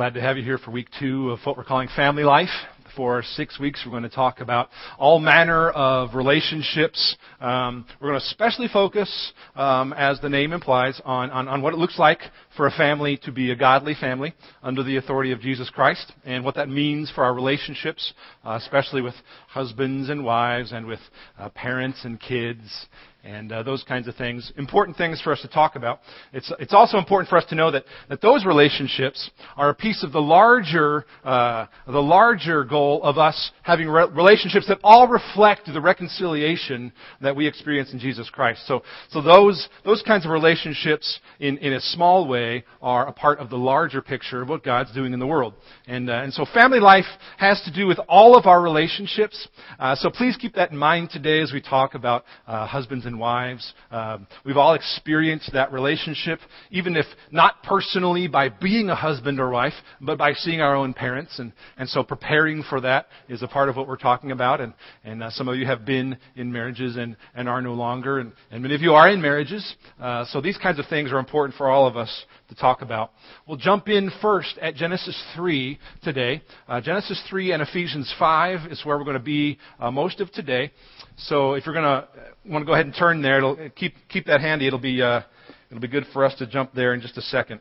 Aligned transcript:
Glad 0.00 0.14
to 0.14 0.20
have 0.22 0.38
you 0.38 0.42
here 0.42 0.56
for 0.56 0.70
week 0.70 0.88
two 0.98 1.30
of 1.30 1.40
what 1.44 1.58
we're 1.58 1.64
calling 1.64 1.86
Family 1.94 2.24
Life. 2.24 2.48
For 2.96 3.22
six 3.22 3.60
weeks, 3.60 3.82
we're 3.84 3.90
going 3.90 4.02
to 4.02 4.08
talk 4.08 4.40
about 4.40 4.70
all 4.98 5.20
manner 5.20 5.68
of 5.68 6.14
relationships. 6.14 7.16
Um, 7.38 7.84
we're 8.00 8.08
going 8.08 8.18
to 8.18 8.26
especially 8.26 8.68
focus, 8.68 9.32
um, 9.54 9.92
as 9.92 10.18
the 10.20 10.30
name 10.30 10.54
implies, 10.54 10.98
on, 11.04 11.30
on, 11.30 11.48
on 11.48 11.60
what 11.60 11.74
it 11.74 11.76
looks 11.76 11.98
like 11.98 12.20
for 12.56 12.66
a 12.66 12.70
family 12.70 13.18
to 13.24 13.30
be 13.30 13.50
a 13.50 13.54
godly 13.54 13.92
family 13.94 14.32
under 14.62 14.82
the 14.82 14.96
authority 14.96 15.32
of 15.32 15.40
Jesus 15.42 15.68
Christ, 15.68 16.10
and 16.24 16.46
what 16.46 16.54
that 16.54 16.70
means 16.70 17.12
for 17.14 17.22
our 17.22 17.34
relationships, 17.34 18.14
uh, 18.42 18.58
especially 18.58 19.02
with 19.02 19.14
husbands 19.48 20.08
and 20.08 20.24
wives, 20.24 20.72
and 20.72 20.86
with 20.86 21.00
uh, 21.38 21.50
parents 21.50 22.06
and 22.06 22.18
kids, 22.18 22.86
and 23.24 23.52
uh, 23.52 23.62
those 23.62 23.82
kinds 23.84 24.08
of 24.08 24.14
things. 24.16 24.52
Important 24.56 24.96
things 24.96 25.20
for 25.20 25.32
us 25.32 25.40
to 25.42 25.48
talk 25.48 25.76
about. 25.76 26.00
It's, 26.32 26.52
it's 26.58 26.74
also 26.74 26.98
important 26.98 27.28
for 27.28 27.36
us 27.36 27.44
to 27.46 27.54
know 27.54 27.70
that, 27.70 27.84
that 28.08 28.20
those 28.20 28.44
relationships 28.44 29.30
are 29.56 29.70
a 29.70 29.74
piece 29.74 30.02
of 30.02 30.12
the 30.12 30.20
larger, 30.20 31.04
uh, 31.24 31.66
the 31.86 32.00
larger 32.00 32.64
goal 32.64 33.02
of 33.02 33.18
us 33.18 33.50
having 33.62 33.88
re- 33.88 34.08
relationships 34.12 34.66
that 34.68 34.78
all 34.82 35.08
reflect 35.08 35.68
the 35.72 35.80
reconciliation 35.80 36.92
that 37.20 37.34
we 37.36 37.46
experience 37.46 37.92
in 37.92 37.98
Jesus 37.98 38.30
Christ. 38.30 38.66
So, 38.66 38.82
so 39.10 39.20
those, 39.20 39.68
those 39.84 40.02
kinds 40.02 40.24
of 40.24 40.30
relationships 40.30 41.20
in, 41.38 41.58
in 41.58 41.74
a 41.74 41.80
small 41.80 42.26
way 42.26 42.64
are 42.80 43.06
a 43.06 43.12
part 43.12 43.38
of 43.38 43.50
the 43.50 43.56
larger 43.56 44.02
picture 44.02 44.42
of 44.42 44.48
what 44.48 44.64
God's 44.64 44.92
doing 44.92 45.12
in 45.12 45.18
the 45.18 45.26
world. 45.26 45.54
And, 45.86 46.08
uh, 46.08 46.14
and 46.14 46.32
so 46.32 46.46
family 46.52 46.80
life 46.80 47.04
has 47.38 47.60
to 47.62 47.72
do 47.72 47.86
with 47.86 47.98
all 48.08 48.36
of 48.36 48.46
our 48.46 48.62
relationships. 48.62 49.48
Uh, 49.78 49.94
so 49.96 50.10
please 50.10 50.36
keep 50.36 50.54
that 50.54 50.70
in 50.70 50.76
mind 50.76 51.10
today 51.10 51.40
as 51.40 51.52
we 51.52 51.60
talk 51.60 51.94
about 51.94 52.24
uh, 52.46 52.66
husbands 52.66 53.06
and 53.06 53.09
wives. 53.18 53.72
Um, 53.90 54.26
we've 54.44 54.56
all 54.56 54.74
experienced 54.74 55.52
that 55.52 55.72
relationship, 55.72 56.40
even 56.70 56.96
if 56.96 57.06
not 57.30 57.62
personally 57.62 58.28
by 58.28 58.48
being 58.48 58.90
a 58.90 58.94
husband 58.94 59.40
or 59.40 59.50
wife, 59.50 59.72
but 60.00 60.18
by 60.18 60.32
seeing 60.32 60.60
our 60.60 60.76
own 60.76 60.94
parents. 60.94 61.38
And, 61.38 61.52
and 61.76 61.88
so 61.88 62.02
preparing 62.02 62.62
for 62.62 62.80
that 62.82 63.06
is 63.28 63.42
a 63.42 63.48
part 63.48 63.68
of 63.68 63.76
what 63.76 63.88
we're 63.88 63.96
talking 63.96 64.30
about. 64.30 64.60
And, 64.60 64.74
and 65.04 65.22
uh, 65.22 65.30
some 65.30 65.48
of 65.48 65.56
you 65.56 65.66
have 65.66 65.84
been 65.84 66.18
in 66.36 66.52
marriages 66.52 66.96
and, 66.96 67.16
and 67.34 67.48
are 67.48 67.62
no 67.62 67.74
longer. 67.74 68.18
And, 68.18 68.32
and 68.50 68.62
many 68.62 68.74
of 68.74 68.82
you 68.82 68.92
are 68.92 69.08
in 69.08 69.20
marriages. 69.20 69.74
Uh, 70.00 70.24
so 70.26 70.40
these 70.40 70.58
kinds 70.58 70.78
of 70.78 70.86
things 70.86 71.12
are 71.12 71.18
important 71.18 71.56
for 71.56 71.68
all 71.68 71.86
of 71.86 71.96
us 71.96 72.24
to 72.48 72.54
talk 72.54 72.82
about. 72.82 73.12
We'll 73.46 73.56
jump 73.56 73.88
in 73.88 74.10
first 74.20 74.58
at 74.60 74.74
Genesis 74.74 75.20
3 75.36 75.78
today. 76.02 76.42
Uh, 76.68 76.80
Genesis 76.80 77.22
3 77.30 77.52
and 77.52 77.62
Ephesians 77.62 78.12
5 78.18 78.70
is 78.70 78.84
where 78.84 78.98
we're 78.98 79.04
going 79.04 79.14
to 79.14 79.20
be 79.20 79.58
uh, 79.78 79.90
most 79.90 80.20
of 80.20 80.30
today. 80.32 80.72
So 81.16 81.54
if 81.54 81.66
you're 81.66 81.74
going 81.74 81.84
to 81.84 82.08
want 82.46 82.62
to 82.62 82.66
go 82.66 82.72
ahead 82.72 82.86
and 82.86 82.94
turn 83.00 83.22
there, 83.22 83.38
it'll, 83.38 83.56
keep 83.74 83.94
keep 84.08 84.26
that 84.26 84.40
handy. 84.40 84.66
It'll 84.66 84.78
be 84.78 85.00
uh, 85.02 85.22
it'll 85.70 85.80
be 85.80 85.88
good 85.88 86.04
for 86.12 86.24
us 86.24 86.34
to 86.38 86.46
jump 86.46 86.74
there 86.74 86.92
in 86.92 87.00
just 87.00 87.16
a 87.16 87.22
second. 87.22 87.60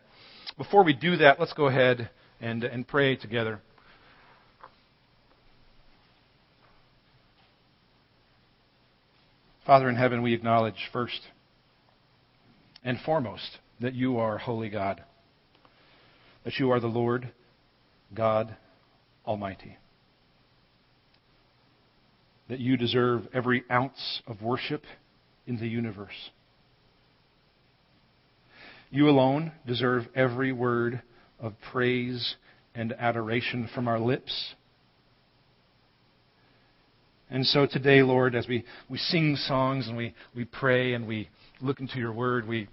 Before 0.58 0.84
we 0.84 0.94
do 0.94 1.16
that, 1.18 1.40
let's 1.40 1.54
go 1.54 1.68
ahead 1.68 2.10
and 2.42 2.64
and 2.64 2.88
pray 2.88 3.16
together. 3.16 3.62
Father 9.66 9.88
in 9.88 9.96
heaven, 9.96 10.22
we 10.22 10.34
acknowledge 10.34 10.90
first 10.92 11.22
and 12.84 13.00
foremost 13.06 13.60
that 13.80 13.94
you 13.94 14.18
are 14.18 14.38
holy 14.38 14.70
God, 14.70 15.04
that 16.44 16.56
you 16.60 16.72
are 16.72 16.80
the 16.80 16.88
Lord 16.88 17.32
God 18.14 18.56
Almighty 19.26 19.78
that 22.50 22.60
you 22.60 22.76
deserve 22.76 23.28
every 23.32 23.64
ounce 23.72 24.24
of 24.26 24.42
worship 24.42 24.82
in 25.50 25.60
the 25.60 25.68
universe. 25.68 26.30
You 28.92 29.10
alone 29.10 29.52
deserve 29.68 30.04
every 30.16 30.54
word 30.54 31.02
of 31.40 31.54
praise 31.72 32.36
and 32.76 32.94
adoration 32.94 33.68
from 33.74 33.88
our 33.88 34.00
lips. 34.00 34.54
And 37.32 37.46
so 37.46 37.66
today, 37.66 38.02
Lord, 38.04 38.36
as 38.36 38.48
we, 38.48 38.64
we 38.90 38.98
sing 38.98 39.36
songs 39.36 39.88
and 39.88 39.98
we, 39.98 40.14
we 40.36 40.46
pray 40.46 40.94
and 40.94 41.08
we 41.08 41.30
look 41.62 41.80
into 41.80 41.98
your 41.98 42.14
word, 42.14 42.48
we, 42.48 42.68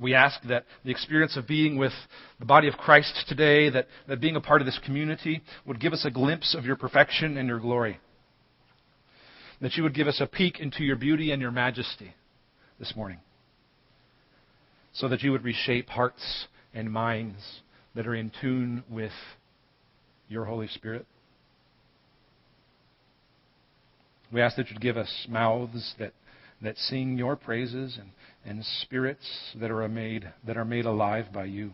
we 0.00 0.14
ask 0.14 0.40
that 0.48 0.64
the 0.84 0.90
experience 0.90 1.36
of 1.36 1.46
being 1.46 1.78
with 1.78 1.92
the 2.38 2.46
body 2.46 2.68
of 2.68 2.74
Christ 2.74 3.24
today, 3.28 3.70
that, 3.70 3.86
that 4.06 4.20
being 4.20 4.36
a 4.36 4.40
part 4.40 4.60
of 4.60 4.66
this 4.66 4.80
community, 4.84 5.42
would 5.66 5.80
give 5.80 5.92
us 5.92 6.04
a 6.06 6.10
glimpse 6.10 6.54
of 6.54 6.64
your 6.64 6.76
perfection 6.76 7.36
and 7.36 7.48
your 7.48 7.60
glory 7.60 7.98
that 9.60 9.74
you 9.74 9.82
would 9.82 9.94
give 9.94 10.06
us 10.06 10.20
a 10.20 10.26
peek 10.26 10.60
into 10.60 10.84
your 10.84 10.96
beauty 10.96 11.32
and 11.32 11.40
your 11.40 11.50
majesty 11.50 12.14
this 12.78 12.94
morning, 12.94 13.18
so 14.92 15.08
that 15.08 15.22
you 15.22 15.32
would 15.32 15.44
reshape 15.44 15.88
hearts 15.88 16.46
and 16.74 16.90
minds 16.90 17.60
that 17.94 18.06
are 18.06 18.14
in 18.14 18.30
tune 18.40 18.84
with 18.90 19.12
your 20.28 20.44
Holy 20.44 20.68
Spirit. 20.68 21.06
We 24.32 24.40
ask 24.42 24.56
that 24.56 24.70
you'd 24.70 24.80
give 24.80 24.96
us 24.96 25.26
mouths 25.28 25.94
that, 25.98 26.12
that 26.60 26.76
sing 26.76 27.16
your 27.16 27.36
praises 27.36 27.98
and, 27.98 28.10
and 28.44 28.64
spirits 28.82 29.26
that 29.58 29.70
are 29.70 29.88
made 29.88 30.30
that 30.46 30.56
are 30.56 30.64
made 30.64 30.84
alive 30.84 31.26
by 31.32 31.44
you. 31.44 31.72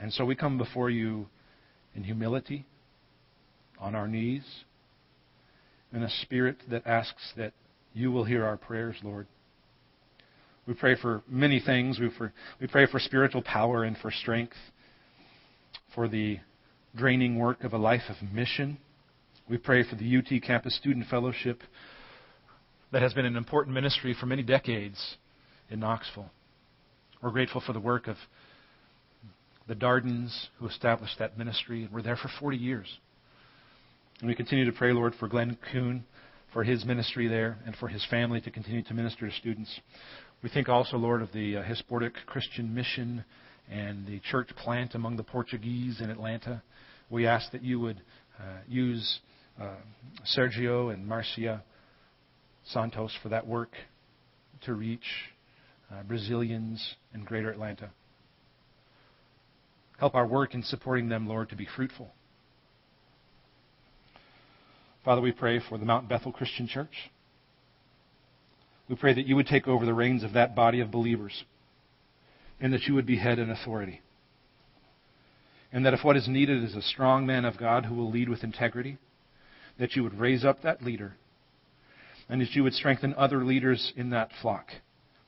And 0.00 0.12
so 0.12 0.24
we 0.24 0.34
come 0.34 0.58
before 0.58 0.90
you 0.90 1.26
in 1.94 2.04
humility, 2.04 2.66
on 3.78 3.94
our 3.94 4.08
knees, 4.08 4.44
and 5.92 6.04
a 6.04 6.10
spirit 6.22 6.56
that 6.70 6.86
asks 6.86 7.32
that 7.36 7.52
you 7.92 8.12
will 8.12 8.24
hear 8.24 8.44
our 8.44 8.56
prayers, 8.56 8.96
Lord. 9.02 9.26
We 10.66 10.74
pray 10.74 10.96
for 11.00 11.22
many 11.28 11.60
things. 11.60 12.00
We, 12.00 12.10
for, 12.16 12.32
we 12.60 12.66
pray 12.66 12.86
for 12.86 12.98
spiritual 12.98 13.42
power 13.42 13.84
and 13.84 13.96
for 13.96 14.10
strength, 14.10 14.56
for 15.94 16.08
the 16.08 16.38
draining 16.94 17.38
work 17.38 17.62
of 17.62 17.72
a 17.72 17.78
life 17.78 18.02
of 18.08 18.32
mission. 18.32 18.78
We 19.48 19.58
pray 19.58 19.88
for 19.88 19.94
the 19.94 20.16
UT 20.16 20.42
Campus 20.42 20.76
Student 20.76 21.06
Fellowship 21.08 21.62
that 22.92 23.02
has 23.02 23.14
been 23.14 23.26
an 23.26 23.36
important 23.36 23.74
ministry 23.74 24.14
for 24.18 24.26
many 24.26 24.42
decades 24.42 25.16
in 25.70 25.80
Knoxville. 25.80 26.30
We're 27.22 27.30
grateful 27.30 27.62
for 27.64 27.72
the 27.72 27.80
work 27.80 28.08
of 28.08 28.16
the 29.68 29.74
Dardens 29.74 30.48
who 30.58 30.66
established 30.68 31.18
that 31.18 31.38
ministry 31.38 31.84
and 31.84 31.92
were 31.92 32.02
there 32.02 32.16
for 32.16 32.30
40 32.40 32.56
years. 32.56 32.86
And 34.20 34.28
we 34.28 34.34
continue 34.34 34.64
to 34.64 34.72
pray, 34.72 34.92
Lord, 34.92 35.14
for 35.20 35.28
Glenn 35.28 35.58
Kuhn, 35.70 36.02
for 36.50 36.64
his 36.64 36.86
ministry 36.86 37.28
there, 37.28 37.58
and 37.66 37.76
for 37.76 37.86
his 37.86 38.02
family 38.08 38.40
to 38.40 38.50
continue 38.50 38.82
to 38.84 38.94
minister 38.94 39.28
to 39.28 39.34
students. 39.36 39.78
We 40.42 40.48
think 40.48 40.70
also, 40.70 40.96
Lord, 40.96 41.20
of 41.20 41.30
the 41.32 41.58
uh, 41.58 41.62
Hispanic 41.62 42.14
Christian 42.24 42.74
Mission 42.74 43.26
and 43.70 44.06
the 44.06 44.20
church 44.30 44.48
plant 44.56 44.94
among 44.94 45.16
the 45.16 45.22
Portuguese 45.22 46.00
in 46.00 46.08
Atlanta. 46.08 46.62
We 47.10 47.26
ask 47.26 47.52
that 47.52 47.62
you 47.62 47.78
would 47.80 48.00
uh, 48.38 48.60
use 48.66 49.20
uh, 49.60 49.74
Sergio 50.34 50.94
and 50.94 51.06
Marcia 51.06 51.62
Santos 52.64 53.12
for 53.22 53.28
that 53.28 53.46
work 53.46 53.72
to 54.64 54.72
reach 54.72 55.04
uh, 55.92 56.02
Brazilians 56.04 56.94
in 57.12 57.24
greater 57.24 57.50
Atlanta. 57.50 57.90
Help 59.98 60.14
our 60.14 60.26
work 60.26 60.54
in 60.54 60.62
supporting 60.62 61.10
them, 61.10 61.26
Lord, 61.26 61.50
to 61.50 61.56
be 61.56 61.68
fruitful. 61.76 62.10
Father, 65.06 65.20
we 65.20 65.30
pray 65.30 65.60
for 65.60 65.78
the 65.78 65.84
Mount 65.84 66.08
Bethel 66.08 66.32
Christian 66.32 66.66
Church. 66.66 67.12
We 68.88 68.96
pray 68.96 69.14
that 69.14 69.28
you 69.28 69.36
would 69.36 69.46
take 69.46 69.68
over 69.68 69.86
the 69.86 69.94
reins 69.94 70.24
of 70.24 70.32
that 70.32 70.56
body 70.56 70.80
of 70.80 70.90
believers 70.90 71.44
and 72.58 72.72
that 72.72 72.88
you 72.88 72.94
would 72.94 73.06
be 73.06 73.16
head 73.16 73.38
and 73.38 73.52
authority. 73.52 74.00
And 75.72 75.86
that 75.86 75.94
if 75.94 76.02
what 76.02 76.16
is 76.16 76.26
needed 76.26 76.64
is 76.64 76.74
a 76.74 76.82
strong 76.82 77.24
man 77.24 77.44
of 77.44 77.56
God 77.56 77.84
who 77.84 77.94
will 77.94 78.10
lead 78.10 78.28
with 78.28 78.42
integrity, 78.42 78.98
that 79.78 79.94
you 79.94 80.02
would 80.02 80.18
raise 80.18 80.44
up 80.44 80.62
that 80.62 80.82
leader 80.82 81.14
and 82.28 82.40
that 82.40 82.56
you 82.56 82.64
would 82.64 82.74
strengthen 82.74 83.14
other 83.14 83.44
leaders 83.44 83.92
in 83.94 84.10
that 84.10 84.30
flock 84.42 84.70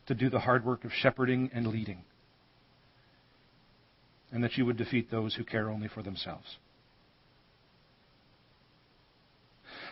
to 0.09 0.15
do 0.16 0.28
the 0.28 0.41
hard 0.41 0.65
work 0.65 0.84
of 0.84 0.91
shepherding 0.93 1.53
and 1.55 1.69
leading. 1.69 2.03
And 4.33 4.42
that 4.42 4.57
you 4.57 4.66
would 4.66 4.77
defeat 4.77 5.09
those 5.09 5.36
who 5.36 5.45
care 5.45 5.71
only 5.71 5.86
for 5.86 6.03
themselves. 6.03 6.57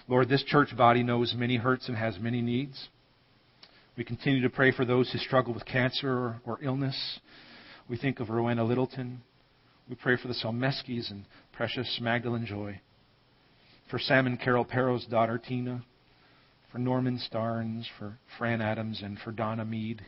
Lord, 0.08 0.28
this 0.28 0.44
church 0.44 0.76
body 0.76 1.02
knows 1.02 1.34
many 1.36 1.56
hurts 1.56 1.88
and 1.88 1.96
has 1.96 2.18
many 2.20 2.40
needs. 2.40 2.88
We 3.96 4.04
continue 4.04 4.42
to 4.42 4.50
pray 4.50 4.70
for 4.70 4.84
those 4.84 5.10
who 5.10 5.18
struggle 5.18 5.52
with 5.52 5.64
cancer 5.64 6.10
or, 6.10 6.40
or 6.44 6.58
illness. 6.62 7.20
We 7.88 7.96
think 7.96 8.20
of 8.20 8.28
Rowena 8.28 8.62
Littleton. 8.62 9.22
We 9.88 9.96
pray 9.96 10.16
for 10.16 10.28
the 10.28 10.34
Salmeskis 10.34 11.10
and 11.10 11.24
precious 11.52 11.98
Magdalene 12.00 12.46
Joy. 12.46 12.80
For 13.90 13.98
Sam 13.98 14.26
and 14.26 14.40
Carol 14.40 14.64
Perrow's 14.64 15.06
daughter, 15.06 15.38
Tina. 15.38 15.84
For 16.70 16.78
Norman 16.78 17.20
Starnes, 17.32 17.86
for 17.98 18.18
Fran 18.38 18.60
Adams, 18.60 19.00
and 19.02 19.18
for 19.18 19.32
Donna 19.32 19.64
Mead. 19.64 20.02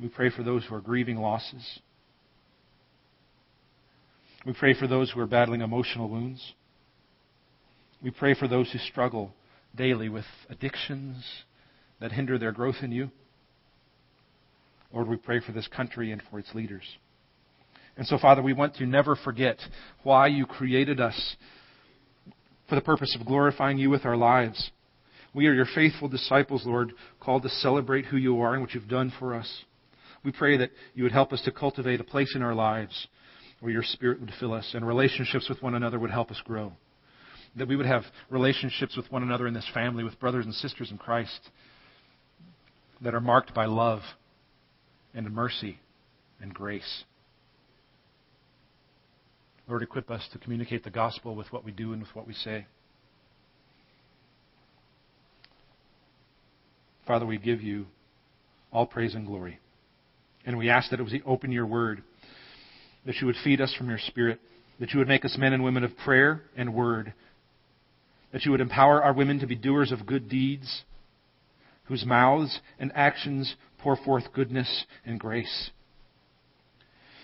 We 0.00 0.08
pray 0.08 0.30
for 0.30 0.42
those 0.42 0.64
who 0.64 0.74
are 0.74 0.80
grieving 0.80 1.18
losses. 1.18 1.80
We 4.46 4.52
pray 4.52 4.74
for 4.78 4.86
those 4.86 5.10
who 5.10 5.20
are 5.20 5.26
battling 5.26 5.60
emotional 5.60 6.08
wounds. 6.08 6.54
We 8.04 8.10
pray 8.10 8.34
for 8.34 8.46
those 8.46 8.70
who 8.70 8.78
struggle 8.80 9.32
daily 9.74 10.10
with 10.10 10.26
addictions 10.50 11.24
that 12.00 12.12
hinder 12.12 12.38
their 12.38 12.52
growth 12.52 12.82
in 12.82 12.92
you. 12.92 13.10
Lord, 14.92 15.08
we 15.08 15.16
pray 15.16 15.40
for 15.40 15.52
this 15.52 15.66
country 15.68 16.12
and 16.12 16.22
for 16.30 16.38
its 16.38 16.54
leaders. 16.54 16.84
And 17.96 18.06
so, 18.06 18.18
Father, 18.18 18.42
we 18.42 18.52
want 18.52 18.74
to 18.74 18.84
never 18.84 19.16
forget 19.16 19.56
why 20.02 20.26
you 20.26 20.44
created 20.44 21.00
us 21.00 21.36
for 22.68 22.74
the 22.74 22.82
purpose 22.82 23.16
of 23.18 23.26
glorifying 23.26 23.78
you 23.78 23.88
with 23.88 24.04
our 24.04 24.18
lives. 24.18 24.70
We 25.34 25.46
are 25.46 25.54
your 25.54 25.66
faithful 25.74 26.08
disciples, 26.08 26.66
Lord, 26.66 26.92
called 27.20 27.44
to 27.44 27.48
celebrate 27.48 28.04
who 28.04 28.18
you 28.18 28.38
are 28.42 28.52
and 28.52 28.60
what 28.60 28.74
you've 28.74 28.86
done 28.86 29.14
for 29.18 29.34
us. 29.34 29.64
We 30.22 30.30
pray 30.30 30.58
that 30.58 30.72
you 30.94 31.04
would 31.04 31.12
help 31.12 31.32
us 31.32 31.40
to 31.46 31.52
cultivate 31.52 32.00
a 32.00 32.04
place 32.04 32.34
in 32.36 32.42
our 32.42 32.54
lives 32.54 33.08
where 33.60 33.72
your 33.72 33.82
Spirit 33.82 34.20
would 34.20 34.32
fill 34.38 34.52
us 34.52 34.72
and 34.74 34.86
relationships 34.86 35.48
with 35.48 35.62
one 35.62 35.74
another 35.74 35.98
would 35.98 36.10
help 36.10 36.30
us 36.30 36.42
grow. 36.44 36.74
That 37.56 37.68
we 37.68 37.76
would 37.76 37.86
have 37.86 38.02
relationships 38.30 38.96
with 38.96 39.10
one 39.12 39.22
another 39.22 39.46
in 39.46 39.54
this 39.54 39.68
family, 39.72 40.02
with 40.02 40.18
brothers 40.18 40.44
and 40.44 40.54
sisters 40.54 40.90
in 40.90 40.98
Christ, 40.98 41.50
that 43.00 43.14
are 43.14 43.20
marked 43.20 43.54
by 43.54 43.66
love 43.66 44.00
and 45.14 45.32
mercy 45.32 45.78
and 46.40 46.52
grace. 46.52 47.04
Lord, 49.68 49.82
equip 49.82 50.10
us 50.10 50.26
to 50.32 50.38
communicate 50.38 50.84
the 50.84 50.90
gospel 50.90 51.34
with 51.34 51.52
what 51.52 51.64
we 51.64 51.72
do 51.72 51.92
and 51.92 52.02
with 52.02 52.14
what 52.14 52.26
we 52.26 52.34
say. 52.34 52.66
Father, 57.06 57.24
we 57.24 57.38
give 57.38 57.62
you 57.62 57.86
all 58.72 58.86
praise 58.86 59.14
and 59.14 59.26
glory. 59.26 59.58
And 60.44 60.58
we 60.58 60.68
ask 60.68 60.90
that 60.90 61.00
as 61.00 61.10
we 61.10 61.22
open 61.24 61.52
your 61.52 61.66
word, 61.66 62.02
that 63.06 63.16
you 63.16 63.26
would 63.26 63.36
feed 63.44 63.60
us 63.60 63.74
from 63.76 63.88
your 63.88 63.98
spirit, 63.98 64.40
that 64.80 64.92
you 64.92 64.98
would 64.98 65.08
make 65.08 65.24
us 65.24 65.36
men 65.38 65.52
and 65.52 65.62
women 65.62 65.84
of 65.84 65.96
prayer 66.04 66.42
and 66.56 66.74
word, 66.74 67.14
that 68.34 68.44
you 68.44 68.50
would 68.50 68.60
empower 68.60 69.00
our 69.00 69.12
women 69.12 69.38
to 69.38 69.46
be 69.46 69.54
doers 69.54 69.92
of 69.92 70.06
good 70.06 70.28
deeds, 70.28 70.82
whose 71.84 72.04
mouths 72.04 72.58
and 72.80 72.90
actions 72.92 73.54
pour 73.78 73.96
forth 73.96 74.24
goodness 74.34 74.86
and 75.06 75.20
grace. 75.20 75.70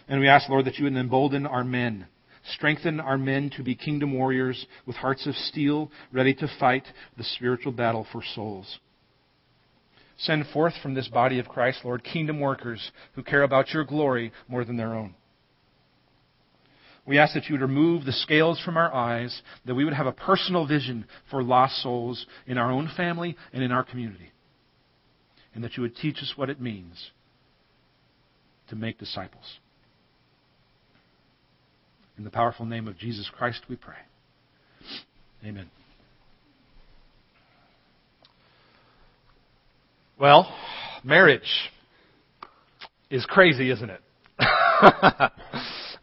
And 0.07 0.21
we 0.21 0.29
ask, 0.29 0.49
Lord, 0.49 0.67
that 0.67 0.79
you 0.79 0.85
would 0.85 0.95
embolden 0.95 1.49
our 1.49 1.65
men, 1.65 2.07
strengthen 2.53 3.01
our 3.01 3.19
men 3.19 3.51
to 3.57 3.65
be 3.65 3.75
kingdom 3.75 4.15
warriors 4.15 4.67
with 4.87 4.95
hearts 4.95 5.27
of 5.27 5.35
steel, 5.35 5.91
ready 6.13 6.33
to 6.35 6.49
fight 6.61 6.85
the 7.19 7.25
spiritual 7.25 7.73
battle 7.73 8.07
for 8.13 8.23
souls. 8.37 8.79
Send 10.17 10.47
forth 10.53 10.75
from 10.81 10.95
this 10.95 11.09
body 11.09 11.41
of 11.41 11.49
Christ, 11.49 11.81
Lord, 11.85 12.05
kingdom 12.05 12.39
workers 12.39 12.93
who 13.15 13.25
care 13.25 13.43
about 13.43 13.75
your 13.75 13.83
glory 13.83 14.31
more 14.47 14.65
than 14.65 14.77
their 14.77 14.95
own. 14.95 15.17
We 17.07 17.19
ask 17.19 17.35
that 17.35 17.47
you 17.47 17.55
would 17.55 17.63
remove 17.63 18.05
the 18.05 18.13
scales 18.13 18.61
from 18.65 18.77
our 18.77 18.93
eyes, 18.93 19.43
that 19.67 19.75
we 19.75 19.85
would 19.85 19.95
have 19.95 20.07
a 20.07 20.13
personal 20.13 20.67
vision 20.67 21.07
for 21.31 21.43
lost 21.43 21.83
souls 21.83 22.27
in 22.47 22.59
our 22.59 22.71
own 22.71 22.91
family 22.97 23.37
and 23.53 23.63
in 23.63 23.73
our 23.73 23.83
community, 23.83 24.31
and 25.55 25.65
that 25.65 25.77
you 25.77 25.83
would 25.83 25.97
teach 25.97 26.19
us 26.19 26.35
what 26.37 26.51
it 26.51 26.61
means 26.61 27.11
to 28.69 28.77
make 28.77 28.99
disciples. 28.99 29.59
In 32.17 32.25
the 32.25 32.31
powerful 32.31 32.67
name 32.67 32.87
of 32.87 32.99
Jesus 32.99 33.31
Christ, 33.35 33.63
we 33.69 33.77
pray. 33.77 33.95
Amen. 35.45 35.71
Well, 40.19 40.55
marriage 41.03 41.71
is 43.09 43.25
crazy, 43.25 43.71
isn't 43.71 43.91
it? 43.91 44.03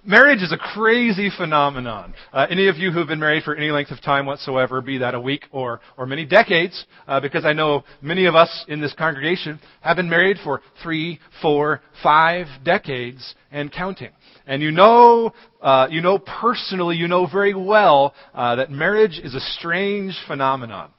marriage 0.07 0.41
is 0.41 0.53
a 0.53 0.57
crazy 0.57 1.29
phenomenon. 1.37 2.13
Uh, 2.31 2.47
any 2.49 2.69
of 2.69 2.77
you 2.77 2.91
who 2.91 2.99
have 2.99 3.09
been 3.09 3.19
married 3.19 3.43
for 3.43 3.53
any 3.55 3.69
length 3.69 3.91
of 3.91 4.01
time 4.01 4.25
whatsoever, 4.25 4.81
be 4.81 4.97
that 4.97 5.13
a 5.13 5.19
week 5.19 5.45
or, 5.51 5.81
or 5.97 6.05
many 6.05 6.25
decades, 6.25 6.85
uh, 7.07 7.19
because 7.19 7.45
I 7.45 7.53
know 7.53 7.83
many 8.01 8.25
of 8.25 8.33
us 8.33 8.65
in 8.69 8.79
this 8.79 8.93
congregation 8.93 9.59
have 9.81 9.97
been 9.97 10.09
married 10.09 10.37
for 10.43 10.61
three, 10.81 11.19
four, 11.41 11.81
five 12.01 12.47
decades 12.63 13.35
and 13.51 13.71
counting. 13.71 14.11
And 14.47 14.61
you 14.61 14.71
know, 14.71 15.33
uh, 15.61 15.87
you 15.91 16.01
know 16.01 16.19
personally, 16.19 16.95
you 16.95 17.09
know 17.09 17.27
very 17.27 17.53
well 17.53 18.15
uh, 18.33 18.55
that 18.55 18.71
marriage 18.71 19.19
is 19.21 19.35
a 19.35 19.41
strange 19.41 20.17
phenomenon. 20.25 20.91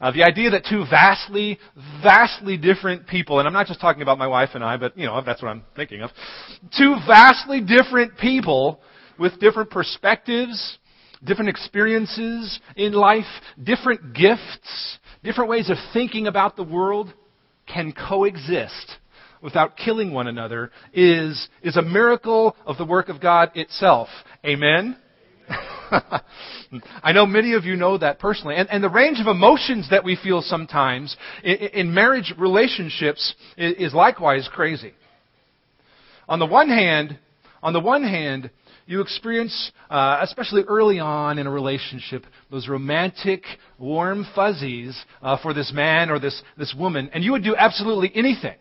Uh, 0.00 0.10
the 0.10 0.22
idea 0.22 0.50
that 0.50 0.64
two 0.68 0.84
vastly, 0.90 1.58
vastly 2.02 2.56
different 2.56 3.06
people, 3.06 3.38
and 3.38 3.46
I'm 3.46 3.54
not 3.54 3.66
just 3.66 3.80
talking 3.80 4.02
about 4.02 4.18
my 4.18 4.26
wife 4.26 4.50
and 4.54 4.64
I, 4.64 4.76
but, 4.76 4.96
you 4.98 5.06
know, 5.06 5.22
that's 5.24 5.42
what 5.42 5.48
I'm 5.48 5.64
thinking 5.76 6.02
of. 6.02 6.10
Two 6.76 6.96
vastly 7.06 7.60
different 7.60 8.18
people 8.18 8.80
with 9.18 9.38
different 9.40 9.70
perspectives, 9.70 10.78
different 11.22 11.48
experiences 11.48 12.58
in 12.76 12.92
life, 12.92 13.24
different 13.62 14.14
gifts, 14.14 14.98
different 15.22 15.48
ways 15.48 15.70
of 15.70 15.76
thinking 15.92 16.26
about 16.26 16.56
the 16.56 16.64
world 16.64 17.12
can 17.66 17.92
coexist 17.92 18.98
without 19.40 19.76
killing 19.76 20.12
one 20.12 20.26
another 20.26 20.70
is, 20.92 21.48
is 21.62 21.76
a 21.76 21.82
miracle 21.82 22.56
of 22.66 22.78
the 22.78 22.84
work 22.84 23.08
of 23.08 23.20
God 23.20 23.50
itself. 23.54 24.08
Amen? 24.44 24.96
I 27.02 27.12
know 27.12 27.26
many 27.26 27.54
of 27.54 27.64
you 27.64 27.76
know 27.76 27.98
that 27.98 28.18
personally. 28.18 28.56
And, 28.56 28.68
and 28.70 28.82
the 28.82 28.88
range 28.88 29.20
of 29.20 29.26
emotions 29.26 29.88
that 29.90 30.04
we 30.04 30.16
feel 30.16 30.42
sometimes 30.42 31.16
in, 31.42 31.54
in 31.54 31.94
marriage 31.94 32.34
relationships 32.38 33.34
is, 33.56 33.74
is 33.76 33.94
likewise 33.94 34.48
crazy. 34.52 34.92
On 36.28 36.38
the 36.38 36.46
one 36.46 36.68
hand, 36.68 37.18
on 37.62 37.72
the 37.72 37.80
one 37.80 38.02
hand, 38.02 38.50
you 38.86 39.00
experience, 39.00 39.72
uh, 39.88 40.18
especially 40.22 40.62
early 40.62 40.98
on 41.00 41.38
in 41.38 41.46
a 41.46 41.50
relationship, 41.50 42.26
those 42.50 42.68
romantic, 42.68 43.44
warm 43.78 44.26
fuzzies 44.34 44.98
uh, 45.22 45.38
for 45.42 45.54
this 45.54 45.72
man 45.72 46.10
or 46.10 46.18
this, 46.18 46.42
this 46.58 46.74
woman, 46.78 47.10
and 47.14 47.24
you 47.24 47.32
would 47.32 47.44
do 47.44 47.56
absolutely 47.56 48.12
anything. 48.14 48.56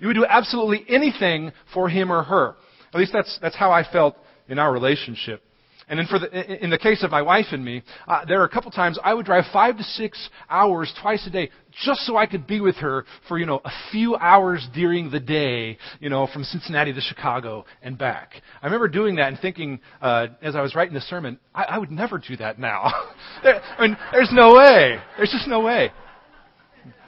You 0.00 0.08
would 0.08 0.14
do 0.14 0.26
absolutely 0.26 0.84
anything 0.88 1.52
for 1.72 1.88
him 1.88 2.12
or 2.12 2.22
her. 2.22 2.54
At 2.92 3.00
least 3.00 3.12
that's, 3.12 3.38
that's 3.42 3.56
how 3.56 3.72
I 3.72 3.84
felt 3.90 4.16
in 4.48 4.58
our 4.58 4.72
relationship. 4.72 5.42
And 5.88 5.98
then 5.98 6.06
for 6.06 6.18
the, 6.18 6.64
in 6.64 6.70
the 6.70 6.78
case 6.78 7.02
of 7.02 7.10
my 7.10 7.20
wife 7.20 7.46
and 7.52 7.62
me, 7.62 7.82
uh, 8.08 8.24
there 8.24 8.40
are 8.40 8.44
a 8.44 8.48
couple 8.48 8.70
times 8.70 8.98
I 9.04 9.12
would 9.12 9.26
drive 9.26 9.44
five 9.52 9.76
to 9.76 9.82
six 9.82 10.30
hours 10.48 10.92
twice 11.00 11.26
a 11.26 11.30
day 11.30 11.50
just 11.84 12.00
so 12.00 12.16
I 12.16 12.26
could 12.26 12.46
be 12.46 12.60
with 12.60 12.76
her 12.76 13.04
for, 13.28 13.38
you 13.38 13.46
know, 13.46 13.60
a 13.64 13.70
few 13.90 14.16
hours 14.16 14.66
during 14.72 15.10
the 15.10 15.20
day, 15.20 15.76
you 16.00 16.08
know, 16.08 16.26
from 16.32 16.44
Cincinnati 16.44 16.92
to 16.92 17.00
Chicago 17.00 17.66
and 17.82 17.98
back. 17.98 18.42
I 18.62 18.66
remember 18.66 18.88
doing 18.88 19.16
that 19.16 19.28
and 19.28 19.38
thinking, 19.38 19.80
uh, 20.00 20.28
as 20.40 20.56
I 20.56 20.62
was 20.62 20.74
writing 20.74 20.94
the 20.94 21.00
sermon, 21.02 21.38
I, 21.54 21.64
I 21.64 21.78
would 21.78 21.90
never 21.90 22.18
do 22.18 22.36
that 22.36 22.58
now. 22.58 22.90
there, 23.42 23.60
I 23.78 23.86
mean, 23.86 23.96
there's 24.12 24.30
no 24.32 24.54
way. 24.54 24.98
There's 25.16 25.30
just 25.30 25.48
no 25.48 25.60
way. 25.60 25.92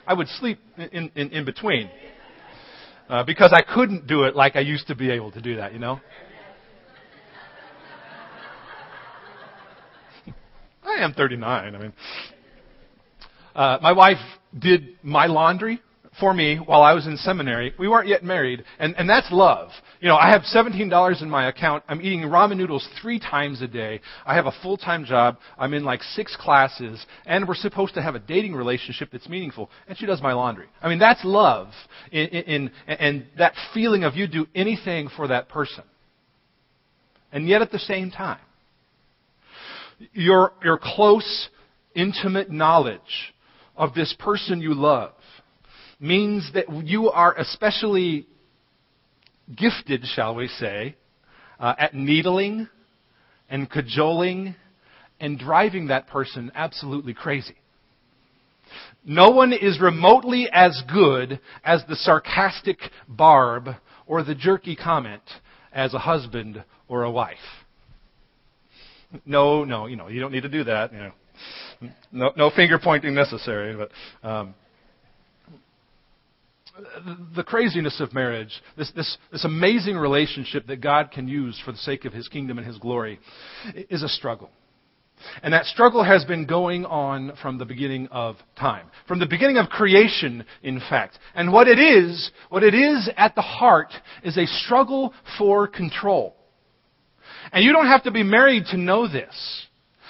I 0.05 0.13
would 0.13 0.27
sleep 0.27 0.59
in, 0.77 1.11
in, 1.15 1.29
in 1.31 1.45
between. 1.45 1.89
Uh, 3.09 3.23
because 3.23 3.53
I 3.53 3.61
couldn't 3.61 4.05
do 4.05 4.23
it 4.23 4.35
like 4.35 4.57
I 4.57 4.59
used 4.59 4.87
to 4.87 4.95
be 4.95 5.09
able 5.11 5.31
to 5.31 5.41
do 5.41 5.55
that, 5.55 5.71
you 5.71 5.79
know? 5.79 6.01
I 10.97 11.03
am 11.03 11.13
39. 11.13 11.75
I 11.75 11.79
mean, 11.79 11.93
uh, 13.55 13.77
my 13.81 13.91
wife 13.91 14.17
did 14.57 14.97
my 15.03 15.27
laundry 15.27 15.79
for 16.19 16.33
me 16.33 16.57
while 16.57 16.81
I 16.81 16.93
was 16.93 17.05
in 17.05 17.17
seminary. 17.17 17.73
We 17.77 17.87
weren't 17.87 18.07
yet 18.07 18.23
married, 18.23 18.63
and, 18.79 18.95
and 18.97 19.07
that's 19.07 19.27
love. 19.31 19.69
You 19.99 20.07
know, 20.07 20.15
I 20.15 20.31
have 20.31 20.41
$17 20.41 21.21
in 21.21 21.29
my 21.29 21.49
account. 21.49 21.83
I'm 21.87 22.01
eating 22.01 22.21
ramen 22.21 22.57
noodles 22.57 22.87
three 22.99 23.19
times 23.19 23.61
a 23.61 23.67
day. 23.67 24.01
I 24.25 24.33
have 24.33 24.47
a 24.47 24.53
full-time 24.63 25.05
job. 25.05 25.37
I'm 25.59 25.75
in 25.75 25.83
like 25.83 26.01
six 26.01 26.35
classes, 26.35 27.05
and 27.27 27.47
we're 27.47 27.55
supposed 27.55 27.93
to 27.93 28.01
have 28.01 28.15
a 28.15 28.19
dating 28.19 28.55
relationship 28.55 29.09
that's 29.11 29.29
meaningful. 29.29 29.69
And 29.87 29.97
she 29.97 30.07
does 30.07 30.21
my 30.21 30.33
laundry. 30.33 30.65
I 30.81 30.89
mean, 30.89 30.99
that's 30.99 31.23
love, 31.23 31.67
in, 32.11 32.27
in, 32.27 32.71
in 32.87 32.97
and 32.97 33.25
that 33.37 33.53
feeling 33.75 34.03
of 34.03 34.15
you 34.15 34.27
do 34.27 34.47
anything 34.55 35.09
for 35.15 35.27
that 35.27 35.49
person. 35.49 35.83
And 37.31 37.47
yet, 37.47 37.61
at 37.61 37.71
the 37.71 37.79
same 37.79 38.09
time, 38.09 38.39
your, 40.13 40.53
your 40.63 40.79
close, 40.81 41.49
intimate 41.95 42.49
knowledge 42.51 43.33
of 43.75 43.93
this 43.93 44.15
person 44.19 44.61
you 44.61 44.73
love 44.73 45.13
means 45.99 46.49
that 46.53 46.65
you 46.85 47.09
are 47.09 47.35
especially 47.37 48.27
gifted, 49.55 50.03
shall 50.05 50.35
we 50.35 50.47
say, 50.47 50.95
uh, 51.59 51.73
at 51.77 51.93
needling 51.95 52.67
and 53.49 53.69
cajoling 53.69 54.55
and 55.19 55.39
driving 55.39 55.87
that 55.87 56.07
person 56.07 56.51
absolutely 56.53 57.13
crazy. 57.13 57.55
No 59.05 59.29
one 59.29 59.53
is 59.53 59.79
remotely 59.79 60.49
as 60.51 60.83
good 60.91 61.39
as 61.63 61.83
the 61.87 61.95
sarcastic 61.95 62.79
barb 63.07 63.69
or 64.05 64.23
the 64.23 64.35
jerky 64.35 64.75
comment 64.75 65.23
as 65.71 65.93
a 65.93 65.99
husband 65.99 66.63
or 66.87 67.03
a 67.03 67.11
wife. 67.11 67.37
No, 69.25 69.63
no, 69.63 69.85
you 69.87 69.95
know, 69.95 70.07
you 70.07 70.19
don't 70.19 70.31
need 70.31 70.43
to 70.43 70.49
do 70.49 70.63
that. 70.65 70.91
You 70.91 70.99
know, 70.99 71.11
no, 72.11 72.31
no 72.35 72.49
finger 72.49 72.79
pointing 72.81 73.13
necessary. 73.13 73.75
But 73.75 74.27
um, 74.27 74.53
the 77.35 77.43
craziness 77.43 77.99
of 77.99 78.13
marriage, 78.13 78.61
this, 78.77 78.91
this, 78.95 79.17
this 79.31 79.45
amazing 79.45 79.97
relationship 79.97 80.67
that 80.67 80.81
God 80.81 81.11
can 81.11 81.27
use 81.27 81.59
for 81.63 81.71
the 81.71 81.77
sake 81.77 82.05
of 82.05 82.13
His 82.13 82.27
kingdom 82.27 82.57
and 82.57 82.67
His 82.67 82.77
glory, 82.77 83.19
is 83.89 84.03
a 84.03 84.09
struggle. 84.09 84.49
And 85.41 85.53
that 85.53 85.65
struggle 85.65 86.03
has 86.03 86.23
been 86.25 86.45
going 86.45 86.85
on 86.85 87.33
from 87.41 87.57
the 87.57 87.65
beginning 87.65 88.07
of 88.09 88.35
time. 88.55 88.85
From 89.07 89.19
the 89.19 89.25
beginning 89.25 89.57
of 89.57 89.67
creation, 89.67 90.45
in 90.61 90.79
fact. 90.79 91.17
And 91.33 91.51
what 91.51 91.67
it 91.67 91.79
is, 91.79 92.31
what 92.49 92.63
it 92.63 92.75
is 92.75 93.09
at 93.17 93.33
the 93.33 93.41
heart, 93.41 93.91
is 94.23 94.37
a 94.37 94.45
struggle 94.45 95.13
for 95.39 95.67
control. 95.67 96.36
And 97.51 97.63
you 97.63 97.73
don't 97.73 97.87
have 97.87 98.03
to 98.03 98.11
be 98.11 98.23
married 98.23 98.65
to 98.71 98.77
know 98.77 99.07
this. 99.07 99.65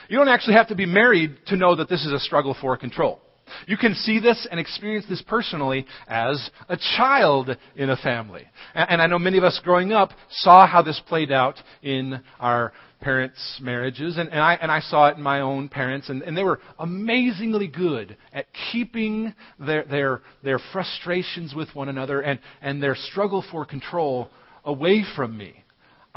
You 0.09 0.17
don't 0.17 0.29
actually 0.29 0.55
have 0.55 0.69
to 0.69 0.75
be 0.75 0.85
married 0.85 1.37
to 1.47 1.57
know 1.57 1.75
that 1.75 1.89
this 1.89 2.05
is 2.05 2.11
a 2.11 2.19
struggle 2.19 2.55
for 2.59 2.77
control. 2.77 3.19
You 3.65 3.77
can 3.77 3.95
see 3.95 4.19
this 4.19 4.47
and 4.49 4.59
experience 4.59 5.05
this 5.07 5.21
personally 5.21 5.85
as 6.07 6.49
a 6.69 6.77
child 6.97 7.55
in 7.75 7.89
a 7.89 7.97
family. 7.97 8.43
And 8.75 9.01
I 9.01 9.07
know 9.07 9.19
many 9.19 9.37
of 9.37 9.43
us 9.43 9.59
growing 9.63 9.93
up 9.93 10.11
saw 10.29 10.67
how 10.67 10.81
this 10.81 11.01
played 11.07 11.31
out 11.31 11.55
in 11.81 12.21
our 12.39 12.73
parents' 12.99 13.59
marriages, 13.61 14.17
and, 14.17 14.29
and, 14.29 14.39
I, 14.39 14.55
and 14.55 14.71
I 14.71 14.79
saw 14.79 15.07
it 15.09 15.17
in 15.17 15.23
my 15.23 15.41
own 15.41 15.69
parents, 15.69 16.09
and, 16.09 16.23
and 16.23 16.35
they 16.35 16.43
were 16.43 16.59
amazingly 16.79 17.67
good 17.67 18.17
at 18.33 18.47
keeping 18.71 19.33
their, 19.59 19.83
their, 19.83 20.21
their 20.43 20.59
frustrations 20.73 21.53
with 21.53 21.69
one 21.75 21.89
another 21.89 22.21
and, 22.21 22.39
and 22.61 22.81
their 22.81 22.95
struggle 22.95 23.45
for 23.51 23.65
control 23.65 24.29
away 24.65 25.03
from 25.15 25.37
me. 25.37 25.63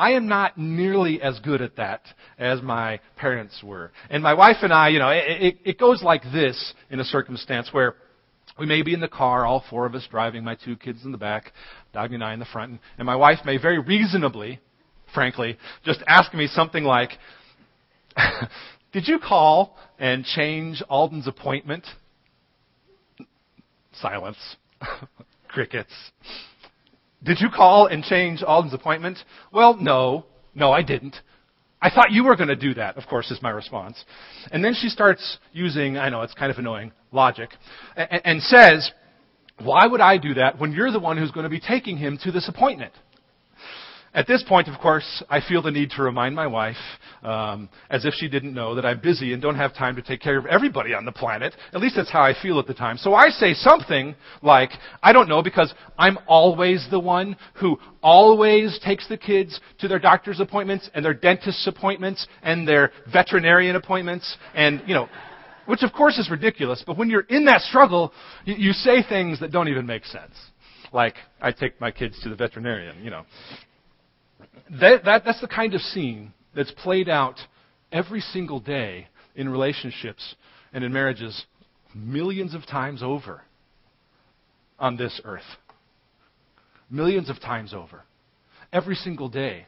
I 0.00 0.12
am 0.12 0.28
not 0.28 0.56
nearly 0.56 1.20
as 1.20 1.38
good 1.40 1.60
at 1.60 1.76
that 1.76 2.00
as 2.38 2.62
my 2.62 3.00
parents 3.16 3.62
were. 3.62 3.92
And 4.08 4.22
my 4.22 4.32
wife 4.32 4.56
and 4.62 4.72
I, 4.72 4.88
you 4.88 4.98
know, 4.98 5.10
it, 5.10 5.58
it, 5.62 5.78
goes 5.78 6.02
like 6.02 6.22
this 6.32 6.72
in 6.88 7.00
a 7.00 7.04
circumstance 7.04 7.68
where 7.70 7.96
we 8.58 8.64
may 8.64 8.80
be 8.80 8.94
in 8.94 9.00
the 9.00 9.08
car, 9.08 9.44
all 9.44 9.62
four 9.68 9.84
of 9.84 9.94
us 9.94 10.08
driving, 10.10 10.42
my 10.42 10.54
two 10.54 10.76
kids 10.76 11.04
in 11.04 11.12
the 11.12 11.18
back, 11.18 11.52
Doggy 11.92 12.14
and 12.14 12.24
I 12.24 12.32
in 12.32 12.38
the 12.38 12.46
front, 12.46 12.80
and 12.96 13.04
my 13.04 13.14
wife 13.14 13.40
may 13.44 13.58
very 13.58 13.78
reasonably, 13.78 14.58
frankly, 15.12 15.58
just 15.84 16.00
ask 16.08 16.32
me 16.32 16.46
something 16.46 16.82
like, 16.82 17.10
Did 18.92 19.06
you 19.06 19.18
call 19.18 19.76
and 19.98 20.24
change 20.24 20.82
Alden's 20.88 21.28
appointment? 21.28 21.86
Silence. 23.92 24.38
Crickets. 25.48 25.92
Did 27.22 27.40
you 27.40 27.48
call 27.54 27.86
and 27.86 28.02
change 28.02 28.42
Alden's 28.42 28.74
appointment? 28.74 29.18
Well, 29.52 29.76
no. 29.76 30.26
No, 30.54 30.72
I 30.72 30.82
didn't. 30.82 31.16
I 31.82 31.90
thought 31.90 32.10
you 32.10 32.24
were 32.24 32.36
going 32.36 32.48
to 32.48 32.56
do 32.56 32.74
that, 32.74 32.96
of 32.96 33.06
course, 33.06 33.30
is 33.30 33.40
my 33.40 33.50
response. 33.50 34.04
And 34.52 34.64
then 34.64 34.74
she 34.74 34.88
starts 34.88 35.38
using, 35.52 35.96
I 35.96 36.10
know 36.10 36.22
it's 36.22 36.34
kind 36.34 36.50
of 36.50 36.58
annoying, 36.58 36.92
logic, 37.12 37.50
and, 37.96 38.20
and 38.24 38.42
says, 38.42 38.90
Why 39.62 39.86
would 39.86 40.00
I 40.00 40.18
do 40.18 40.34
that 40.34 40.58
when 40.58 40.72
you're 40.72 40.92
the 40.92 40.98
one 40.98 41.16
who's 41.16 41.30
going 41.30 41.44
to 41.44 41.50
be 41.50 41.60
taking 41.60 41.96
him 41.96 42.18
to 42.24 42.32
this 42.32 42.48
appointment? 42.48 42.92
At 44.12 44.26
this 44.26 44.42
point, 44.42 44.66
of 44.66 44.76
course, 44.80 45.22
I 45.30 45.40
feel 45.40 45.62
the 45.62 45.70
need 45.70 45.90
to 45.92 46.02
remind 46.02 46.34
my 46.34 46.48
wife, 46.48 46.76
um, 47.22 47.68
as 47.90 48.04
if 48.04 48.12
she 48.14 48.28
didn't 48.28 48.52
know, 48.52 48.74
that 48.74 48.84
I'm 48.84 48.98
busy 48.98 49.32
and 49.32 49.40
don't 49.40 49.54
have 49.54 49.72
time 49.72 49.94
to 49.94 50.02
take 50.02 50.20
care 50.20 50.36
of 50.36 50.46
everybody 50.46 50.94
on 50.94 51.04
the 51.04 51.12
planet. 51.12 51.54
At 51.72 51.80
least 51.80 51.94
that's 51.94 52.10
how 52.10 52.22
I 52.22 52.34
feel 52.42 52.58
at 52.58 52.66
the 52.66 52.74
time. 52.74 52.96
So 52.96 53.14
I 53.14 53.28
say 53.28 53.54
something 53.54 54.16
like, 54.42 54.70
I 55.00 55.12
don't 55.12 55.28
know, 55.28 55.42
because 55.42 55.72
I'm 55.96 56.18
always 56.26 56.84
the 56.90 56.98
one 56.98 57.36
who 57.54 57.78
always 58.02 58.80
takes 58.84 59.06
the 59.06 59.16
kids 59.16 59.60
to 59.78 59.86
their 59.86 60.00
doctor's 60.00 60.40
appointments 60.40 60.90
and 60.92 61.04
their 61.04 61.14
dentist's 61.14 61.68
appointments 61.68 62.26
and 62.42 62.66
their 62.66 62.90
veterinarian 63.12 63.76
appointments 63.76 64.36
and, 64.56 64.82
you 64.86 64.94
know, 64.94 65.08
which 65.66 65.84
of 65.84 65.92
course 65.92 66.18
is 66.18 66.28
ridiculous, 66.28 66.82
but 66.84 66.98
when 66.98 67.08
you're 67.10 67.20
in 67.28 67.44
that 67.44 67.60
struggle, 67.60 68.12
you, 68.44 68.56
you 68.56 68.72
say 68.72 69.04
things 69.08 69.38
that 69.38 69.52
don't 69.52 69.68
even 69.68 69.86
make 69.86 70.04
sense. 70.04 70.34
Like, 70.92 71.14
I 71.40 71.52
take 71.52 71.80
my 71.80 71.92
kids 71.92 72.18
to 72.24 72.28
the 72.28 72.34
veterinarian, 72.34 73.04
you 73.04 73.10
know. 73.10 73.24
That, 74.78 75.04
that, 75.04 75.24
that's 75.24 75.40
the 75.40 75.48
kind 75.48 75.74
of 75.74 75.80
scene 75.80 76.32
that's 76.54 76.70
played 76.70 77.08
out 77.08 77.40
every 77.90 78.20
single 78.20 78.60
day 78.60 79.08
in 79.34 79.48
relationships 79.48 80.36
and 80.72 80.84
in 80.84 80.92
marriages 80.92 81.44
millions 81.94 82.54
of 82.54 82.66
times 82.66 83.02
over 83.02 83.42
on 84.78 84.96
this 84.96 85.20
earth. 85.24 85.42
Millions 86.88 87.30
of 87.30 87.40
times 87.40 87.74
over. 87.74 88.02
Every 88.72 88.94
single 88.94 89.28
day. 89.28 89.66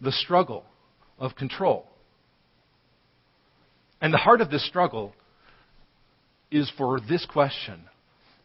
The 0.00 0.12
struggle 0.12 0.64
of 1.18 1.34
control. 1.34 1.88
And 4.00 4.12
the 4.12 4.18
heart 4.18 4.40
of 4.40 4.50
this 4.50 4.66
struggle 4.66 5.12
is 6.50 6.70
for 6.76 7.00
this 7.00 7.26
question 7.26 7.80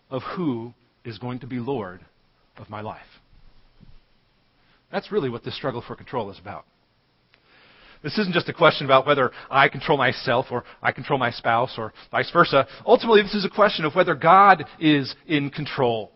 of 0.09 0.21
who 0.35 0.73
is 1.05 1.17
going 1.19 1.39
to 1.39 1.47
be 1.47 1.59
Lord 1.59 2.01
of 2.57 2.69
my 2.69 2.81
life. 2.81 3.01
That's 4.91 5.11
really 5.11 5.29
what 5.29 5.43
this 5.43 5.55
struggle 5.55 5.83
for 5.85 5.95
control 5.95 6.29
is 6.31 6.39
about. 6.39 6.65
This 8.03 8.17
isn't 8.17 8.33
just 8.33 8.49
a 8.49 8.53
question 8.53 8.85
about 8.85 9.05
whether 9.05 9.31
I 9.49 9.69
control 9.69 9.97
myself 9.97 10.47
or 10.49 10.63
I 10.81 10.91
control 10.91 11.19
my 11.19 11.29
spouse 11.29 11.75
or 11.77 11.93
vice 12.09 12.31
versa. 12.31 12.67
Ultimately, 12.85 13.21
this 13.21 13.35
is 13.35 13.45
a 13.45 13.49
question 13.49 13.85
of 13.85 13.93
whether 13.93 14.15
God 14.15 14.65
is 14.79 15.13
in 15.27 15.51
control. 15.51 16.11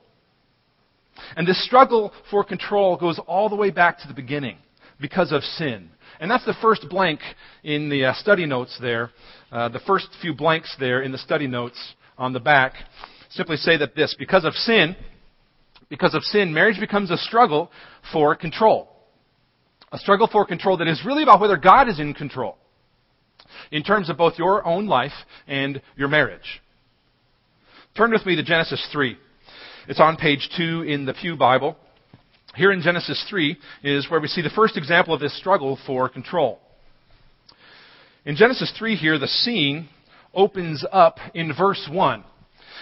And 1.37 1.47
this 1.47 1.63
struggle 1.63 2.11
for 2.31 2.43
control 2.43 2.97
goes 2.97 3.19
all 3.27 3.49
the 3.49 3.55
way 3.55 3.69
back 3.69 3.99
to 3.99 4.07
the 4.07 4.13
beginning 4.13 4.57
because 4.99 5.31
of 5.31 5.43
sin. 5.43 5.89
And 6.19 6.31
that's 6.31 6.45
the 6.45 6.55
first 6.61 6.87
blank 6.89 7.19
in 7.63 7.89
the 7.89 8.05
uh, 8.05 8.13
study 8.15 8.45
notes 8.45 8.77
there. 8.81 9.11
Uh, 9.51 9.69
the 9.69 9.79
first 9.79 10.07
few 10.21 10.33
blanks 10.33 10.75
there 10.79 11.01
in 11.01 11.11
the 11.11 11.17
study 11.17 11.47
notes 11.47 11.77
on 12.17 12.33
the 12.33 12.39
back 12.39 12.73
simply 13.29 13.57
say 13.57 13.77
that 13.77 13.95
this 13.95 14.15
because 14.17 14.45
of 14.45 14.53
sin, 14.53 14.95
because 15.89 16.15
of 16.15 16.23
sin, 16.23 16.53
marriage 16.53 16.79
becomes 16.79 17.11
a 17.11 17.17
struggle 17.17 17.71
for 18.11 18.35
control. 18.35 18.89
A 19.91 19.97
struggle 19.97 20.27
for 20.31 20.45
control 20.45 20.77
that 20.77 20.87
is 20.87 21.01
really 21.05 21.23
about 21.23 21.39
whether 21.39 21.57
God 21.57 21.87
is 21.87 21.99
in 21.99 22.13
control 22.13 22.57
in 23.71 23.83
terms 23.83 24.09
of 24.09 24.17
both 24.17 24.37
your 24.37 24.65
own 24.65 24.87
life 24.87 25.13
and 25.47 25.81
your 25.95 26.07
marriage. 26.07 26.61
Turn 27.95 28.11
with 28.11 28.25
me 28.25 28.35
to 28.35 28.43
Genesis 28.43 28.85
3. 28.91 29.17
It's 29.87 29.99
on 29.99 30.17
page 30.17 30.49
2 30.57 30.81
in 30.81 31.05
the 31.05 31.13
Pew 31.13 31.37
Bible. 31.37 31.77
Here 32.55 32.71
in 32.71 32.81
Genesis 32.81 33.23
3 33.29 33.57
is 33.83 34.09
where 34.09 34.19
we 34.19 34.27
see 34.27 34.41
the 34.41 34.49
first 34.49 34.77
example 34.77 35.13
of 35.13 35.19
this 35.19 35.37
struggle 35.37 35.77
for 35.85 36.09
control. 36.09 36.59
In 38.25 38.35
Genesis 38.35 38.73
3 38.77 38.95
here, 38.95 39.19
the 39.19 39.27
scene 39.27 39.87
opens 40.33 40.83
up 40.91 41.17
in 41.33 41.53
verse 41.55 41.87
1. 41.91 42.23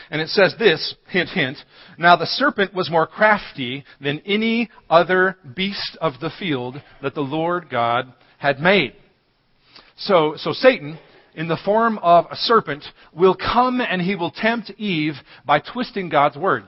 And 0.09 0.21
it 0.21 0.29
says 0.29 0.55
this, 0.59 0.95
hint, 1.09 1.29
hint, 1.29 1.57
now 1.97 2.15
the 2.15 2.25
serpent 2.25 2.73
was 2.73 2.89
more 2.89 3.07
crafty 3.07 3.83
than 4.01 4.21
any 4.25 4.69
other 4.89 5.37
beast 5.55 5.97
of 6.01 6.13
the 6.19 6.31
field 6.39 6.81
that 7.01 7.15
the 7.15 7.21
Lord 7.21 7.69
God 7.69 8.13
had 8.37 8.59
made. 8.59 8.93
So, 9.97 10.33
so 10.37 10.53
Satan, 10.53 10.99
in 11.35 11.47
the 11.47 11.59
form 11.63 11.97
of 11.99 12.25
a 12.31 12.35
serpent, 12.35 12.83
will 13.13 13.35
come 13.35 13.81
and 13.81 14.01
he 14.01 14.15
will 14.15 14.31
tempt 14.31 14.71
Eve 14.77 15.13
by 15.45 15.59
twisting 15.59 16.09
God's 16.09 16.37
word. 16.37 16.63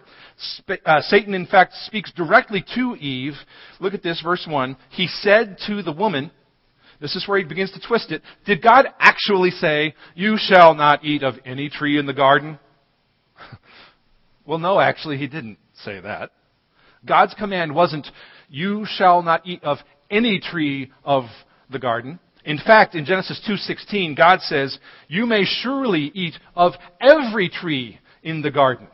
Uh, 0.85 1.01
Satan, 1.01 1.33
in 1.33 1.45
fact, 1.45 1.73
speaks 1.85 2.11
directly 2.11 2.63
to 2.75 2.95
Eve. 2.95 3.33
Look 3.79 3.93
at 3.93 4.03
this, 4.03 4.21
verse 4.21 4.45
1. 4.49 4.75
He 4.89 5.07
said 5.07 5.57
to 5.67 5.81
the 5.81 5.93
woman, 5.93 6.31
this 7.01 7.15
is 7.15 7.27
where 7.27 7.37
he 7.37 7.43
begins 7.43 7.71
to 7.71 7.85
twist 7.85 8.11
it. 8.11 8.21
Did 8.45 8.61
God 8.61 8.87
actually 8.99 9.51
say, 9.51 9.93
You 10.15 10.37
shall 10.37 10.75
not 10.75 11.03
eat 11.03 11.23
of 11.23 11.35
any 11.45 11.69
tree 11.69 11.97
in 11.97 12.05
the 12.05 12.13
garden? 12.13 12.57
Well, 14.45 14.59
no, 14.59 14.79
actually, 14.79 15.17
he 15.17 15.27
didn't 15.27 15.57
say 15.83 15.99
that. 15.99 16.31
God's 17.05 17.33
command 17.33 17.73
wasn't, 17.73 18.07
you 18.49 18.85
shall 18.87 19.21
not 19.21 19.45
eat 19.45 19.63
of 19.63 19.77
any 20.09 20.39
tree 20.39 20.91
of 21.03 21.25
the 21.69 21.79
garden. 21.79 22.19
In 22.43 22.59
fact, 22.59 22.93
in 22.93 23.05
Genesis 23.05 23.39
2:16, 23.47 24.13
God 24.15 24.41
says, 24.41 24.77
"You 25.07 25.25
may 25.25 25.45
surely 25.45 26.11
eat 26.13 26.37
of 26.55 26.75
every 27.01 27.49
tree 27.49 27.99
in 28.21 28.43
the 28.43 28.51
garden, 28.51 28.87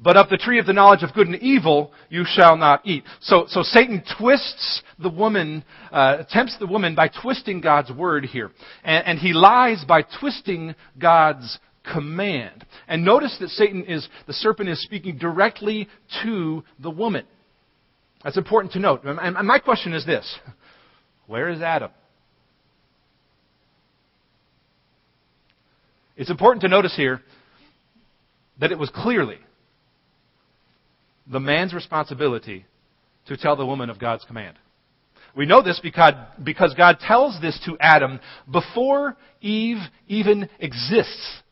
but 0.00 0.16
of 0.16 0.28
the 0.28 0.36
tree 0.36 0.60
of 0.60 0.66
the 0.66 0.72
knowledge 0.72 1.02
of 1.02 1.12
good 1.12 1.26
and 1.26 1.36
evil 1.36 1.92
you 2.08 2.24
shall 2.24 2.56
not 2.56 2.82
eat." 2.84 3.04
So, 3.20 3.46
so 3.48 3.62
Satan 3.64 4.04
twists 4.16 4.82
the 5.00 5.10
woman, 5.10 5.64
uh, 5.90 6.18
tempts 6.30 6.56
the 6.58 6.68
woman 6.68 6.94
by 6.94 7.08
twisting 7.08 7.60
God's 7.60 7.90
word 7.90 8.26
here, 8.26 8.52
and, 8.84 9.04
and 9.06 9.18
he 9.18 9.32
lies 9.32 9.84
by 9.84 10.02
twisting 10.02 10.76
God's 10.96 11.58
command. 11.92 12.64
And 12.88 13.04
notice 13.04 13.36
that 13.40 13.50
Satan 13.50 13.84
is, 13.84 14.08
the 14.26 14.32
serpent 14.32 14.68
is 14.68 14.82
speaking 14.82 15.18
directly 15.18 15.88
to 16.22 16.64
the 16.78 16.90
woman. 16.90 17.24
That's 18.22 18.38
important 18.38 18.72
to 18.72 18.78
note. 18.78 19.02
And 19.04 19.46
my 19.46 19.58
question 19.58 19.92
is 19.92 20.06
this 20.06 20.38
Where 21.26 21.48
is 21.48 21.60
Adam? 21.60 21.90
It's 26.16 26.30
important 26.30 26.62
to 26.62 26.68
notice 26.68 26.94
here 26.96 27.20
that 28.60 28.70
it 28.70 28.78
was 28.78 28.88
clearly 28.90 29.38
the 31.26 31.40
man's 31.40 31.74
responsibility 31.74 32.66
to 33.26 33.36
tell 33.36 33.56
the 33.56 33.66
woman 33.66 33.90
of 33.90 33.98
God's 33.98 34.24
command. 34.24 34.56
We 35.36 35.46
know 35.46 35.62
this 35.62 35.80
because, 35.82 36.14
because 36.42 36.74
God 36.74 37.00
tells 37.00 37.40
this 37.40 37.58
to 37.66 37.76
Adam 37.80 38.20
before 38.50 39.16
Eve 39.40 39.78
even 40.06 40.48
exists. 40.60 41.42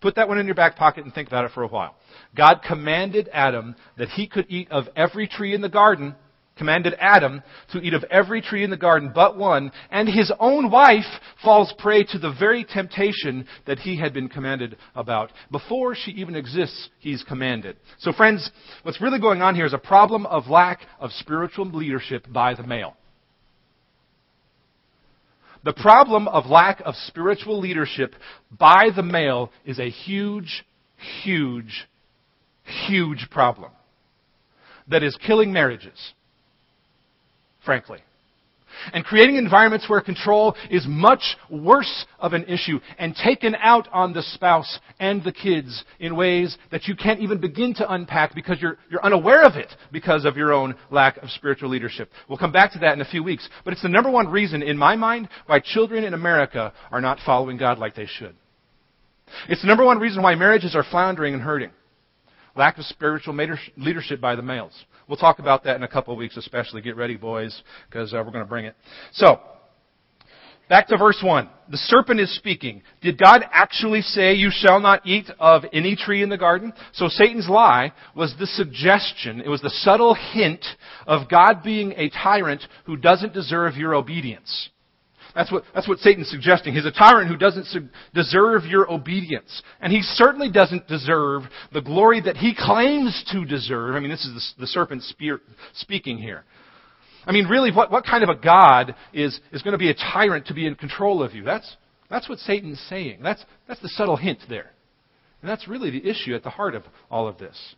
Put 0.00 0.14
that 0.14 0.28
one 0.28 0.38
in 0.38 0.46
your 0.46 0.54
back 0.54 0.76
pocket 0.76 1.04
and 1.04 1.12
think 1.12 1.28
about 1.28 1.44
it 1.44 1.50
for 1.52 1.62
a 1.62 1.68
while. 1.68 1.96
God 2.36 2.60
commanded 2.66 3.28
Adam 3.32 3.74
that 3.96 4.08
he 4.10 4.28
could 4.28 4.46
eat 4.48 4.70
of 4.70 4.84
every 4.94 5.26
tree 5.26 5.54
in 5.54 5.60
the 5.60 5.68
garden, 5.68 6.14
commanded 6.56 6.94
Adam 7.00 7.42
to 7.72 7.78
eat 7.80 7.94
of 7.94 8.04
every 8.04 8.40
tree 8.40 8.62
in 8.62 8.70
the 8.70 8.76
garden 8.76 9.10
but 9.12 9.36
one, 9.36 9.72
and 9.90 10.08
his 10.08 10.32
own 10.38 10.70
wife 10.70 11.04
falls 11.42 11.72
prey 11.78 12.04
to 12.04 12.18
the 12.18 12.34
very 12.38 12.64
temptation 12.64 13.46
that 13.66 13.78
he 13.78 13.98
had 13.98 14.12
been 14.12 14.28
commanded 14.28 14.76
about. 14.94 15.32
Before 15.50 15.96
she 15.96 16.12
even 16.12 16.36
exists, 16.36 16.90
he's 17.00 17.24
commanded. 17.24 17.76
So 17.98 18.12
friends, 18.12 18.50
what's 18.82 19.00
really 19.00 19.20
going 19.20 19.42
on 19.42 19.54
here 19.54 19.66
is 19.66 19.72
a 19.72 19.78
problem 19.78 20.26
of 20.26 20.46
lack 20.46 20.80
of 21.00 21.10
spiritual 21.12 21.66
leadership 21.70 22.26
by 22.32 22.54
the 22.54 22.64
male. 22.64 22.94
The 25.68 25.74
problem 25.74 26.28
of 26.28 26.46
lack 26.46 26.80
of 26.86 26.94
spiritual 26.94 27.60
leadership 27.60 28.14
by 28.50 28.88
the 28.96 29.02
male 29.02 29.52
is 29.66 29.78
a 29.78 29.90
huge, 29.90 30.64
huge, 31.22 31.86
huge 32.86 33.28
problem 33.30 33.72
that 34.90 35.02
is 35.02 35.14
killing 35.18 35.52
marriages, 35.52 36.14
frankly 37.66 37.98
and 38.92 39.04
creating 39.04 39.36
environments 39.36 39.88
where 39.88 40.00
control 40.00 40.56
is 40.70 40.86
much 40.88 41.36
worse 41.50 42.06
of 42.18 42.32
an 42.32 42.44
issue 42.44 42.78
and 42.98 43.14
taken 43.14 43.54
out 43.56 43.88
on 43.92 44.12
the 44.12 44.22
spouse 44.22 44.78
and 44.98 45.22
the 45.24 45.32
kids 45.32 45.84
in 45.98 46.16
ways 46.16 46.56
that 46.70 46.86
you 46.86 46.96
can't 46.96 47.20
even 47.20 47.40
begin 47.40 47.74
to 47.74 47.92
unpack 47.92 48.34
because 48.34 48.60
you're, 48.60 48.78
you're 48.90 49.04
unaware 49.04 49.44
of 49.44 49.56
it 49.56 49.68
because 49.92 50.24
of 50.24 50.36
your 50.36 50.52
own 50.52 50.74
lack 50.90 51.16
of 51.18 51.30
spiritual 51.30 51.68
leadership. 51.68 52.10
We'll 52.28 52.38
come 52.38 52.52
back 52.52 52.72
to 52.72 52.78
that 52.80 52.94
in 52.94 53.00
a 53.00 53.04
few 53.04 53.22
weeks, 53.22 53.48
but 53.64 53.72
it's 53.72 53.82
the 53.82 53.88
number 53.88 54.10
one 54.10 54.28
reason 54.28 54.62
in 54.62 54.76
my 54.76 54.96
mind 54.96 55.28
why 55.46 55.60
children 55.60 56.04
in 56.04 56.14
America 56.14 56.72
are 56.90 57.00
not 57.00 57.18
following 57.24 57.56
God 57.56 57.78
like 57.78 57.94
they 57.94 58.06
should. 58.06 58.34
It's 59.48 59.60
the 59.60 59.68
number 59.68 59.84
one 59.84 59.98
reason 59.98 60.22
why 60.22 60.34
marriages 60.34 60.74
are 60.74 60.84
floundering 60.84 61.34
and 61.34 61.42
hurting. 61.42 61.70
Lack 62.56 62.78
of 62.78 62.84
spiritual 62.84 63.36
leadership 63.76 64.20
by 64.20 64.34
the 64.34 64.42
males. 64.42 64.72
We'll 65.08 65.16
talk 65.16 65.38
about 65.38 65.64
that 65.64 65.76
in 65.76 65.82
a 65.82 65.88
couple 65.88 66.12
of 66.12 66.18
weeks, 66.18 66.36
especially. 66.36 66.82
Get 66.82 66.96
ready, 66.96 67.16
boys, 67.16 67.62
because 67.88 68.12
uh, 68.12 68.18
we're 68.18 68.30
going 68.30 68.44
to 68.44 68.48
bring 68.48 68.66
it. 68.66 68.76
So, 69.12 69.40
back 70.68 70.86
to 70.88 70.98
verse 70.98 71.20
1. 71.22 71.48
The 71.70 71.78
serpent 71.78 72.20
is 72.20 72.34
speaking. 72.36 72.82
Did 73.00 73.18
God 73.18 73.42
actually 73.50 74.02
say, 74.02 74.34
You 74.34 74.50
shall 74.52 74.80
not 74.80 75.06
eat 75.06 75.30
of 75.38 75.64
any 75.72 75.96
tree 75.96 76.22
in 76.22 76.28
the 76.28 76.36
garden? 76.36 76.74
So 76.92 77.08
Satan's 77.08 77.48
lie 77.48 77.92
was 78.14 78.34
the 78.38 78.46
suggestion, 78.46 79.40
it 79.40 79.48
was 79.48 79.62
the 79.62 79.70
subtle 79.70 80.14
hint 80.14 80.64
of 81.06 81.28
God 81.30 81.62
being 81.62 81.92
a 81.96 82.10
tyrant 82.10 82.62
who 82.84 82.96
doesn't 82.96 83.32
deserve 83.32 83.76
your 83.76 83.94
obedience. 83.94 84.68
That's 85.38 85.52
what, 85.52 85.62
that's 85.72 85.86
what 85.86 86.00
Satan's 86.00 86.28
suggesting. 86.28 86.74
He's 86.74 86.84
a 86.84 86.90
tyrant 86.90 87.28
who 87.28 87.36
doesn't 87.36 87.66
su- 87.66 87.88
deserve 88.12 88.64
your 88.64 88.90
obedience. 88.90 89.62
And 89.80 89.92
he 89.92 90.02
certainly 90.02 90.50
doesn't 90.50 90.88
deserve 90.88 91.42
the 91.72 91.80
glory 91.80 92.20
that 92.22 92.36
he 92.36 92.56
claims 92.58 93.24
to 93.30 93.44
deserve. 93.44 93.94
I 93.94 94.00
mean, 94.00 94.10
this 94.10 94.24
is 94.24 94.54
the, 94.56 94.62
the 94.62 94.66
serpent 94.66 95.04
spear, 95.04 95.40
speaking 95.74 96.18
here. 96.18 96.42
I 97.24 97.30
mean, 97.30 97.46
really, 97.46 97.70
what, 97.70 97.92
what 97.92 98.04
kind 98.04 98.24
of 98.24 98.30
a 98.30 98.34
God 98.34 98.96
is, 99.12 99.38
is 99.52 99.62
going 99.62 99.74
to 99.74 99.78
be 99.78 99.90
a 99.90 99.94
tyrant 99.94 100.48
to 100.48 100.54
be 100.54 100.66
in 100.66 100.74
control 100.74 101.22
of 101.22 101.34
you? 101.34 101.44
That's, 101.44 101.76
that's 102.10 102.28
what 102.28 102.40
Satan's 102.40 102.84
saying. 102.88 103.20
That's, 103.22 103.44
that's 103.68 103.80
the 103.80 103.90
subtle 103.90 104.16
hint 104.16 104.40
there. 104.48 104.72
And 105.40 105.48
that's 105.48 105.68
really 105.68 105.90
the 105.92 106.04
issue 106.04 106.34
at 106.34 106.42
the 106.42 106.50
heart 106.50 106.74
of 106.74 106.82
all 107.12 107.28
of 107.28 107.38
this. 107.38 107.76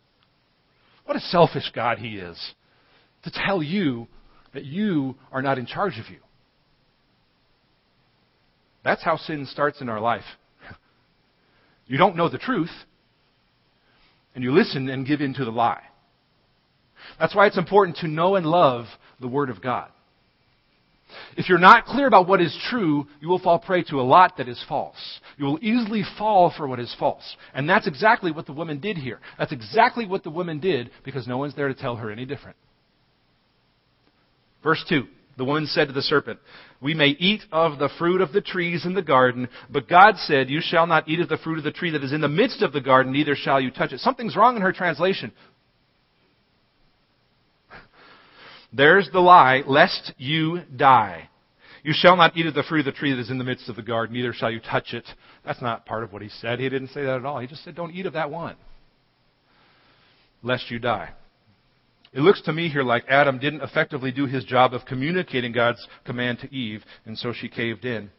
What 1.05 1.15
a 1.15 1.19
selfish 1.19 1.71
God 1.75 1.99
he 1.99 2.15
is 2.15 2.53
to 3.21 3.29
tell 3.29 3.61
you 3.61 4.07
that 4.55 4.65
you 4.65 5.13
are 5.31 5.43
not 5.43 5.59
in 5.59 5.67
charge 5.67 5.99
of 5.99 6.09
you. 6.09 6.21
That's 8.83 9.03
how 9.03 9.17
sin 9.17 9.45
starts 9.45 9.81
in 9.81 9.89
our 9.89 9.99
life. 9.99 10.25
You 11.87 11.97
don't 11.97 12.15
know 12.15 12.29
the 12.29 12.37
truth, 12.37 12.71
and 14.33 14.45
you 14.45 14.53
listen 14.53 14.87
and 14.89 15.05
give 15.05 15.19
in 15.19 15.33
to 15.33 15.43
the 15.43 15.51
lie. 15.51 15.81
That's 17.19 17.35
why 17.35 17.47
it's 17.47 17.57
important 17.57 17.97
to 17.97 18.07
know 18.07 18.35
and 18.35 18.45
love 18.45 18.85
the 19.19 19.27
Word 19.27 19.49
of 19.49 19.61
God. 19.61 19.89
If 21.37 21.49
you're 21.49 21.57
not 21.57 21.85
clear 21.85 22.07
about 22.07 22.27
what 22.27 22.41
is 22.41 22.57
true, 22.69 23.07
you 23.19 23.27
will 23.27 23.39
fall 23.39 23.59
prey 23.59 23.83
to 23.83 23.99
a 23.99 24.03
lot 24.03 24.37
that 24.37 24.47
is 24.47 24.63
false. 24.67 25.19
You 25.37 25.45
will 25.45 25.59
easily 25.61 26.03
fall 26.17 26.53
for 26.55 26.67
what 26.67 26.79
is 26.79 26.95
false. 26.99 27.35
And 27.53 27.69
that's 27.69 27.87
exactly 27.87 28.31
what 28.31 28.45
the 28.45 28.53
woman 28.53 28.79
did 28.79 28.97
here. 28.97 29.19
That's 29.37 29.51
exactly 29.51 30.05
what 30.05 30.23
the 30.23 30.29
woman 30.29 30.59
did 30.59 30.91
because 31.03 31.27
no 31.27 31.37
one's 31.37 31.55
there 31.55 31.67
to 31.67 31.73
tell 31.73 31.97
her 31.97 32.11
any 32.11 32.25
different. 32.25 32.57
Verse 34.63 34.83
2. 34.87 35.05
The 35.41 35.45
woman 35.45 35.65
said 35.65 35.87
to 35.87 35.93
the 35.95 36.03
serpent, 36.03 36.39
We 36.81 36.93
may 36.93 37.07
eat 37.17 37.41
of 37.51 37.79
the 37.79 37.89
fruit 37.97 38.21
of 38.21 38.31
the 38.31 38.41
trees 38.41 38.85
in 38.85 38.93
the 38.93 39.01
garden, 39.01 39.49
but 39.71 39.89
God 39.89 40.17
said, 40.17 40.51
You 40.51 40.61
shall 40.61 40.85
not 40.85 41.09
eat 41.09 41.19
of 41.19 41.29
the 41.29 41.37
fruit 41.37 41.57
of 41.57 41.63
the 41.63 41.71
tree 41.71 41.89
that 41.89 42.03
is 42.03 42.13
in 42.13 42.21
the 42.21 42.27
midst 42.27 42.61
of 42.61 42.73
the 42.73 42.79
garden, 42.79 43.11
neither 43.11 43.35
shall 43.35 43.59
you 43.59 43.71
touch 43.71 43.91
it. 43.91 44.01
Something's 44.01 44.35
wrong 44.35 44.55
in 44.55 44.61
her 44.61 44.71
translation. 44.71 45.31
There's 48.71 49.09
the 49.11 49.19
lie, 49.19 49.63
lest 49.65 50.13
you 50.19 50.59
die. 50.75 51.27
You 51.81 51.93
shall 51.95 52.17
not 52.17 52.37
eat 52.37 52.45
of 52.45 52.53
the 52.53 52.61
fruit 52.61 52.81
of 52.81 52.93
the 52.93 52.99
tree 52.99 53.11
that 53.11 53.19
is 53.19 53.31
in 53.31 53.39
the 53.39 53.43
midst 53.43 53.67
of 53.67 53.75
the 53.75 53.81
garden, 53.81 54.13
neither 54.13 54.33
shall 54.33 54.51
you 54.51 54.59
touch 54.59 54.93
it. 54.93 55.07
That's 55.43 55.59
not 55.59 55.87
part 55.87 56.03
of 56.03 56.13
what 56.13 56.21
he 56.21 56.29
said. 56.29 56.59
He 56.59 56.69
didn't 56.69 56.89
say 56.89 57.01
that 57.01 57.15
at 57.15 57.25
all. 57.25 57.39
He 57.39 57.47
just 57.47 57.63
said, 57.63 57.73
Don't 57.73 57.95
eat 57.95 58.05
of 58.05 58.13
that 58.13 58.29
one, 58.29 58.57
lest 60.43 60.69
you 60.69 60.77
die. 60.77 61.13
It 62.13 62.21
looks 62.21 62.41
to 62.41 62.53
me 62.53 62.67
here 62.67 62.83
like 62.83 63.05
Adam 63.07 63.39
didn't 63.39 63.61
effectively 63.61 64.11
do 64.11 64.25
his 64.25 64.43
job 64.43 64.73
of 64.73 64.85
communicating 64.85 65.53
God's 65.53 65.85
command 66.05 66.39
to 66.39 66.53
Eve, 66.53 66.83
and 67.05 67.17
so 67.17 67.31
she 67.31 67.47
caved 67.47 67.85
in. 67.85 68.09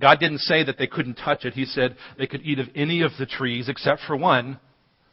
God 0.00 0.18
didn't 0.20 0.40
say 0.40 0.64
that 0.64 0.76
they 0.78 0.86
couldn't 0.86 1.14
touch 1.14 1.44
it. 1.44 1.54
He 1.54 1.64
said 1.64 1.96
they 2.18 2.26
could 2.26 2.42
eat 2.42 2.58
of 2.58 2.68
any 2.74 3.02
of 3.02 3.12
the 3.18 3.26
trees 3.26 3.68
except 3.68 4.02
for 4.06 4.16
one. 4.16 4.58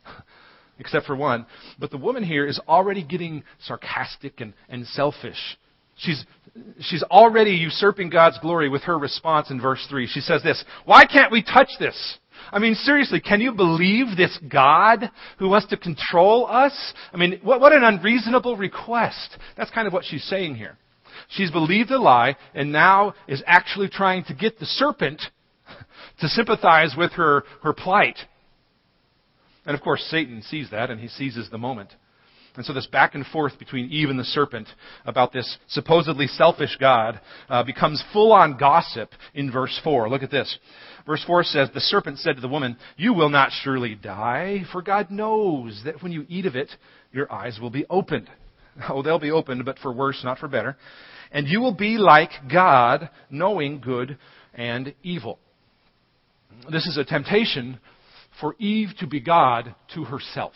except 0.80 1.06
for 1.06 1.16
one. 1.16 1.46
But 1.80 1.92
the 1.92 1.98
woman 1.98 2.24
here 2.24 2.46
is 2.46 2.60
already 2.68 3.04
getting 3.04 3.44
sarcastic 3.60 4.42
and, 4.42 4.54
and 4.68 4.86
selfish. 4.88 5.58
She's, 5.96 6.26
she's 6.80 7.04
already 7.04 7.52
usurping 7.52 8.10
God's 8.10 8.40
glory 8.40 8.70
with 8.70 8.84
her 8.84 8.98
response 8.98 9.52
in 9.52 9.62
verse 9.62 9.86
3. 9.90 10.08
She 10.08 10.22
says 10.22 10.42
this, 10.44 10.64
Why 10.86 11.06
can't 11.06 11.32
we 11.32 11.44
touch 11.44 11.70
this? 11.80 12.18
I 12.52 12.60
mean, 12.60 12.76
seriously, 12.76 13.20
can 13.20 13.42
you 13.42 13.54
believe 13.54 14.18
this 14.18 14.38
God 14.48 15.10
who 15.40 15.50
wants 15.50 15.68
to 15.68 15.78
control 15.78 16.48
us? 16.48 16.94
I 17.14 17.18
mean, 17.18 17.40
what, 17.44 17.60
what 17.60 17.74
an 17.74 17.84
unreasonable 17.84 18.58
request. 18.58 19.38
That's 19.58 19.72
kind 19.72 19.88
of 19.88 19.94
what 19.94 20.06
she's 20.06 20.24
saying 20.24 20.56
here. 20.56 20.78
She's 21.30 21.52
believed 21.52 21.92
a 21.92 22.00
lie 22.00 22.36
and 22.54 22.72
now 22.72 23.14
is 23.28 23.44
actually 23.46 23.90
trying 23.90 24.24
to 24.26 24.34
get 24.34 24.60
the 24.60 24.66
serpent 24.66 25.22
to 26.20 26.28
sympathize 26.28 26.94
with 26.98 27.14
her, 27.14 27.44
her 27.64 27.74
plight. 27.74 28.18
And 29.66 29.76
of 29.76 29.82
course, 29.82 30.02
Satan 30.10 30.42
sees 30.42 30.70
that 30.72 30.90
and 30.90 31.00
he 31.00 31.08
seizes 31.08 31.50
the 31.50 31.58
moment. 31.58 31.90
And 32.56 32.66
so 32.66 32.74
this 32.74 32.88
back 32.88 33.16
and 33.16 33.26
forth 33.28 33.58
between 33.58 33.90
Eve 33.90 34.10
and 34.10 34.20
the 34.20 34.26
serpent 34.26 34.68
about 35.06 35.32
this 35.32 35.58
supposedly 35.70 36.28
selfish 36.28 36.76
God 36.80 37.22
uh, 37.50 37.64
becomes 37.64 38.04
full 38.12 38.34
on 38.34 38.58
gossip 38.58 39.12
in 39.34 39.52
verse 39.52 39.80
4. 39.84 40.10
Look 40.10 40.24
at 40.24 40.32
this. 40.32 40.58
Verse 41.06 41.24
4 41.26 41.44
says, 41.44 41.70
The 41.74 41.80
serpent 41.80 42.20
said 42.20 42.36
to 42.36 42.42
the 42.42 42.50
woman, 42.50 42.78
You 42.98 43.14
will 43.14 43.30
not 43.30 43.52
surely 43.64 43.96
die, 43.96 44.64
for 44.72 44.82
God 44.82 45.10
knows 45.12 45.82
that 45.86 46.04
when 46.04 46.12
you 46.12 46.26
eat 46.28 46.46
of 46.46 46.56
it, 46.56 46.70
your 47.14 47.32
eyes 47.32 47.60
will 47.62 47.72
be 47.72 47.86
opened. 47.90 48.30
Oh, 48.90 49.04
they'll 49.04 49.20
be 49.20 49.32
opened, 49.32 49.66
but 49.66 49.80
for 49.80 49.92
worse, 49.92 50.22
not 50.24 50.40
for 50.40 50.48
better. 50.48 50.78
And 51.34 51.46
you 51.46 51.60
will 51.60 51.74
be 51.74 51.98
like 51.98 52.32
God, 52.50 53.10
knowing 53.30 53.82
good 53.82 54.18
and 54.54 54.94
evil. 55.04 55.40
This 56.72 56.88
is 56.88 56.98
a 56.98 57.04
temptation 57.04 57.82
for 58.40 58.56
Eve 58.60 58.90
to 59.00 59.08
be 59.08 59.20
God 59.20 59.76
to 59.94 60.06
herself. 60.06 60.54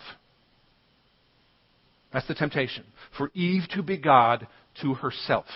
That's 2.16 2.28
the 2.30 2.34
temptation. 2.34 2.86
For 3.18 3.30
Eve 3.34 3.64
to 3.74 3.84
be 3.84 3.98
God 3.98 4.48
to 4.82 4.94
herself. 4.94 5.48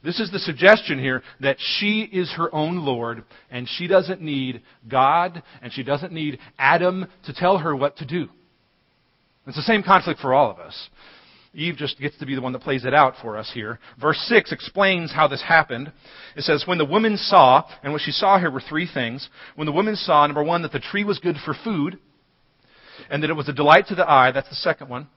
This 0.00 0.20
is 0.20 0.30
the 0.30 0.38
suggestion 0.38 1.00
here 1.00 1.24
that 1.40 1.56
she 1.58 2.02
is 2.02 2.32
her 2.36 2.54
own 2.54 2.84
Lord 2.84 3.24
and 3.50 3.68
she 3.68 3.88
doesn't 3.88 4.22
need 4.22 4.62
God 4.88 5.42
and 5.60 5.72
she 5.72 5.82
doesn't 5.82 6.12
need 6.12 6.38
Adam 6.56 7.04
to 7.26 7.32
tell 7.34 7.58
her 7.58 7.74
what 7.74 7.96
to 7.96 8.06
do. 8.06 8.28
It's 9.48 9.56
the 9.56 9.62
same 9.62 9.82
conflict 9.82 10.20
for 10.20 10.32
all 10.32 10.52
of 10.52 10.60
us. 10.60 10.88
Eve 11.52 11.74
just 11.74 11.98
gets 11.98 12.16
to 12.18 12.26
be 12.26 12.36
the 12.36 12.40
one 12.40 12.52
that 12.52 12.62
plays 12.62 12.84
it 12.84 12.94
out 12.94 13.14
for 13.20 13.36
us 13.36 13.50
here. 13.52 13.80
Verse 14.00 14.24
6 14.28 14.52
explains 14.52 15.12
how 15.12 15.26
this 15.26 15.42
happened. 15.42 15.90
It 16.36 16.44
says, 16.44 16.62
When 16.64 16.78
the 16.78 16.84
woman 16.84 17.16
saw, 17.16 17.68
and 17.82 17.92
what 17.92 18.02
she 18.02 18.12
saw 18.12 18.38
here 18.38 18.52
were 18.52 18.60
three 18.60 18.86
things. 18.86 19.28
When 19.56 19.66
the 19.66 19.72
woman 19.72 19.96
saw, 19.96 20.24
number 20.24 20.44
one, 20.44 20.62
that 20.62 20.70
the 20.70 20.78
tree 20.78 21.02
was 21.02 21.18
good 21.18 21.38
for 21.44 21.56
food, 21.64 21.98
and 23.10 23.24
that 23.24 23.30
it 23.30 23.36
was 23.36 23.48
a 23.48 23.52
delight 23.52 23.88
to 23.88 23.96
the 23.96 24.08
eye, 24.08 24.30
that's 24.30 24.48
the 24.48 24.54
second 24.54 24.88
one. 24.88 25.08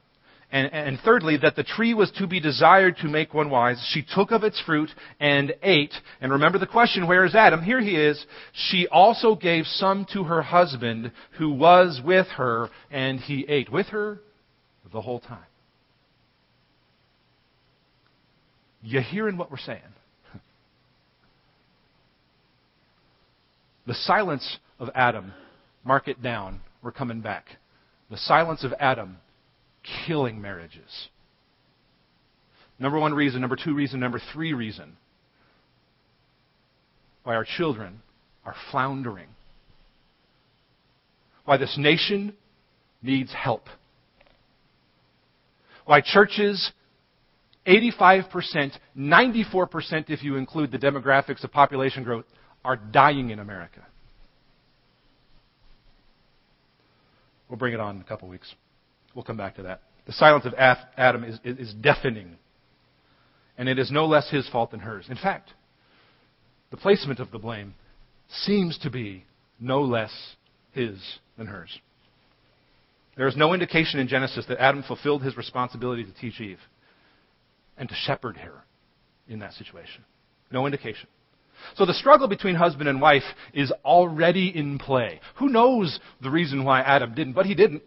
And, 0.54 0.72
and 0.72 1.00
thirdly, 1.04 1.38
that 1.38 1.56
the 1.56 1.64
tree 1.64 1.96
was 1.96 2.12
to 2.20 2.28
be 2.28 2.40
desired 2.40 2.98
to 2.98 3.08
make 3.08 3.34
one 3.34 3.50
wise. 3.50 3.84
She 3.92 4.06
took 4.14 4.30
of 4.30 4.44
its 4.44 4.62
fruit 4.62 4.92
and 5.20 5.52
ate. 5.64 5.96
And 6.22 6.32
remember 6.32 6.60
the 6.60 6.68
question, 6.68 7.08
where 7.08 7.26
is 7.26 7.34
Adam? 7.34 7.64
Here 7.64 7.82
he 7.82 7.96
is. 7.96 8.24
She 8.70 8.88
also 8.88 9.34
gave 9.34 9.66
some 9.66 10.06
to 10.14 10.26
her 10.26 10.44
husband 10.44 11.12
who 11.40 11.50
was 11.50 12.00
with 12.06 12.28
her, 12.38 12.70
and 12.92 13.20
he 13.20 13.48
ate 13.50 13.72
with 13.72 13.88
her 13.88 14.20
the 14.94 15.02
whole 15.02 15.20
time. 15.20 15.40
You 18.84 19.02
hearing 19.02 19.38
what 19.38 19.50
we're 19.50 19.58
saying? 19.58 19.82
The 23.88 23.96
silence 23.96 24.60
of 24.80 24.90
Adam, 24.96 25.34
mark 25.84 26.08
it 26.08 26.22
down, 26.22 26.62
we're 26.84 26.94
coming 26.94 27.20
back. 27.20 27.46
The 28.10 28.18
silence 28.18 28.64
of 28.64 28.72
Adam 28.80 29.18
killing 30.06 30.42
marriages. 30.42 31.10
Number 32.80 33.00
one 33.00 33.14
reason, 33.14 33.42
number 33.42 33.58
two 33.62 33.74
reason, 33.74 34.00
number 34.00 34.22
three 34.34 34.54
reason 34.54 34.98
why 37.24 37.36
our 37.36 37.46
children 37.46 38.02
are 38.46 38.56
floundering. 38.72 39.28
Why 41.46 41.58
this 41.58 41.76
nation 41.78 42.34
needs 43.02 43.34
help. 43.34 43.64
Why 45.86 46.02
churches 46.02 46.72
85%, 47.68 48.78
94% 48.98 50.10
if 50.10 50.24
you 50.24 50.36
include 50.36 50.72
the 50.72 50.78
demographics 50.78 51.44
of 51.44 51.52
population 51.52 52.04
growth, 52.04 52.26
are 52.64 52.76
dying 52.76 53.30
in 53.30 53.40
America. 53.40 53.86
We'll 57.50 57.60
bring 57.60 57.74
it 57.74 57.80
on 57.80 57.98
in 57.98 58.02
a 58.02 58.06
couple 58.06 58.28
weeks. 58.30 58.54
We'll 59.16 59.24
come 59.24 59.38
back 59.38 59.56
to 59.56 59.64
that. 59.64 59.82
The 60.06 60.14
silence 60.14 60.46
of 60.46 60.54
Adam 60.56 61.24
is, 61.24 61.40
is 61.44 61.74
deafening. 61.74 62.38
And 63.58 63.70
it 63.70 63.78
is 63.80 63.92
no 63.92 64.06
less 64.06 64.30
his 64.30 64.48
fault 64.50 64.72
than 64.72 64.80
hers. 64.80 65.06
In 65.10 65.16
fact, 65.16 65.52
the 66.72 66.78
placement 66.78 67.20
of 67.20 67.32
the 67.32 67.40
blame 67.40 67.76
seems 68.30 68.78
to 68.80 68.90
be 68.90 69.26
no 69.60 69.82
less 69.82 70.12
his 70.72 70.98
than 71.38 71.48
hers. 71.48 71.80
There 73.16 73.28
is 73.28 73.38
no 73.38 73.54
indication 73.54 74.00
in 74.00 74.08
Genesis 74.08 74.46
that 74.48 74.60
Adam 74.60 74.84
fulfilled 74.84 75.22
his 75.22 75.38
responsibility 75.38 76.04
to 76.04 76.14
teach 76.14 76.42
Eve 76.42 76.60
and 77.78 77.88
to 77.88 77.96
shepherd 77.96 78.38
her 78.38 78.64
in 79.28 79.40
that 79.40 79.54
situation. 79.54 80.04
No 80.52 80.66
indication. 80.66 81.08
So 81.76 81.86
the 81.86 81.94
struggle 81.94 82.28
between 82.28 82.56
husband 82.56 82.90
and 82.90 83.00
wife 83.00 83.24
is 83.54 83.72
already 83.86 84.52
in 84.54 84.80
play. 84.80 85.20
Who 85.36 85.50
knows 85.50 86.00
the 86.22 86.30
reason 86.30 86.64
why 86.64 86.82
Adam 86.82 87.14
didn't, 87.14 87.34
but 87.34 87.46
he 87.46 87.56
didn't. 87.56 87.84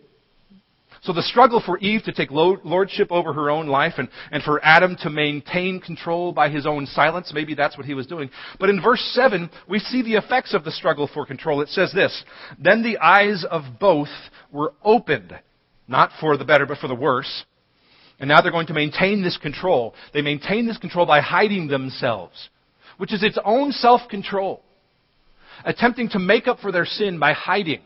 So 1.03 1.13
the 1.13 1.23
struggle 1.23 1.63
for 1.65 1.79
Eve 1.79 2.03
to 2.05 2.13
take 2.13 2.31
lordship 2.31 3.13
over 3.13 3.33
her 3.33 3.51
own 3.51 3.67
life 3.67 3.95
and, 3.99 4.09
and 4.31 4.43
for 4.43 4.65
Adam 4.65 4.97
to 5.03 5.11
maintain 5.11 5.81
control 5.81 6.33
by 6.33 6.49
his 6.49 6.67
own 6.67 6.87
silence, 6.87 7.33
maybe 7.35 7.55
that's 7.55 7.77
what 7.77 7.87
he 7.87 7.95
was 7.95 8.07
doing. 8.07 8.31
But 8.59 8.71
in 8.71 8.83
verse 8.83 9.03
7, 9.15 9.51
we 9.69 9.79
see 9.79 10.03
the 10.03 10.15
effects 10.15 10.55
of 10.55 10.65
the 10.65 10.73
struggle 10.73 11.09
for 11.13 11.27
control. 11.27 11.61
It 11.61 11.69
says 11.69 11.93
this, 11.93 12.25
Then 12.59 12.83
the 12.83 12.99
eyes 12.99 13.45
of 13.51 13.79
both 13.79 14.09
were 14.51 14.75
opened, 14.83 15.39
not 15.87 16.11
for 16.21 16.37
the 16.37 16.45
better, 16.45 16.67
but 16.67 16.79
for 16.79 16.89
the 16.89 16.95
worse. 16.95 17.45
And 18.19 18.29
now 18.29 18.41
they're 18.41 18.53
going 18.53 18.69
to 18.69 18.75
maintain 18.75 19.23
this 19.23 19.37
control. 19.37 19.95
They 20.15 20.23
maintain 20.23 20.67
this 20.67 20.79
control 20.79 21.07
by 21.07 21.21
hiding 21.21 21.69
themselves, 21.69 22.49
which 22.97 23.13
is 23.13 23.23
its 23.23 23.39
own 23.45 23.73
self-control. 23.73 24.63
Attempting 25.65 26.11
to 26.11 26.19
make 26.19 26.49
up 26.49 26.61
for 26.61 26.73
their 26.73 26.85
sin 26.85 27.19
by 27.19 27.33
hiding. 27.33 27.81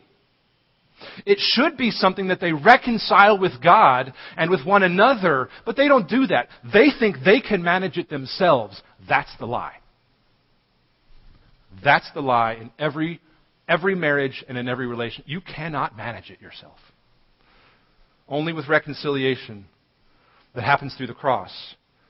It 1.26 1.38
should 1.40 1.76
be 1.76 1.90
something 1.90 2.28
that 2.28 2.40
they 2.40 2.52
reconcile 2.52 3.38
with 3.38 3.62
God 3.62 4.12
and 4.36 4.50
with 4.50 4.64
one 4.64 4.82
another, 4.82 5.48
but 5.64 5.76
they 5.76 5.88
don't 5.88 6.08
do 6.08 6.26
that. 6.26 6.48
They 6.72 6.88
think 6.98 7.16
they 7.24 7.40
can 7.40 7.62
manage 7.62 7.98
it 7.98 8.08
themselves. 8.08 8.80
That's 9.08 9.30
the 9.38 9.46
lie. 9.46 9.76
That's 11.82 12.10
the 12.12 12.20
lie 12.20 12.54
in 12.54 12.70
every, 12.78 13.20
every 13.68 13.94
marriage 13.94 14.44
and 14.48 14.58
in 14.58 14.68
every 14.68 14.86
relation. 14.86 15.24
You 15.26 15.40
cannot 15.40 15.96
manage 15.96 16.30
it 16.30 16.40
yourself. 16.40 16.78
Only 18.28 18.52
with 18.52 18.68
reconciliation 18.68 19.66
that 20.54 20.64
happens 20.64 20.94
through 20.94 21.08
the 21.08 21.14
cross, 21.14 21.52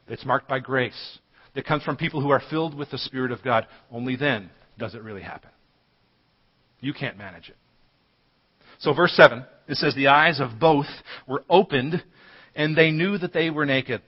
that's 0.09 0.25
marked 0.25 0.49
by 0.49 0.59
grace, 0.59 1.19
that 1.55 1.67
comes 1.67 1.83
from 1.83 1.97
people 1.97 2.21
who 2.21 2.31
are 2.31 2.43
filled 2.51 2.75
with 2.75 2.91
the 2.91 2.99
Spirit 2.99 3.33
of 3.33 3.43
God, 3.43 3.67
only 3.91 4.17
then 4.17 4.51
does 4.79 4.95
it 4.95 5.03
really 5.03 5.23
happen. 5.23 5.51
You 6.81 6.95
can't 6.95 7.19
manage 7.19 7.49
it. 7.49 7.57
So, 8.81 8.95
verse 8.95 9.13
7, 9.13 9.45
it 9.69 9.77
says, 9.77 9.95
The 9.95 10.09
eyes 10.09 10.41
of 10.41 10.59
both 10.59 10.87
were 11.27 11.45
opened, 11.49 12.03
and 12.55 12.77
they 12.77 12.91
knew 12.91 13.19
that 13.19 13.33
they 13.33 13.51
were 13.51 13.67
naked. 13.67 14.03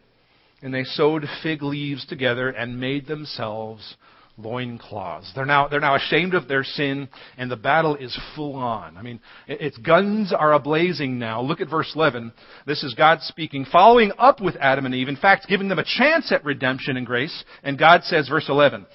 And 0.63 0.73
they 0.73 0.85
sewed 0.85 1.25
fig 1.43 1.63
leaves 1.63 2.07
together 2.07 2.49
and 2.49 2.81
made 2.81 3.07
themselves 3.07 3.97
loincloths. 4.39 5.31
They're 5.35 5.45
now, 5.45 5.69
they're 5.69 5.81
now 5.81 5.97
ashamed 5.97 6.35
of 6.35 6.49
their 6.49 6.65
sin, 6.65 7.09
and 7.37 7.51
the 7.51 7.57
battle 7.57 7.97
is 7.97 8.19
full 8.35 8.55
on. 8.55 8.97
I 8.97 9.03
mean, 9.03 9.21
its 9.47 9.77
guns 9.79 10.33
are 10.33 10.59
ablazing 10.59 11.17
now. 11.17 11.43
Look 11.43 11.61
at 11.61 11.69
verse 11.69 11.93
11. 11.95 12.33
This 12.67 12.83
is 12.83 12.95
God 12.95 13.21
speaking, 13.23 13.67
following 13.71 14.13
up 14.19 14.41
with 14.41 14.57
Adam 14.57 14.87
and 14.87 14.95
Eve, 14.95 15.09
in 15.09 15.17
fact, 15.17 15.49
giving 15.49 15.69
them 15.69 15.79
a 15.79 15.85
chance 15.85 16.33
at 16.33 16.45
redemption 16.45 16.97
and 16.97 17.07
grace. 17.07 17.45
And 17.63 17.79
God 17.79 18.05
says, 18.05 18.29
verse 18.29 18.47
11, 18.49 18.87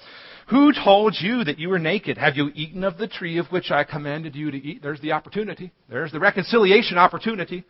who 0.48 0.72
told 0.72 1.14
you 1.20 1.44
that 1.44 1.58
you 1.58 1.68
were 1.68 1.78
naked? 1.78 2.16
Have 2.16 2.36
you 2.36 2.50
eaten 2.54 2.82
of 2.82 2.96
the 2.96 3.06
tree 3.06 3.38
of 3.38 3.46
which 3.48 3.70
I 3.70 3.84
commanded 3.84 4.34
you 4.34 4.50
to 4.50 4.56
eat? 4.56 4.82
There's 4.82 5.00
the 5.00 5.12
opportunity. 5.12 5.72
There's 5.90 6.10
the 6.10 6.20
reconciliation 6.20 6.96
opportunity. 6.96 7.64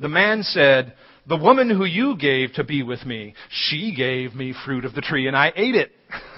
The 0.00 0.08
man 0.08 0.42
said, 0.42 0.94
The 1.28 1.36
woman 1.36 1.68
who 1.68 1.84
you 1.84 2.16
gave 2.16 2.54
to 2.54 2.64
be 2.64 2.82
with 2.82 3.04
me, 3.04 3.34
she 3.50 3.94
gave 3.94 4.34
me 4.34 4.54
fruit 4.64 4.86
of 4.86 4.94
the 4.94 5.02
tree 5.02 5.28
and 5.28 5.36
I 5.36 5.52
ate 5.54 5.74
it. 5.74 5.92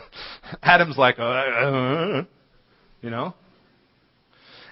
Adam's 0.63 0.99
like, 0.99 1.21
uh, 1.21 1.23
uh, 1.23 2.25
you 3.01 3.11
know? 3.11 3.35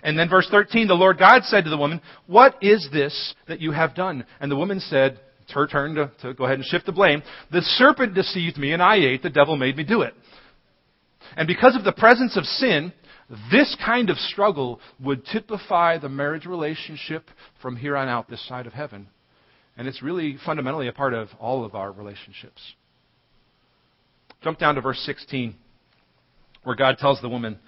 And 0.03 0.18
then 0.18 0.29
verse 0.29 0.49
13, 0.51 0.88
the 0.88 0.95
Lord 0.95 1.16
God 1.16 1.45
said 1.45 1.62
to 1.62 1.71
the 1.71 1.77
woman, 1.77 2.01
What 2.27 2.57
is 2.61 2.88
this 2.92 3.35
that 3.47 3.61
you 3.61 3.71
have 3.71 3.95
done? 3.95 4.27
And 4.40 4.51
the 4.51 4.57
woman 4.57 4.81
said, 4.81 5.21
It's 5.42 5.53
her 5.53 5.68
turn 5.68 5.95
to, 5.95 6.11
to 6.23 6.35
go 6.35 6.45
ahead 6.45 6.59
and 6.59 6.66
shift 6.66 6.87
the 6.87 6.92
blame. 6.92 7.23
The 7.53 7.62
serpent 7.62 8.14
deceived 8.14 8.59
me 8.59 8.73
and 8.73 8.83
I 8.83 8.97
ate. 8.97 9.23
The 9.23 9.31
devil 9.31 9.57
made 9.57 9.77
me 9.77 9.85
do 9.85 10.03
it. 10.03 10.14
And 11.37 11.47
because 11.47 11.77
of 11.77 11.85
the 11.85 11.92
presence 11.92 12.37
of 12.37 12.45
sin, 12.45 12.92
this 13.51 13.77
kind 13.85 14.11
of 14.11 14.18
struggle 14.18 14.81
would 15.01 15.25
typify 15.27 15.99
the 15.99 16.09
marriage 16.09 16.47
relationship 16.47 17.29
from 17.61 17.77
here 17.77 17.97
on 17.97 18.09
out 18.09 18.29
this 18.29 18.47
side 18.47 18.66
of 18.66 18.73
heaven. 18.73 19.09
And 19.77 19.88
it's 19.88 20.03
really 20.03 20.37
fundamentally 20.45 20.88
a 20.88 20.92
part 20.92 21.14
of 21.14 21.29
all 21.40 21.64
of 21.64 21.75
our 21.75 21.90
relationships. 21.90 22.61
Jump 24.42 24.59
down 24.59 24.75
to 24.75 24.81
verse 24.81 25.01
16, 25.07 25.55
where 26.64 26.77
God 26.77 26.99
tells 26.99 27.21
the 27.23 27.29
woman, 27.29 27.59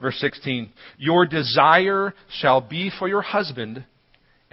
verse 0.00 0.18
16, 0.18 0.70
Your 0.98 1.26
desire 1.26 2.12
shall 2.40 2.60
be 2.60 2.90
for 2.98 3.08
your 3.08 3.22
husband, 3.22 3.84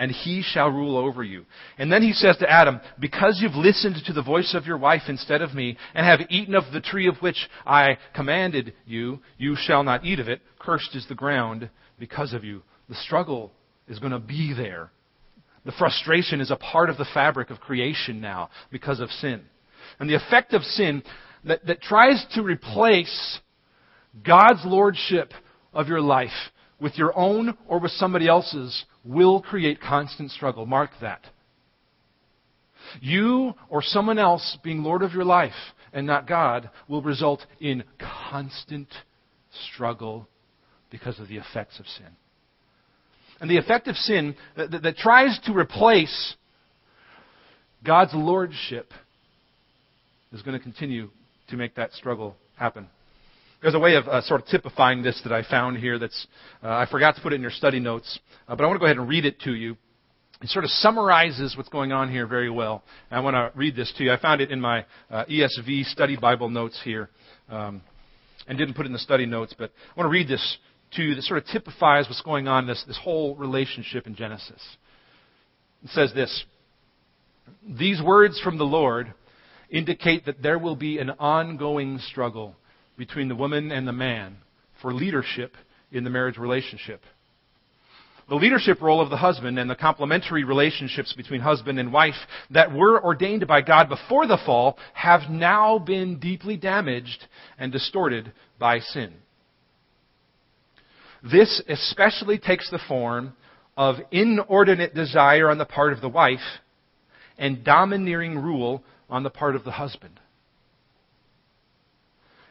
and 0.02 0.12
he 0.12 0.42
shall 0.42 0.68
rule 0.68 0.98
over 0.98 1.24
you. 1.24 1.46
And 1.78 1.92
then 1.94 2.02
he 2.02 2.12
says 2.12 2.36
to 2.38 2.50
Adam, 2.50 2.82
Because 3.00 3.40
you've 3.40 3.54
listened 3.54 3.98
to 4.08 4.14
the 4.14 4.24
voice 4.24 4.56
of 4.56 4.66
your 4.66 4.80
wife 4.80 5.04
instead 5.08 5.44
of 5.44 5.54
me, 5.54 5.78
and 5.94 6.04
have 6.04 6.28
eaten 6.32 6.56
of 6.56 6.64
the 6.74 6.82
tree 6.82 7.08
of 7.08 7.18
which 7.18 7.48
I 7.68 8.00
commanded 8.16 8.74
you, 8.88 9.20
you 9.38 9.56
shall 9.56 9.84
not 9.84 10.04
eat 10.04 10.20
of 10.20 10.28
it. 10.28 10.42
Cursed 10.58 10.96
is 10.96 11.06
the 11.08 11.14
ground 11.14 11.70
because 12.00 12.34
of 12.34 12.44
you. 12.44 12.64
The 12.90 12.96
struggle 12.96 13.52
is 13.88 14.00
going 14.00 14.12
to 14.12 14.18
be 14.18 14.56
there. 14.58 14.90
The 15.66 15.72
frustration 15.74 16.42
is 16.42 16.50
a 16.50 16.56
part 16.56 16.90
of 16.90 16.98
the 16.98 17.08
fabric 17.14 17.52
of 17.52 17.60
creation 17.60 18.22
now 18.22 18.50
because 18.72 19.02
of 19.02 19.12
sin. 19.12 19.42
And 20.00 20.10
the 20.10 20.16
effect 20.16 20.56
of 20.56 20.64
sin 20.64 21.04
that, 21.44 21.64
that 21.68 21.84
tries 21.84 22.26
to 22.34 22.42
replace 22.42 23.40
God's 24.24 24.62
lordship 24.66 25.32
of 25.76 25.90
your 25.90 26.02
life 26.02 26.32
with 26.82 26.98
your 26.98 27.18
own 27.18 27.56
or 27.68 27.80
with 27.80 27.92
somebody 27.92 28.28
else's 28.28 28.86
will 29.06 29.42
create 29.42 29.80
constant 29.80 30.32
struggle. 30.32 30.66
Mark 30.66 30.90
that. 31.00 31.22
You 33.00 33.54
or 33.70 33.82
someone 33.82 34.18
else 34.18 34.58
being 34.64 34.84
Lord 34.84 35.04
of 35.04 35.14
your 35.14 35.24
life 35.24 35.54
and 35.94 36.08
not 36.08 36.28
God 36.28 36.70
will 36.90 37.02
result 37.02 37.46
in 37.60 37.84
constant 38.30 38.88
struggle 39.72 40.28
because 40.90 41.20
of 41.20 41.28
the 41.28 41.38
effects 41.38 41.80
of 41.80 41.86
sin. 41.86 42.08
And 43.40 43.50
the 43.50 43.58
effect 43.58 43.88
of 43.88 43.96
sin 43.96 44.36
that, 44.58 44.72
that, 44.72 44.84
that 44.84 44.98
tries 44.98 45.40
to 45.46 45.54
replace 45.54 46.36
God's 47.84 48.14
lordship 48.14 48.92
is 50.34 50.42
going 50.42 50.58
to 50.58 50.64
continue 50.64 51.10
to 51.50 51.58
make 51.58 51.76
that 51.76 51.94
struggle 51.94 52.36
happen. 52.58 52.88
There's 53.62 53.76
a 53.76 53.80
way 53.80 53.94
of 53.94 54.08
uh, 54.08 54.22
sort 54.22 54.42
of 54.42 54.48
typifying 54.48 55.04
this 55.04 55.22
that 55.24 55.32
I 55.32 55.44
found 55.44 55.78
here 55.78 56.00
that's, 56.00 56.28
uh, 56.64 56.70
I 56.70 56.88
forgot 56.90 57.16
to 57.16 57.22
put 57.22 57.32
it 57.32 57.36
in 57.36 57.42
your 57.44 57.52
study 57.52 57.80
notes, 57.80 58.20
uh, 58.48 58.56
but 58.56 58.64
I 58.64 58.68
want 58.68 58.78
to 58.78 58.80
go 58.80 58.86
ahead 58.86 58.98
and 58.98 59.08
read 59.08 59.24
it 59.24 59.40
to 59.42 59.54
you. 59.54 59.78
It 60.42 60.50
sort 60.50 60.66
of 60.66 60.72
summarizes 60.72 61.56
what's 61.56 61.70
going 61.70 61.92
on 61.92 62.10
here 62.12 62.26
very 62.26 62.50
well. 62.50 62.84
And 63.12 63.20
I 63.20 63.22
want 63.22 63.36
to 63.36 63.52
read 63.56 63.76
this 63.76 63.94
to 63.98 64.04
you. 64.04 64.12
I 64.12 64.20
found 64.20 64.42
it 64.42 64.50
in 64.50 64.60
my 64.60 64.86
uh, 65.12 65.26
ESV 65.26 65.86
study 65.86 66.18
Bible 66.18 66.50
notes 66.50 66.82
here, 66.84 67.12
um, 67.50 67.82
and 68.48 68.58
didn't 68.58 68.74
put 68.74 68.88
it 68.88 68.88
in 68.88 68.94
the 68.94 69.00
study 69.00 69.28
notes, 69.28 69.54
but 69.56 69.72
I 69.96 70.00
want 70.00 70.08
to 70.08 70.12
read 70.12 70.28
this 70.28 70.58
to 70.94 71.04
you 71.04 71.14
that 71.14 71.22
sort 71.22 71.38
of 71.38 71.46
typifies 71.46 72.08
what's 72.08 72.22
going 72.24 72.48
on 72.48 72.64
in 72.64 72.68
this, 72.68 72.84
this 72.88 73.00
whole 73.00 73.36
relationship 73.36 74.08
in 74.08 74.16
Genesis. 74.16 74.62
It 75.84 75.92
says 75.92 76.12
this 76.16 76.46
These 77.78 78.02
words 78.02 78.42
from 78.42 78.58
the 78.58 78.64
Lord 78.64 79.14
indicate 79.70 80.26
that 80.26 80.42
there 80.42 80.58
will 80.58 80.76
be 80.76 80.98
an 80.98 81.12
ongoing 81.12 82.00
struggle 82.00 82.56
between 83.02 83.28
the 83.28 83.36
woman 83.36 83.72
and 83.72 83.88
the 83.88 83.92
man 83.92 84.38
for 84.80 84.94
leadership 84.94 85.56
in 85.92 86.04
the 86.04 86.10
marriage 86.12 86.38
relationship. 86.38 87.02
The 88.30 88.36
leadership 88.36 88.80
role 88.80 89.02
of 89.02 89.10
the 89.10 89.18
husband 89.18 89.58
and 89.58 89.68
the 89.68 89.76
complementary 89.76 90.44
relationships 90.44 91.12
between 91.12 91.42
husband 91.42 91.80
and 91.80 91.92
wife 91.92 92.14
that 92.52 92.72
were 92.72 93.04
ordained 93.04 93.48
by 93.48 93.62
God 93.62 93.90
before 93.90 94.28
the 94.28 94.38
fall 94.46 94.78
have 94.94 95.32
now 95.32 95.80
been 95.80 96.20
deeply 96.20 96.58
damaged 96.58 97.26
and 97.58 97.72
distorted 97.72 98.34
by 98.60 98.78
sin. 98.78 99.12
This 101.24 101.60
especially 101.68 102.38
takes 102.38 102.70
the 102.70 102.80
form 102.88 103.34
of 103.76 103.96
inordinate 104.12 104.94
desire 104.94 105.50
on 105.50 105.58
the 105.58 105.66
part 105.66 105.92
of 105.92 106.02
the 106.02 106.10
wife 106.10 106.40
and 107.40 107.64
domineering 107.64 108.38
rule 108.38 108.84
on 109.10 109.24
the 109.24 109.32
part 109.32 109.56
of 109.56 109.64
the 109.64 109.72
husband. 109.72 110.20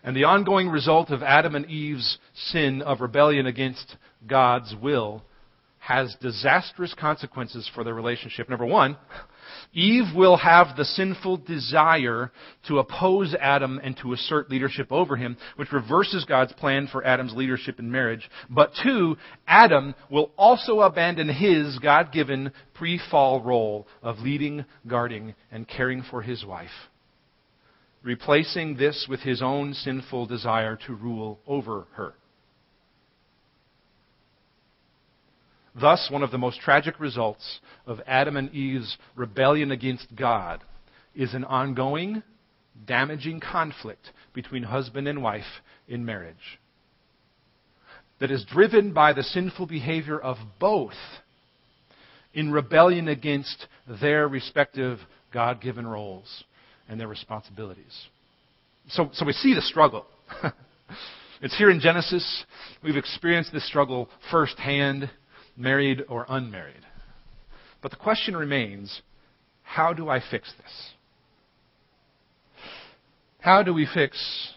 And 0.03 0.17
the 0.17 0.25
ongoing 0.25 0.69
result 0.69 1.11
of 1.11 1.23
Adam 1.23 1.55
and 1.55 1.67
Eve's 1.67 2.19
sin 2.35 2.83
of 2.83 3.01
rebellion 3.01 3.47
against 3.47 3.97
God's 4.27 4.75
will 4.81 5.23
has 5.79 6.15
disastrous 6.21 6.95
consequences 6.99 7.69
for 7.75 7.85
their 7.85 7.95
relationship. 7.95 8.49
Number 8.49 8.67
one, 8.67 8.97
Eve 9.73 10.15
will 10.15 10.37
have 10.37 10.77
the 10.77 10.85
sinful 10.85 11.39
desire 11.39 12.31
to 12.69 12.79
oppose 12.79 13.35
Adam 13.41 13.81
and 13.83 13.97
to 13.99 14.13
assert 14.13 14.51
leadership 14.51 14.93
over 14.93 15.17
him, 15.17 15.37
which 15.57 15.73
reverses 15.73 16.25
God's 16.25 16.53
plan 16.53 16.89
for 16.91 17.05
Adam's 17.05 17.35
leadership 17.35 17.79
in 17.79 17.91
marriage. 17.91 18.29
But 18.49 18.73
two, 18.83 19.17
Adam 19.47 19.95
will 20.11 20.33
also 20.37 20.81
abandon 20.81 21.29
his 21.29 21.79
God 21.79 22.13
given 22.13 22.53
pre 22.75 23.01
fall 23.11 23.43
role 23.43 23.87
of 24.03 24.19
leading, 24.19 24.65
guarding, 24.87 25.35
and 25.51 25.69
caring 25.69 26.03
for 26.03 26.23
his 26.23 26.45
wife, 26.45 26.69
replacing 28.03 28.77
this 28.77 29.07
with 29.09 29.21
his 29.21 29.43
own 29.43 29.75
sinful 29.75 30.27
desire 30.27 30.79
to 30.87 30.95
rule 30.95 31.41
over 31.47 31.87
her. 31.95 32.15
Thus, 35.79 36.09
one 36.11 36.23
of 36.23 36.31
the 36.31 36.39
most 36.39 36.61
tragic 36.61 36.99
results 36.99 37.61
of 37.87 38.01
Adam 38.07 38.37
and 38.37 38.53
Eve's 38.53 38.97
rebellion 39.15 39.71
against 39.71 40.15
God 40.17 40.63
is 41.15 41.33
an 41.35 41.45
ongoing, 41.45 42.23
damaging 42.87 43.41
conflict 43.41 44.11
between 44.33 44.65
husband 44.65 45.07
and 45.07 45.23
wife 45.23 45.45
in 45.87 46.05
marriage 46.05 46.59
that 48.21 48.31
is 48.31 48.45
driven 48.45 48.93
by 48.93 49.13
the 49.13 49.23
sinful 49.23 49.67
behavior 49.67 50.19
of 50.19 50.37
both 50.59 50.95
in 52.35 52.53
rebellion 52.53 53.09
against 53.09 53.67
their 54.01 54.29
respective 54.29 54.99
God 55.33 55.61
given 55.61 55.87
roles 55.87 56.45
and 56.91 57.01
their 57.01 57.09
responsibilities. 57.09 58.09
So, 58.89 59.09
so 59.13 59.25
we 59.25 59.33
see 59.33 59.55
the 59.55 59.63
struggle. 59.63 60.05
it's 61.41 61.57
here 61.57 61.71
in 61.71 61.81
Genesis. 61.81 62.45
We've 62.83 62.97
experienced 62.97 63.53
this 63.53 63.67
struggle 63.67 64.09
firsthand 64.31 65.09
married 65.57 66.03
or 66.09 66.27
unmarried. 66.29 66.85
But 67.81 67.93
the 67.93 67.97
question 67.97 68.37
remains 68.37 69.03
how 69.63 69.93
do 69.93 70.09
I 70.09 70.21
fix 70.31 70.53
this? 70.59 70.91
How 73.39 73.63
do 73.63 73.73
we 73.73 73.87
fix 73.95 74.53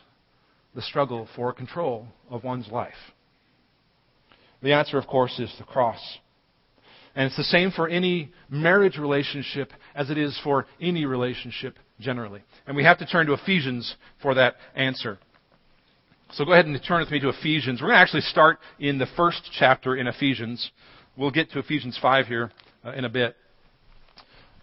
the 0.73 0.81
struggle 0.81 1.29
for 1.35 1.53
control 1.53 2.07
of 2.31 2.43
one's 2.43 2.67
life? 2.67 2.93
The 4.63 4.73
answer, 4.73 4.97
of 4.97 5.05
course, 5.05 5.37
is 5.39 5.53
the 5.59 5.65
cross. 5.65 6.01
And 7.15 7.27
it's 7.27 7.37
the 7.37 7.43
same 7.43 7.69
for 7.69 7.87
any 7.87 8.31
marriage 8.49 8.97
relationship 8.97 9.71
as 9.93 10.09
it 10.09 10.17
is 10.17 10.39
for 10.43 10.65
any 10.81 11.05
relationship 11.05 11.77
generally. 12.03 12.41
And 12.67 12.75
we 12.75 12.83
have 12.83 12.99
to 12.99 13.05
turn 13.05 13.25
to 13.27 13.33
Ephesians 13.33 13.95
for 14.21 14.35
that 14.35 14.55
answer. 14.75 15.17
So 16.33 16.45
go 16.45 16.53
ahead 16.53 16.65
and 16.65 16.79
turn 16.87 16.99
with 16.99 17.11
me 17.11 17.19
to 17.19 17.29
Ephesians. 17.29 17.81
We're 17.81 17.89
going 17.89 17.97
to 17.97 18.01
actually 18.01 18.21
start 18.21 18.59
in 18.79 18.97
the 18.97 19.07
first 19.15 19.49
chapter 19.57 19.95
in 19.95 20.07
Ephesians. 20.07 20.71
We'll 21.15 21.31
get 21.31 21.51
to 21.51 21.59
Ephesians 21.59 21.97
5 22.01 22.27
here 22.27 22.51
uh, 22.83 22.91
in 22.93 23.05
a 23.05 23.09
bit. 23.09 23.35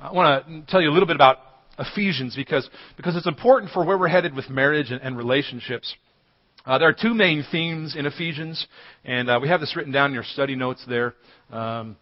I 0.00 0.12
want 0.12 0.46
to 0.46 0.62
tell 0.70 0.80
you 0.80 0.90
a 0.90 0.92
little 0.92 1.06
bit 1.06 1.16
about 1.16 1.38
Ephesians 1.78 2.34
because, 2.36 2.68
because 2.96 3.16
it's 3.16 3.26
important 3.26 3.72
for 3.72 3.84
where 3.84 3.96
we're 3.96 4.08
headed 4.08 4.34
with 4.34 4.50
marriage 4.50 4.90
and, 4.90 5.00
and 5.00 5.16
relationships. 5.16 5.94
Uh, 6.66 6.78
there 6.78 6.88
are 6.88 6.92
two 6.94 7.14
main 7.14 7.44
themes 7.50 7.96
in 7.96 8.04
Ephesians, 8.04 8.66
and 9.04 9.30
uh, 9.30 9.38
we 9.40 9.48
have 9.48 9.60
this 9.60 9.74
written 9.74 9.92
down 9.92 10.10
in 10.10 10.14
your 10.14 10.24
study 10.24 10.54
notes 10.54 10.84
there, 10.88 11.14
um, 11.50 11.96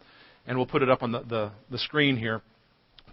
and 0.47 0.57
we'll 0.57 0.67
put 0.67 0.81
it 0.81 0.89
up 0.89 1.01
on 1.01 1.11
the, 1.11 1.21
the, 1.21 1.51
the, 1.71 1.77
screen 1.77 2.17
here. 2.17 2.41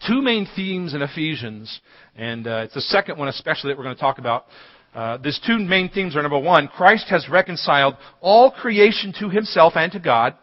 Two 0.07 0.21
main 0.23 0.47
themes 0.57 0.95
in 0.95 1.03
Ephesians, 1.03 1.81
and 2.17 2.47
uh, 2.47 2.63
it's 2.65 2.75
the 2.75 2.81
second 2.81 3.19
one 3.19 3.29
especially 3.29 3.71
that 3.71 3.79
we're 3.79 3.85
going 3.85 3.97
to 3.97 4.01
talk 4.01 4.19
about. 4.19 4.47
Uh, 4.95 5.19
these 5.19 5.39
two 5.47 5.59
main 5.59 5.91
themes 5.91 6.17
are 6.17 6.23
number 6.23 6.39
one, 6.39 6.69
Christ 6.69 7.07
has 7.11 7.29
reconciled 7.29 7.97
all 8.21 8.51
creation 8.51 9.15
to 9.21 9.29
himself 9.29 9.75
and 9.77 9.93
to 9.93 10.01
God. 10.01 10.35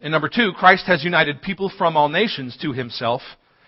And 0.00 0.10
number 0.10 0.28
two, 0.28 0.52
Christ 0.52 0.86
has 0.86 1.04
united 1.04 1.42
people 1.42 1.70
from 1.76 1.96
all 1.96 2.08
nations 2.08 2.58
to 2.62 2.72
himself 2.72 3.22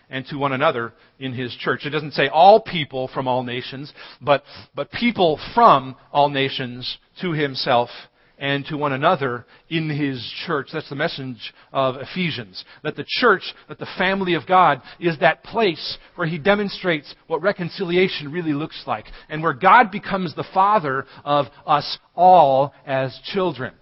and 0.09 0.25
to 0.27 0.37
one 0.37 0.53
another 0.53 0.93
in 1.19 1.33
his 1.33 1.55
church. 1.55 1.85
It 1.85 1.91
doesn't 1.91 2.13
say 2.13 2.29
all 2.29 2.61
people 2.61 3.09
from 3.13 3.27
all 3.27 3.43
nations, 3.43 3.93
but, 4.21 4.43
but 4.75 4.91
people 4.91 5.41
from 5.55 5.97
all 6.13 6.29
nations 6.29 6.99
to 7.21 7.33
himself 7.33 7.91
and 8.39 8.65
to 8.67 8.77
one 8.77 8.93
another 8.93 9.47
in 9.69 9.89
his 9.89 10.23
church. 10.47 10.69
That's 10.73 10.89
the 10.89 10.97
message 10.97 11.55
of 11.73 11.97
Ephesians. 11.97 12.65
That 12.83 12.97
the 12.97 13.07
church, 13.07 13.43
that 13.69 13.79
the 13.79 13.89
family 13.99 14.35
of 14.35 14.47
God 14.47 14.83
is 15.01 15.19
that 15.21 15.45
place 15.45 15.99
where 16.17 16.27
he 16.27 16.39
demonstrates 16.39 17.15
what 17.27 17.43
reconciliation 17.43 18.33
really 18.33 18.53
looks 18.53 18.83
like 18.87 19.07
and 19.29 19.43
where 19.43 19.55
God 19.55 19.91
becomes 19.91 20.35
the 20.35 20.47
father 20.53 21.07
of 21.25 21.47
us 21.67 21.99
all 22.15 22.75
as 22.87 23.19
children. 23.33 23.73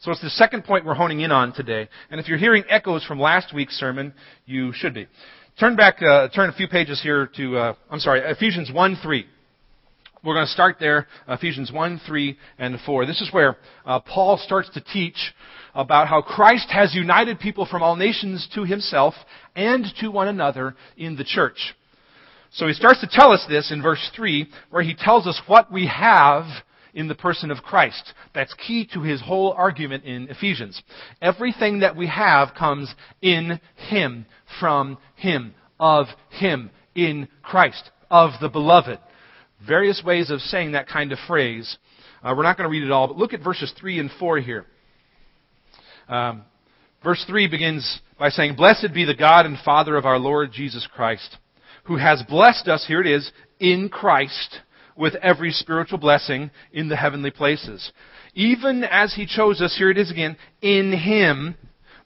So 0.00 0.12
it's 0.12 0.22
the 0.22 0.30
second 0.30 0.64
point 0.64 0.84
we're 0.84 0.94
honing 0.94 1.20
in 1.20 1.32
on 1.32 1.52
today. 1.52 1.88
And 2.10 2.20
if 2.20 2.28
you're 2.28 2.38
hearing 2.38 2.64
echoes 2.68 3.04
from 3.04 3.18
last 3.18 3.54
week's 3.54 3.74
sermon, 3.74 4.14
you 4.44 4.72
should 4.72 4.94
be. 4.94 5.08
Turn 5.58 5.74
back, 5.74 6.02
uh, 6.02 6.28
turn 6.28 6.50
a 6.50 6.52
few 6.52 6.68
pages 6.68 7.00
here 7.02 7.30
to, 7.36 7.56
uh, 7.56 7.74
I'm 7.90 7.98
sorry, 7.98 8.20
Ephesians 8.20 8.70
1 8.70 8.96
3. 9.02 9.26
We're 10.26 10.34
going 10.34 10.46
to 10.46 10.52
start 10.52 10.78
there, 10.80 11.06
Ephesians 11.28 11.70
1, 11.70 12.00
3, 12.04 12.36
and 12.58 12.80
4. 12.84 13.06
This 13.06 13.20
is 13.20 13.32
where 13.32 13.56
uh, 13.84 14.00
Paul 14.00 14.38
starts 14.38 14.68
to 14.70 14.80
teach 14.80 15.32
about 15.72 16.08
how 16.08 16.20
Christ 16.20 16.68
has 16.70 16.96
united 16.96 17.38
people 17.38 17.64
from 17.64 17.84
all 17.84 17.94
nations 17.94 18.48
to 18.56 18.64
himself 18.64 19.14
and 19.54 19.86
to 20.00 20.08
one 20.08 20.26
another 20.26 20.74
in 20.96 21.14
the 21.14 21.22
church. 21.22 21.76
So 22.50 22.66
he 22.66 22.72
starts 22.72 23.00
to 23.02 23.08
tell 23.08 23.30
us 23.30 23.46
this 23.48 23.70
in 23.70 23.80
verse 23.80 24.10
3, 24.16 24.48
where 24.70 24.82
he 24.82 24.96
tells 24.96 25.28
us 25.28 25.40
what 25.46 25.70
we 25.70 25.86
have 25.86 26.46
in 26.92 27.06
the 27.06 27.14
person 27.14 27.52
of 27.52 27.58
Christ. 27.58 28.12
That's 28.34 28.52
key 28.54 28.84
to 28.94 29.02
his 29.02 29.22
whole 29.22 29.52
argument 29.52 30.02
in 30.02 30.26
Ephesians. 30.26 30.82
Everything 31.22 31.78
that 31.80 31.94
we 31.94 32.08
have 32.08 32.48
comes 32.58 32.92
in 33.22 33.60
Him, 33.76 34.26
from 34.58 34.98
Him, 35.14 35.54
of 35.78 36.06
Him, 36.30 36.72
in 36.96 37.28
Christ, 37.44 37.92
of 38.10 38.32
the 38.40 38.48
beloved. 38.48 38.98
Various 39.66 40.02
ways 40.04 40.30
of 40.30 40.40
saying 40.40 40.72
that 40.72 40.88
kind 40.88 41.12
of 41.12 41.18
phrase. 41.26 41.78
Uh, 42.22 42.34
we're 42.36 42.42
not 42.42 42.56
going 42.56 42.68
to 42.68 42.70
read 42.70 42.82
it 42.82 42.90
all, 42.90 43.06
but 43.06 43.16
look 43.16 43.32
at 43.32 43.42
verses 43.42 43.72
3 43.78 44.00
and 44.00 44.10
4 44.18 44.38
here. 44.40 44.66
Um, 46.08 46.42
verse 47.02 47.24
3 47.26 47.48
begins 47.48 48.00
by 48.18 48.28
saying, 48.30 48.56
Blessed 48.56 48.92
be 48.92 49.04
the 49.04 49.14
God 49.14 49.46
and 49.46 49.58
Father 49.64 49.96
of 49.96 50.04
our 50.04 50.18
Lord 50.18 50.52
Jesus 50.52 50.86
Christ, 50.92 51.38
who 51.84 51.96
has 51.96 52.22
blessed 52.28 52.68
us, 52.68 52.84
here 52.86 53.00
it 53.00 53.06
is, 53.06 53.30
in 53.58 53.88
Christ 53.88 54.60
with 54.96 55.14
every 55.16 55.50
spiritual 55.52 55.98
blessing 55.98 56.50
in 56.72 56.88
the 56.88 56.96
heavenly 56.96 57.30
places. 57.30 57.92
Even 58.34 58.84
as 58.84 59.14
He 59.14 59.26
chose 59.26 59.60
us, 59.60 59.76
here 59.76 59.90
it 59.90 59.98
is 59.98 60.10
again, 60.10 60.36
in 60.60 60.92
Him 60.92 61.56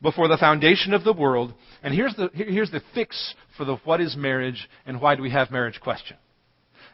before 0.02 0.28
the 0.28 0.38
foundation 0.38 0.94
of 0.94 1.04
the 1.04 1.12
world. 1.12 1.54
And 1.82 1.94
here's 1.94 2.14
the, 2.14 2.30
here's 2.32 2.70
the 2.70 2.82
fix 2.94 3.34
for 3.56 3.64
the 3.64 3.76
what 3.84 4.00
is 4.00 4.16
marriage 4.16 4.68
and 4.86 5.00
why 5.00 5.14
do 5.14 5.22
we 5.22 5.30
have 5.30 5.50
marriage 5.50 5.80
question. 5.80 6.16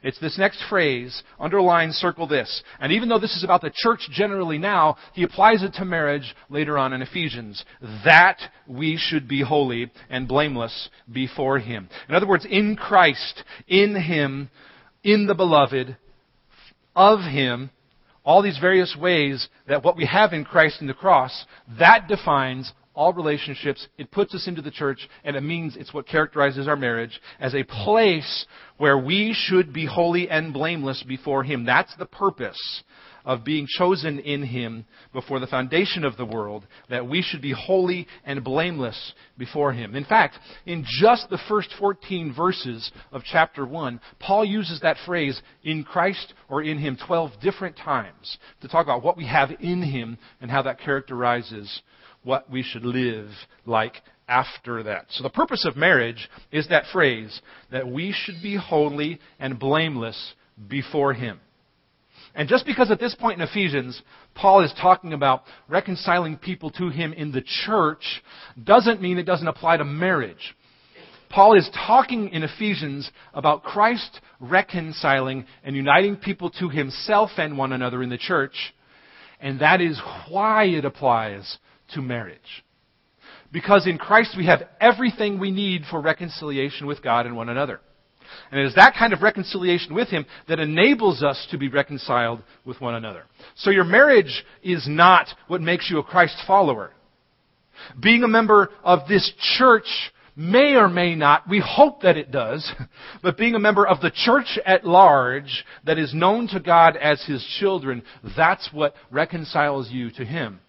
It's 0.07 0.19
this 0.21 0.39
next 0.39 0.63
phrase, 0.69 1.23
underline, 1.39 1.93
circle 1.93 2.27
this. 2.27 2.63
And 2.81 2.93
even 2.93 3.09
though 3.09 3.19
this 3.19 3.37
is 3.37 3.45
about 3.45 3.61
the 3.61 3.73
church 3.75 4.09
generally 4.11 4.57
now, 4.57 4.97
he 5.13 5.23
applies 5.23 5.63
it 5.63 5.75
to 5.75 5.85
marriage 5.85 6.35
later 6.49 6.79
on 6.79 6.93
in 6.93 7.03
Ephesians. 7.03 7.65
That 8.05 8.39
we 8.67 8.97
should 8.97 9.29
be 9.29 9.43
holy 9.43 9.91
and 10.09 10.27
blameless 10.27 10.89
before 11.13 11.59
him. 11.59 11.89
In 12.09 12.15
other 12.15 12.27
words, 12.27 12.47
in 12.49 12.77
Christ, 12.77 13.45
in 13.69 13.95
him, 13.95 14.51
in 15.03 15.27
the 15.27 15.35
beloved, 15.35 15.97
of 16.97 17.21
Him, 17.21 17.71
all 18.25 18.43
these 18.43 18.59
various 18.59 18.97
ways 18.99 19.49
that 19.69 19.85
what 19.85 19.97
we 19.97 20.07
have 20.07 20.33
in 20.33 20.45
Christ 20.45 20.81
in 20.81 20.89
the 20.89 20.95
cross, 20.95 21.45
that 21.79 22.09
defines 22.09 22.73
all 22.97 23.13
relationships. 23.13 23.87
It 23.99 24.11
puts 24.11 24.35
us 24.35 24.49
into 24.49 24.63
the 24.63 24.71
church, 24.73 25.09
and 25.23 25.37
it 25.37 25.43
means 25.43 25.77
it's 25.77 25.95
what 25.95 26.09
characterizes 26.09 26.67
our 26.67 26.77
marriage 26.77 27.21
as 27.39 27.55
a 27.55 27.63
place 27.63 28.47
where 28.79 28.99
we 28.99 29.37
should 29.37 29.73
be 29.73 29.87
holy 29.87 30.29
and 30.29 30.53
blameless 30.53 31.05
before 31.07 31.45
Him. 31.45 31.65
That's 31.65 31.95
the 31.97 32.07
purpose 32.07 32.83
of 33.27 33.45
being 33.45 33.67
chosen 33.69 34.21
in 34.21 34.45
Him 34.45 34.87
before 35.13 35.41
the 35.41 35.49
foundation 35.49 36.05
of 36.05 36.17
the 36.17 36.25
world, 36.25 36.65
that 36.89 37.07
we 37.07 37.23
should 37.23 37.43
be 37.43 37.53
holy 37.53 38.07
and 38.25 38.43
blameless 38.43 39.13
before 39.37 39.73
Him. 39.73 39.97
In 39.97 40.05
fact, 40.05 40.39
in 40.65 40.85
just 41.01 41.29
the 41.29 41.41
first 41.49 41.75
14 41.79 42.33
verses 42.35 42.91
of 43.11 43.23
chapter 43.25 43.67
1, 43.67 44.01
Paul 44.21 44.45
uses 44.45 44.81
that 44.81 44.97
phrase, 45.05 45.43
in 45.65 45.83
Christ 45.83 46.35
or 46.49 46.63
in 46.63 46.79
Him, 46.79 46.97
12 47.05 47.33
different 47.43 47.77
times 47.77 48.39
to 48.63 48.69
talk 48.69 48.87
about 48.87 49.03
what 49.03 49.17
we 49.17 49.27
have 49.27 49.51
in 49.61 49.83
Him 49.83 50.19
and 50.41 50.51
how 50.51 50.63
that 50.63 50.81
characterizes 50.81 51.83
what 52.27 52.51
we 52.51 52.63
should 52.63 52.85
live 52.85 53.31
like 53.65 53.95
after 54.29 54.83
that. 54.83 55.07
So 55.11 55.23
the 55.23 55.31
purpose 55.31 55.65
of 55.65 55.77
marriage 55.77 56.29
is 56.51 56.69
that 56.69 56.85
phrase 56.93 57.41
that 57.71 57.87
we 57.89 58.13
should 58.13 58.43
be 58.43 58.57
holy 58.57 59.21
and 59.39 59.59
blameless 59.59 60.35
before 60.69 61.15
Him. 61.15 61.41
And 62.35 62.49
just 62.49 62.67
because 62.67 62.91
at 62.91 63.01
this 63.01 63.15
point 63.15 63.41
in 63.41 63.49
Ephesians, 63.49 64.03
Paul 64.35 64.63
is 64.63 64.75
talking 64.79 65.15
about 65.15 65.45
reconciling 65.69 66.37
people 66.37 66.71
to 66.73 66.91
him 66.91 67.15
in 67.15 67.33
the 67.33 67.43
church, 67.65 68.23
doesn't 68.63 69.01
mean 69.01 69.17
it 69.17 69.23
doesn't 69.23 69.49
apply 69.49 69.79
to 69.79 69.85
marriage. 69.85 70.55
Paul 71.31 71.57
is 71.57 71.69
talking 71.87 72.29
in 72.29 72.43
Ephesians 72.43 73.11
about 73.33 73.63
Christ 73.63 74.21
reconciling 74.39 75.47
and 75.65 75.75
uniting 75.75 76.17
people 76.17 76.51
to 76.61 76.69
himself 76.69 77.31
and 77.39 77.57
one 77.57 77.73
another 77.73 78.03
in 78.03 78.11
the 78.11 78.19
church, 78.19 78.75
and 79.41 79.61
that 79.61 79.81
is 79.81 79.99
why 80.29 80.65
it 80.65 80.85
applies 80.85 81.57
to 81.95 82.03
marriage. 82.03 82.65
Because 83.53 83.87
in 83.87 83.99
Christ 83.99 84.35
we 84.37 84.47
have 84.47 84.69
everything 84.81 85.39
we 85.39 85.51
need 85.51 85.83
for 85.91 86.01
reconciliation 86.01 86.87
with 86.87 87.03
God 87.03 87.27
and 87.27 87.37
one 87.37 87.49
another. 87.49 87.81
And 88.51 88.61
it 88.61 88.67
is 88.67 88.75
that 88.75 88.95
kind 88.99 89.13
of 89.13 89.23
reconciliation 89.23 89.95
with 89.95 90.09
Him 90.09 90.27
that 90.49 90.61
enables 90.61 91.23
us 91.23 91.47
to 91.51 91.59
be 91.59 91.69
reconciled 91.69 92.43
with 92.65 92.81
one 92.81 92.95
another. 92.95 93.25
So 93.57 93.71
your 93.71 93.85
marriage 93.85 94.45
is 94.63 94.87
not 94.89 95.29
what 95.49 95.61
makes 95.61 95.91
you 95.91 95.99
a 95.99 96.05
Christ 96.05 96.37
follower. 96.47 96.93
Being 98.01 98.23
a 98.25 98.29
member 98.29 98.71
of 98.83 99.07
this 99.09 99.33
church 99.59 99.87
may 100.35 100.75
or 100.75 100.89
may 100.89 101.15
not, 101.15 101.49
we 101.49 101.63
hope 101.65 102.03
that 102.03 102.17
it 102.17 102.31
does, 102.31 102.71
but 103.23 103.39
being 103.39 103.55
a 103.55 103.61
member 103.61 103.87
of 103.87 104.01
the 104.01 104.11
church 104.11 104.59
at 104.67 104.85
large 104.85 105.65
that 105.85 105.99
is 105.99 106.15
known 106.15 106.49
to 106.49 106.61
God 106.61 106.97
as 106.97 107.25
His 107.25 107.45
children, 107.59 108.03
that's 108.37 108.71
what 108.73 108.95
reconciles 109.11 109.91
you 109.91 110.11
to 110.13 110.25
Him. 110.25 110.61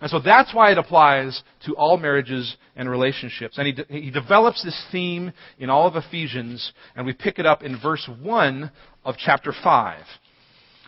And 0.00 0.10
so 0.10 0.20
that's 0.20 0.54
why 0.54 0.70
it 0.70 0.78
applies 0.78 1.42
to 1.66 1.74
all 1.74 1.96
marriages 1.96 2.56
and 2.76 2.88
relationships. 2.88 3.58
And 3.58 3.66
he, 3.66 3.72
de- 3.72 3.86
he 3.88 4.10
develops 4.10 4.62
this 4.62 4.80
theme 4.92 5.32
in 5.58 5.70
all 5.70 5.86
of 5.86 5.96
Ephesians, 5.96 6.72
and 6.94 7.04
we 7.04 7.12
pick 7.12 7.38
it 7.38 7.46
up 7.46 7.62
in 7.62 7.80
verse 7.80 8.08
1 8.22 8.70
of 9.04 9.16
chapter 9.18 9.52
5. 9.62 10.02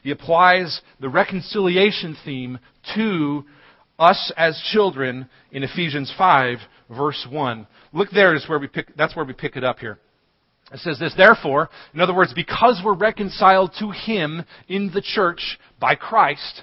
He 0.03 0.11
applies 0.11 0.81
the 1.01 1.09
reconciliation 1.09 2.16
theme 2.25 2.59
to 2.94 3.44
us 3.99 4.33
as 4.37 4.61
children 4.73 5.29
in 5.53 5.62
Ephesians 5.62 6.12
5, 6.16 6.59
verse 6.88 7.27
1. 7.31 7.66
Look 7.92 8.11
there 8.11 8.35
is 8.35 8.49
where 8.49 8.59
we 8.59 8.66
pick, 8.66 8.96
that's 8.96 9.14
where 9.14 9.25
we 9.25 9.35
pick 9.35 9.57
it 9.57 9.64
up 9.64 9.79
here. 9.79 9.99
It 10.73 10.79
says 10.81 10.99
this, 10.99 11.15
therefore, 11.17 11.69
in 11.93 12.01
other 12.01 12.15
words, 12.15 12.33
because 12.33 12.81
we're 12.85 12.95
reconciled 12.95 13.73
to 13.81 13.91
Him 13.91 14.45
in 14.69 14.91
the 14.93 15.03
church 15.03 15.59
by 15.81 15.97
Christ, 15.97 16.63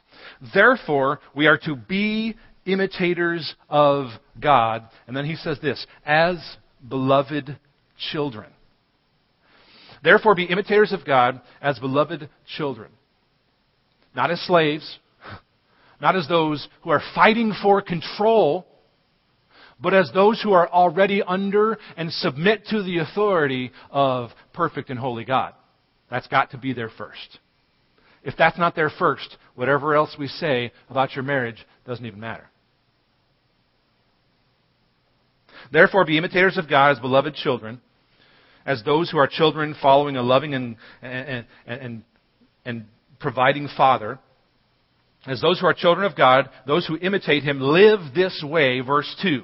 therefore 0.53 1.19
we 1.35 1.47
are 1.47 1.57
to 1.59 1.75
be 1.75 2.35
imitators 2.65 3.55
of 3.69 4.07
God. 4.39 4.83
And 5.07 5.15
then 5.15 5.25
he 5.25 5.35
says 5.35 5.59
this, 5.61 5.85
as 6.05 6.37
beloved 6.87 7.57
children. 8.11 8.47
Therefore 10.03 10.35
be 10.35 10.45
imitators 10.45 10.93
of 10.93 11.05
God 11.05 11.41
as 11.61 11.79
beloved 11.79 12.29
children. 12.55 12.91
Not 14.15 14.31
as 14.31 14.39
slaves, 14.41 14.99
not 16.01 16.15
as 16.15 16.27
those 16.27 16.67
who 16.83 16.91
are 16.91 17.01
fighting 17.15 17.53
for 17.61 17.81
control, 17.81 18.67
but 19.79 19.93
as 19.93 20.09
those 20.13 20.41
who 20.41 20.53
are 20.53 20.67
already 20.67 21.21
under 21.21 21.77
and 21.95 22.11
submit 22.11 22.65
to 22.67 22.81
the 22.81 22.99
authority 22.99 23.71
of 23.91 24.29
perfect 24.53 24.89
and 24.89 24.99
holy 24.99 25.23
God. 25.23 25.53
That's 26.09 26.27
got 26.27 26.51
to 26.51 26.57
be 26.57 26.73
there 26.73 26.89
first. 26.97 27.39
If 28.23 28.35
that's 28.37 28.57
not 28.57 28.75
there 28.75 28.91
first, 28.97 29.37
whatever 29.55 29.95
else 29.95 30.15
we 30.17 30.27
say 30.27 30.71
about 30.89 31.15
your 31.15 31.23
marriage 31.23 31.63
doesn't 31.85 32.05
even 32.05 32.19
matter. 32.19 32.49
Therefore, 35.71 36.05
be 36.05 36.17
imitators 36.17 36.57
of 36.57 36.69
God 36.69 36.91
as 36.91 36.99
beloved 36.99 37.35
children, 37.35 37.81
as 38.65 38.83
those 38.83 39.09
who 39.09 39.17
are 39.17 39.27
children 39.27 39.75
following 39.81 40.17
a 40.17 40.21
loving 40.21 40.53
and, 40.53 40.75
and, 41.01 41.45
and, 41.65 42.03
and 42.65 42.85
providing 43.19 43.67
Father. 43.75 44.19
As 45.25 45.41
those 45.41 45.59
who 45.59 45.67
are 45.67 45.73
children 45.73 46.05
of 46.05 46.15
God, 46.15 46.49
those 46.65 46.85
who 46.85 46.97
imitate 46.97 47.43
Him, 47.43 47.59
live 47.59 47.99
this 48.15 48.43
way, 48.45 48.79
verse 48.79 49.13
2. 49.21 49.43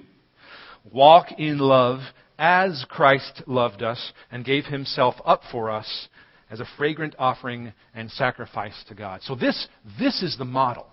Walk 0.91 1.27
in 1.37 1.57
love 1.59 1.99
as 2.37 2.85
Christ 2.89 3.43
loved 3.47 3.83
us 3.83 4.11
and 4.31 4.45
gave 4.45 4.65
Himself 4.65 5.15
up 5.25 5.41
for 5.51 5.69
us 5.71 6.07
as 6.49 6.59
a 6.59 6.67
fragrant 6.77 7.15
offering 7.17 7.73
and 7.95 8.11
sacrifice 8.11 8.83
to 8.87 8.95
God. 8.95 9.21
So 9.23 9.35
this, 9.35 9.67
this 9.99 10.21
is 10.21 10.37
the 10.37 10.45
model. 10.45 10.87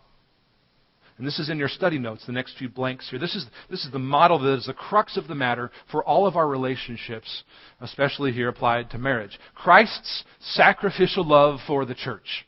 And 1.18 1.26
this 1.26 1.38
is 1.38 1.50
in 1.50 1.58
your 1.58 1.68
study 1.68 1.98
notes, 1.98 2.24
the 2.24 2.32
next 2.32 2.56
few 2.56 2.70
blanks 2.70 3.10
here. 3.10 3.18
This 3.18 3.34
is, 3.34 3.44
this 3.68 3.84
is 3.84 3.92
the 3.92 3.98
model 3.98 4.38
that 4.38 4.54
is 4.54 4.64
the 4.64 4.72
crux 4.72 5.18
of 5.18 5.28
the 5.28 5.34
matter 5.34 5.70
for 5.90 6.02
all 6.02 6.26
of 6.26 6.34
our 6.34 6.48
relationships, 6.48 7.44
especially 7.82 8.32
here 8.32 8.48
applied 8.48 8.88
to 8.90 8.98
marriage. 8.98 9.38
Christ's 9.54 10.24
sacrificial 10.40 11.28
love 11.28 11.58
for 11.66 11.84
the 11.84 11.94
church 11.94 12.46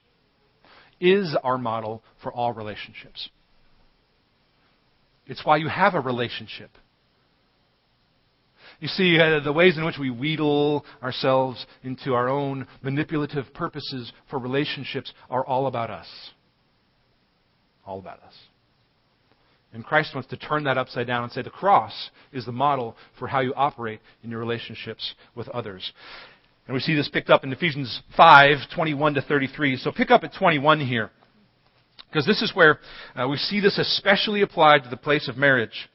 is 1.00 1.36
our 1.44 1.58
model 1.58 2.02
for 2.22 2.32
all 2.32 2.54
relationships. 2.54 3.28
It's 5.26 5.44
why 5.44 5.58
you 5.58 5.68
have 5.68 5.94
a 5.94 6.00
relationship. 6.00 6.70
You 8.82 8.88
see, 8.88 9.16
uh, 9.16 9.38
the 9.38 9.52
ways 9.52 9.78
in 9.78 9.84
which 9.84 9.96
we 9.96 10.10
wheedle 10.10 10.84
ourselves 11.00 11.64
into 11.84 12.14
our 12.14 12.28
own 12.28 12.66
manipulative 12.82 13.54
purposes 13.54 14.12
for 14.28 14.40
relationships 14.40 15.12
are 15.30 15.46
all 15.46 15.68
about 15.68 15.88
us. 15.88 16.08
All 17.86 18.00
about 18.00 18.20
us. 18.24 18.34
And 19.72 19.84
Christ 19.84 20.16
wants 20.16 20.28
to 20.30 20.36
turn 20.36 20.64
that 20.64 20.78
upside 20.78 21.06
down 21.06 21.22
and 21.22 21.30
say 21.30 21.42
the 21.42 21.48
cross 21.48 21.92
is 22.32 22.44
the 22.44 22.50
model 22.50 22.96
for 23.20 23.28
how 23.28 23.38
you 23.38 23.54
operate 23.54 24.00
in 24.24 24.30
your 24.30 24.40
relationships 24.40 25.14
with 25.36 25.48
others. 25.50 25.92
And 26.66 26.74
we 26.74 26.80
see 26.80 26.96
this 26.96 27.08
picked 27.08 27.30
up 27.30 27.44
in 27.44 27.52
Ephesians 27.52 28.02
5, 28.16 28.56
21 28.74 29.14
to 29.14 29.22
33. 29.22 29.76
So 29.76 29.92
pick 29.92 30.10
up 30.10 30.24
at 30.24 30.34
21 30.36 30.80
here. 30.80 31.12
Because 32.08 32.26
this 32.26 32.42
is 32.42 32.50
where 32.52 32.80
uh, 33.14 33.28
we 33.28 33.36
see 33.36 33.60
this 33.60 33.78
especially 33.78 34.42
applied 34.42 34.82
to 34.82 34.90
the 34.90 34.96
place 34.96 35.28
of 35.28 35.36
marriage. 35.36 35.88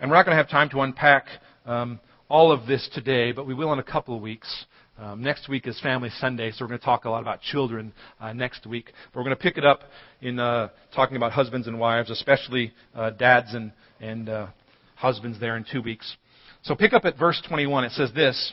And 0.00 0.10
we're 0.10 0.16
not 0.16 0.24
going 0.24 0.36
to 0.36 0.42
have 0.42 0.50
time 0.50 0.68
to 0.70 0.80
unpack 0.80 1.26
um, 1.64 2.00
all 2.28 2.52
of 2.52 2.66
this 2.66 2.88
today, 2.92 3.32
but 3.32 3.46
we 3.46 3.54
will 3.54 3.72
in 3.72 3.78
a 3.78 3.84
couple 3.84 4.14
of 4.14 4.20
weeks. 4.20 4.66
Um, 4.98 5.22
next 5.22 5.48
week 5.48 5.66
is 5.66 5.80
Family 5.80 6.10
Sunday, 6.18 6.50
so 6.50 6.58
we're 6.60 6.68
going 6.68 6.80
to 6.80 6.84
talk 6.84 7.04
a 7.04 7.10
lot 7.10 7.22
about 7.22 7.40
children 7.40 7.92
uh, 8.20 8.32
next 8.32 8.66
week. 8.66 8.92
But 9.12 9.20
we're 9.20 9.24
going 9.24 9.36
to 9.36 9.42
pick 9.42 9.56
it 9.56 9.64
up 9.64 9.82
in 10.20 10.38
uh, 10.38 10.68
talking 10.94 11.16
about 11.16 11.32
husbands 11.32 11.66
and 11.68 11.78
wives, 11.78 12.10
especially 12.10 12.72
uh, 12.94 13.10
dads 13.10 13.54
and, 13.54 13.72
and 14.00 14.28
uh, 14.28 14.46
husbands 14.96 15.40
there 15.40 15.56
in 15.56 15.64
two 15.70 15.80
weeks. 15.80 16.16
So 16.62 16.74
pick 16.74 16.92
up 16.92 17.04
at 17.04 17.18
verse 17.18 17.40
21. 17.48 17.84
It 17.84 17.92
says 17.92 18.10
this. 18.14 18.52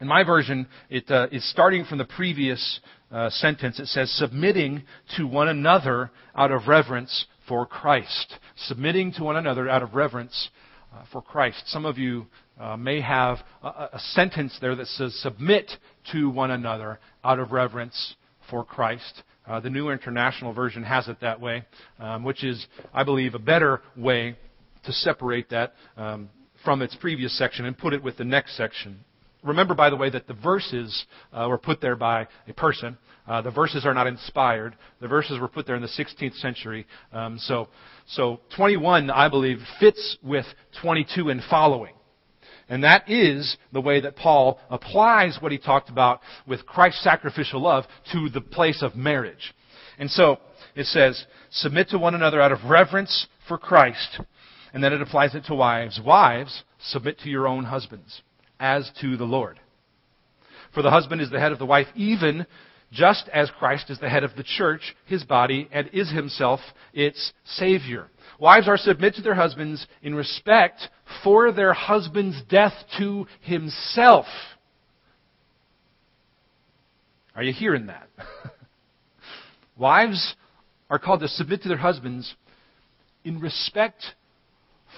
In 0.00 0.08
my 0.08 0.24
version, 0.24 0.66
it 0.88 1.08
uh, 1.10 1.28
is 1.30 1.48
starting 1.48 1.84
from 1.84 1.98
the 1.98 2.06
previous 2.06 2.80
uh, 3.12 3.28
sentence. 3.30 3.78
It 3.78 3.86
says, 3.86 4.10
submitting 4.18 4.82
to 5.16 5.26
one 5.26 5.48
another 5.48 6.10
out 6.34 6.50
of 6.50 6.66
reverence 6.66 7.26
for 7.46 7.66
Christ. 7.66 8.38
Submitting 8.56 9.12
to 9.14 9.24
one 9.24 9.36
another 9.36 9.68
out 9.68 9.82
of 9.82 9.94
reverence 9.94 10.48
uh, 10.92 11.04
for 11.12 11.22
Christ. 11.22 11.62
Some 11.66 11.84
of 11.84 11.98
you 11.98 12.26
uh, 12.58 12.76
may 12.76 13.00
have 13.00 13.38
a, 13.62 13.68
a, 13.92 14.00
sentence 14.12 14.56
there 14.60 14.74
that 14.74 14.86
says, 14.86 15.14
submit 15.22 15.70
to 16.12 16.28
one 16.28 16.50
another 16.50 16.98
out 17.24 17.38
of 17.38 17.52
reverence 17.52 18.16
for 18.50 18.64
Christ. 18.64 19.22
Uh, 19.46 19.60
the 19.60 19.70
New 19.70 19.90
International 19.90 20.52
Version 20.52 20.82
has 20.82 21.08
it 21.08 21.20
that 21.20 21.40
way, 21.40 21.64
um, 21.98 22.24
which 22.24 22.44
is, 22.44 22.66
I 22.92 23.04
believe, 23.04 23.34
a 23.34 23.38
better 23.38 23.82
way 23.96 24.36
to 24.84 24.92
separate 24.92 25.48
that 25.50 25.74
um, 25.96 26.28
from 26.64 26.82
its 26.82 26.94
previous 26.96 27.36
section 27.38 27.64
and 27.64 27.76
put 27.76 27.92
it 27.92 28.02
with 28.02 28.16
the 28.16 28.24
next 28.24 28.56
section. 28.56 29.04
Remember, 29.42 29.74
by 29.74 29.90
the 29.90 29.96
way, 29.96 30.10
that 30.10 30.26
the 30.26 30.34
verses 30.34 31.06
uh, 31.32 31.46
were 31.48 31.58
put 31.58 31.80
there 31.80 31.96
by 31.96 32.26
a 32.46 32.52
person. 32.52 32.98
Uh, 33.26 33.40
the 33.40 33.50
verses 33.50 33.86
are 33.86 33.94
not 33.94 34.06
inspired. 34.06 34.76
The 35.00 35.08
verses 35.08 35.38
were 35.40 35.48
put 35.48 35.66
there 35.66 35.76
in 35.76 35.82
the 35.82 35.88
16th 35.88 36.36
century. 36.40 36.86
Um, 37.12 37.38
so, 37.38 37.68
so 38.08 38.40
21, 38.56 39.10
I 39.10 39.28
believe, 39.28 39.58
fits 39.78 40.18
with 40.22 40.44
22 40.82 41.30
and 41.30 41.42
following. 41.48 41.94
And 42.68 42.84
that 42.84 43.08
is 43.08 43.56
the 43.72 43.80
way 43.80 44.00
that 44.00 44.16
Paul 44.16 44.60
applies 44.68 45.38
what 45.40 45.52
he 45.52 45.58
talked 45.58 45.90
about 45.90 46.20
with 46.46 46.66
Christ's 46.66 47.02
sacrificial 47.02 47.60
love 47.60 47.84
to 48.12 48.28
the 48.28 48.40
place 48.40 48.82
of 48.82 48.94
marriage. 48.94 49.54
And 49.98 50.10
so 50.10 50.38
it 50.76 50.86
says, 50.86 51.24
submit 51.50 51.88
to 51.88 51.98
one 51.98 52.14
another 52.14 52.40
out 52.40 52.52
of 52.52 52.70
reverence 52.70 53.26
for 53.48 53.58
Christ. 53.58 54.20
And 54.72 54.84
then 54.84 54.92
it 54.92 55.02
applies 55.02 55.34
it 55.34 55.44
to 55.46 55.54
wives. 55.54 56.00
Wives, 56.04 56.62
submit 56.78 57.18
to 57.20 57.28
your 57.28 57.48
own 57.48 57.64
husbands 57.64 58.22
as 58.60 58.90
to 59.00 59.16
the 59.16 59.24
Lord. 59.24 59.58
For 60.74 60.82
the 60.82 60.90
husband 60.90 61.20
is 61.20 61.30
the 61.30 61.40
head 61.40 61.50
of 61.50 61.58
the 61.58 61.66
wife, 61.66 61.88
even 61.96 62.46
just 62.92 63.28
as 63.32 63.50
Christ 63.58 63.90
is 63.90 63.98
the 63.98 64.08
head 64.08 64.24
of 64.24 64.36
the 64.36 64.44
church, 64.44 64.94
his 65.06 65.24
body, 65.24 65.68
and 65.72 65.88
is 65.92 66.10
himself 66.10 66.60
its 66.92 67.32
Savior. 67.44 68.08
Wives 68.38 68.68
are 68.68 68.76
submit 68.76 69.14
to 69.14 69.22
their 69.22 69.34
husbands 69.34 69.86
in 70.02 70.14
respect 70.14 70.80
for 71.24 71.52
their 71.52 71.72
husband's 71.72 72.40
death 72.48 72.72
to 72.98 73.26
himself. 73.40 74.26
Are 77.34 77.42
you 77.42 77.52
hearing 77.52 77.86
that? 77.86 78.08
Wives 79.78 80.34
are 80.88 80.98
called 80.98 81.20
to 81.20 81.28
submit 81.28 81.62
to 81.62 81.68
their 81.68 81.78
husbands 81.78 82.34
in 83.24 83.40
respect 83.40 84.02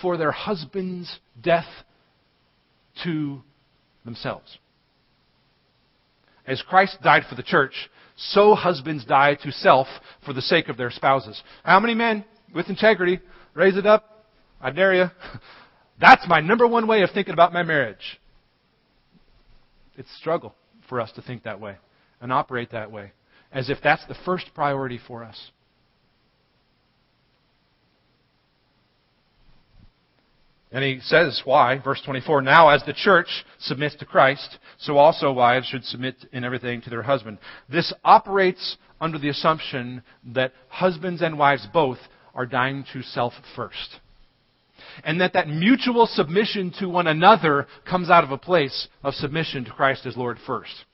for 0.01 0.17
their 0.17 0.33
husband's 0.33 1.19
death 1.41 1.69
to 3.05 3.43
themselves. 4.05 4.59
As 6.47 6.63
Christ 6.63 6.99
died 7.03 7.23
for 7.29 7.35
the 7.35 7.43
church, 7.43 7.75
so 8.17 8.55
husbands 8.55 9.05
die 9.05 9.37
to 9.43 9.53
self 9.53 9.87
for 10.25 10.33
the 10.33 10.43
sake 10.43 10.69
of 10.69 10.77
their 10.77 10.91
spouses. 10.91 11.41
How 11.65 11.81
many 11.81 11.95
men 11.95 12.25
with 12.55 12.69
integrity 12.69 13.21
raise 13.55 13.77
it 13.77 13.87
up? 13.87 14.27
I 14.61 14.71
dare 14.71 14.95
you. 14.95 15.07
That's 16.01 16.27
my 16.29 16.41
number 16.41 16.67
one 16.67 16.87
way 16.87 17.03
of 17.03 17.11
thinking 17.11 17.33
about 17.33 17.53
my 17.53 17.63
marriage. 17.63 18.21
It's 19.97 20.11
a 20.11 20.19
struggle 20.19 20.55
for 20.89 21.01
us 21.01 21.13
to 21.13 21.23
think 21.23 21.45
that 21.45 21.61
way 21.61 21.77
and 22.21 22.33
operate 22.33 22.71
that 22.73 22.91
way, 22.91 23.13
as 23.53 23.69
if 23.69 23.79
that's 23.83 24.05
the 24.07 24.17
first 24.25 24.47
priority 24.55 24.99
for 25.07 25.23
us. 25.23 25.51
And 30.73 30.83
he 30.83 31.01
says 31.03 31.43
why, 31.45 31.79
verse 31.79 32.01
24, 32.05 32.41
now 32.41 32.71
as 32.71 32.83
the 32.85 32.95
church 32.95 33.45
submits 33.59 33.95
to 33.97 34.07
Christ, 34.07 34.59
so 34.79 34.97
also 34.97 35.31
wives 35.31 35.67
should 35.67 35.85
submit 35.85 36.17
in 36.33 36.45
everything 36.45 36.81
to 36.83 36.91
their 36.91 37.03
husband. 37.03 37.39
This 37.71 37.93
operates 38.05 38.79
under 39.01 39.19
the 39.19 39.29
assumption 39.29 40.03
that 40.33 40.53
husbands 40.69 41.21
and 41.21 41.39
wives 41.39 41.67
both 41.73 41.99
are 42.35 42.47
dying 42.47 42.85
to 42.95 43.03
self 43.03 43.35
first. 43.55 44.01
And 45.05 45.21
that 45.21 45.35
that 45.35 45.49
mutual 45.49 46.07
submission 46.07 46.73
to 46.79 46.89
one 46.89 47.07
another 47.07 47.67
comes 47.89 48.09
out 48.11 48.25
of 48.25 48.31
a 48.31 48.39
place 48.39 48.89
of 49.03 49.15
submission 49.15 49.65
to 49.67 49.71
Christ 49.71 50.07
as 50.07 50.17
Lord 50.17 50.39
first. 50.47 50.85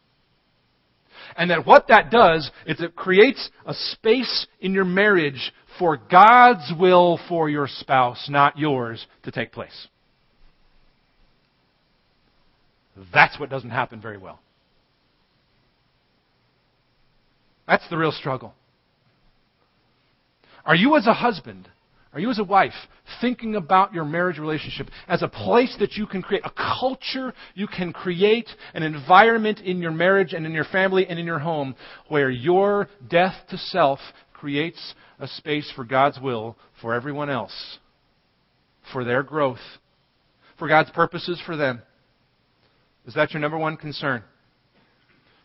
And 1.36 1.50
that 1.50 1.66
what 1.66 1.88
that 1.88 2.10
does 2.10 2.50
is 2.66 2.80
it 2.80 2.96
creates 2.96 3.50
a 3.66 3.74
space 3.74 4.46
in 4.60 4.72
your 4.72 4.84
marriage 4.84 5.52
for 5.78 5.96
God's 5.96 6.72
will 6.78 7.20
for 7.28 7.48
your 7.48 7.68
spouse, 7.68 8.28
not 8.28 8.58
yours, 8.58 9.06
to 9.24 9.30
take 9.30 9.52
place. 9.52 9.88
That's 13.12 13.38
what 13.38 13.50
doesn't 13.50 13.70
happen 13.70 14.00
very 14.00 14.18
well. 14.18 14.40
That's 17.66 17.88
the 17.90 17.96
real 17.96 18.12
struggle. 18.12 18.54
Are 20.64 20.74
you, 20.74 20.96
as 20.96 21.06
a 21.06 21.14
husband, 21.14 21.68
are 22.12 22.20
you, 22.20 22.30
as 22.30 22.38
a 22.38 22.44
wife, 22.44 22.72
thinking 23.20 23.54
about 23.54 23.92
your 23.92 24.04
marriage 24.04 24.38
relationship 24.38 24.88
as 25.06 25.22
a 25.22 25.28
place 25.28 25.76
that 25.78 25.92
you 25.92 26.06
can 26.06 26.22
create, 26.22 26.42
a 26.44 26.50
culture 26.50 27.34
you 27.54 27.66
can 27.66 27.92
create, 27.92 28.48
an 28.74 28.82
environment 28.82 29.60
in 29.60 29.78
your 29.78 29.90
marriage 29.90 30.32
and 30.32 30.46
in 30.46 30.52
your 30.52 30.64
family 30.64 31.06
and 31.06 31.18
in 31.18 31.26
your 31.26 31.38
home 31.38 31.74
where 32.08 32.30
your 32.30 32.88
death 33.08 33.34
to 33.50 33.58
self 33.58 33.98
creates 34.32 34.94
a 35.18 35.28
space 35.28 35.70
for 35.74 35.84
God's 35.84 36.18
will 36.20 36.56
for 36.80 36.94
everyone 36.94 37.30
else, 37.30 37.78
for 38.92 39.04
their 39.04 39.22
growth, 39.22 39.58
for 40.58 40.68
God's 40.68 40.90
purposes 40.90 41.40
for 41.44 41.56
them? 41.56 41.82
Is 43.06 43.14
that 43.14 43.32
your 43.32 43.40
number 43.40 43.58
one 43.58 43.76
concern? 43.76 44.22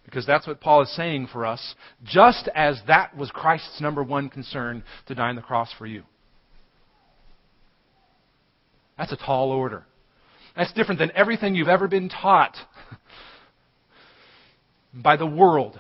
Because 0.05 0.25
that's 0.25 0.45
what 0.45 0.59
Paul 0.59 0.81
is 0.81 0.95
saying 0.95 1.29
for 1.31 1.45
us, 1.45 1.75
just 2.03 2.49
as 2.53 2.81
that 2.87 3.15
was 3.15 3.31
Christ's 3.31 3.79
number 3.79 4.03
one 4.03 4.29
concern 4.29 4.83
to 5.07 5.15
die 5.15 5.29
on 5.29 5.35
the 5.35 5.41
cross 5.41 5.69
for 5.77 5.85
you. 5.85 6.03
That's 8.97 9.11
a 9.11 9.17
tall 9.17 9.51
order. 9.51 9.85
That's 10.55 10.73
different 10.73 10.99
than 10.99 11.11
everything 11.15 11.55
you've 11.55 11.67
ever 11.67 11.87
been 11.87 12.09
taught 12.09 12.55
by 14.93 15.17
the 15.17 15.25
world. 15.25 15.79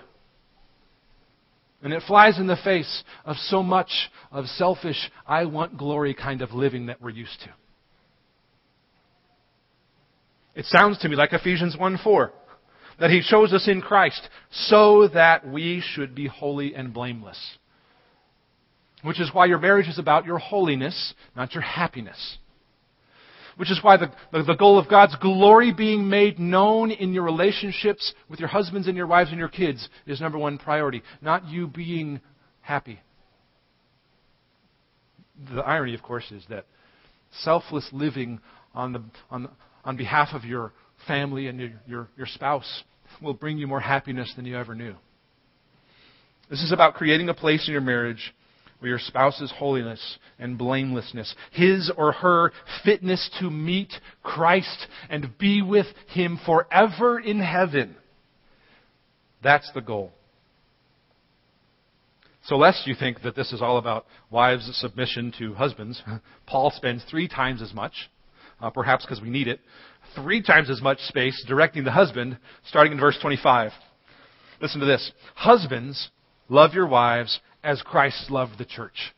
And 1.83 1.91
it 1.91 2.01
flies 2.07 2.39
in 2.39 2.47
the 2.47 2.55
face 2.55 3.03
of 3.25 3.35
so 3.35 3.61
much 3.61 3.91
of 4.31 4.45
selfish, 4.45 5.11
I 5.27 5.45
want 5.45 5.77
glory 5.77 6.13
kind 6.13 6.41
of 6.41 6.53
living 6.53 6.85
that 6.85 7.01
we're 7.01 7.09
used 7.09 7.41
to. 7.41 7.49
It 10.55 10.65
sounds 10.65 10.97
to 10.99 11.09
me 11.09 11.17
like 11.17 11.33
Ephesians 11.33 11.75
1 11.77 11.99
4, 12.01 12.31
that 13.01 13.09
He 13.09 13.21
chose 13.21 13.51
us 13.51 13.67
in 13.67 13.81
Christ 13.81 14.21
so 14.51 15.09
that 15.09 15.45
we 15.45 15.83
should 15.85 16.15
be 16.15 16.27
holy 16.27 16.73
and 16.73 16.93
blameless. 16.93 17.57
Which 19.01 19.19
is 19.19 19.33
why 19.33 19.47
your 19.47 19.59
marriage 19.59 19.89
is 19.89 19.99
about 19.99 20.25
your 20.25 20.37
holiness, 20.37 21.13
not 21.35 21.53
your 21.53 21.63
happiness. 21.63 22.37
Which 23.57 23.69
is 23.69 23.79
why 23.83 23.97
the, 23.97 24.11
the, 24.31 24.55
goal 24.55 24.79
of 24.79 24.89
God's 24.89 25.15
glory 25.17 25.71
being 25.71 26.09
made 26.09 26.39
known 26.39 26.89
in 26.89 27.13
your 27.13 27.23
relationships 27.23 28.13
with 28.29 28.39
your 28.39 28.49
husbands 28.49 28.87
and 28.87 28.97
your 28.97 29.05
wives 29.05 29.29
and 29.29 29.37
your 29.37 29.49
kids 29.49 29.87
is 30.07 30.19
number 30.19 30.37
one 30.39 30.57
priority, 30.57 31.03
not 31.21 31.47
you 31.47 31.67
being 31.67 32.19
happy. 32.61 32.99
The 35.53 35.61
irony, 35.61 35.93
of 35.93 36.01
course, 36.01 36.31
is 36.31 36.43
that 36.49 36.65
selfless 37.41 37.87
living 37.91 38.39
on, 38.73 38.93
the, 38.93 39.03
on, 39.29 39.49
on 39.85 39.97
behalf 39.97 40.29
of 40.33 40.45
your 40.45 40.73
family 41.07 41.47
and 41.47 41.59
your, 41.59 41.69
your, 41.85 42.07
your 42.17 42.27
spouse 42.27 42.83
will 43.21 43.33
bring 43.33 43.57
you 43.57 43.67
more 43.67 43.79
happiness 43.79 44.31
than 44.35 44.45
you 44.45 44.57
ever 44.57 44.73
knew. 44.73 44.95
This 46.49 46.61
is 46.61 46.71
about 46.71 46.95
creating 46.95 47.29
a 47.29 47.33
place 47.33 47.67
in 47.67 47.71
your 47.71 47.81
marriage 47.81 48.33
or 48.83 48.87
your 48.87 48.99
spouse's 48.99 49.51
holiness 49.57 50.17
and 50.37 50.57
blamelessness, 50.57 51.33
his 51.51 51.91
or 51.97 52.11
her 52.11 52.51
fitness 52.83 53.29
to 53.39 53.49
meet 53.49 53.93
Christ 54.21 54.87
and 55.09 55.37
be 55.37 55.61
with 55.61 55.87
him 56.09 56.39
forever 56.45 57.19
in 57.19 57.39
heaven. 57.39 57.95
That's 59.41 59.69
the 59.73 59.81
goal. 59.81 60.11
So, 62.45 62.57
lest 62.57 62.87
you 62.87 62.95
think 62.95 63.21
that 63.21 63.35
this 63.35 63.53
is 63.53 63.61
all 63.61 63.77
about 63.77 64.05
wives' 64.29 64.69
submission 64.77 65.33
to 65.39 65.53
husbands, 65.53 66.01
Paul 66.45 66.71
spends 66.75 67.03
three 67.09 67.29
times 67.29 67.61
as 67.61 67.73
much, 67.73 67.93
uh, 68.61 68.69
perhaps 68.69 69.05
because 69.05 69.21
we 69.21 69.29
need 69.29 69.47
it, 69.47 69.61
three 70.13 70.41
times 70.41 70.69
as 70.69 70.81
much 70.81 70.99
space 70.99 71.41
directing 71.47 71.85
the 71.85 71.91
husband, 71.91 72.37
starting 72.67 72.91
in 72.91 72.99
verse 72.99 73.17
25. 73.21 73.71
Listen 74.61 74.81
to 74.81 74.85
this. 74.85 75.11
Husbands, 75.35 76.09
love 76.49 76.73
your 76.73 76.87
wives 76.87 77.39
as 77.63 77.81
Christ 77.81 78.29
loved 78.29 78.57
the 78.57 78.65
church. 78.65 79.13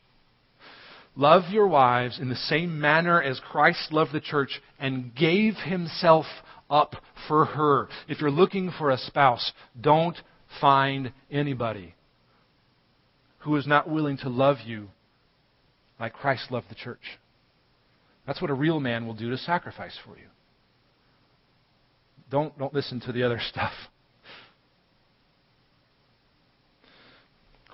Love 1.16 1.50
your 1.50 1.66
wives 1.66 2.18
in 2.18 2.28
the 2.28 2.36
same 2.36 2.78
manner 2.78 3.22
as 3.22 3.40
Christ 3.40 3.90
loved 3.90 4.12
the 4.12 4.20
church 4.20 4.60
and 4.78 5.14
gave 5.14 5.54
himself 5.54 6.26
up 6.68 6.96
for 7.26 7.46
her. 7.46 7.88
If 8.08 8.20
you're 8.20 8.30
looking 8.30 8.70
for 8.78 8.90
a 8.90 8.98
spouse, 8.98 9.52
don't 9.80 10.16
find 10.60 11.12
anybody 11.30 11.94
who 13.40 13.56
is 13.56 13.66
not 13.66 13.88
willing 13.88 14.18
to 14.18 14.28
love 14.28 14.58
you 14.64 14.88
like 15.98 16.12
Christ 16.12 16.50
loved 16.50 16.68
the 16.68 16.74
church. 16.74 17.18
That's 18.26 18.42
what 18.42 18.50
a 18.50 18.54
real 18.54 18.80
man 18.80 19.06
will 19.06 19.14
do 19.14 19.30
to 19.30 19.38
sacrifice 19.38 19.96
for 20.04 20.16
you. 20.18 20.26
Don't, 22.30 22.56
don't 22.58 22.74
listen 22.74 23.00
to 23.00 23.12
the 23.12 23.22
other 23.22 23.40
stuff. 23.48 23.72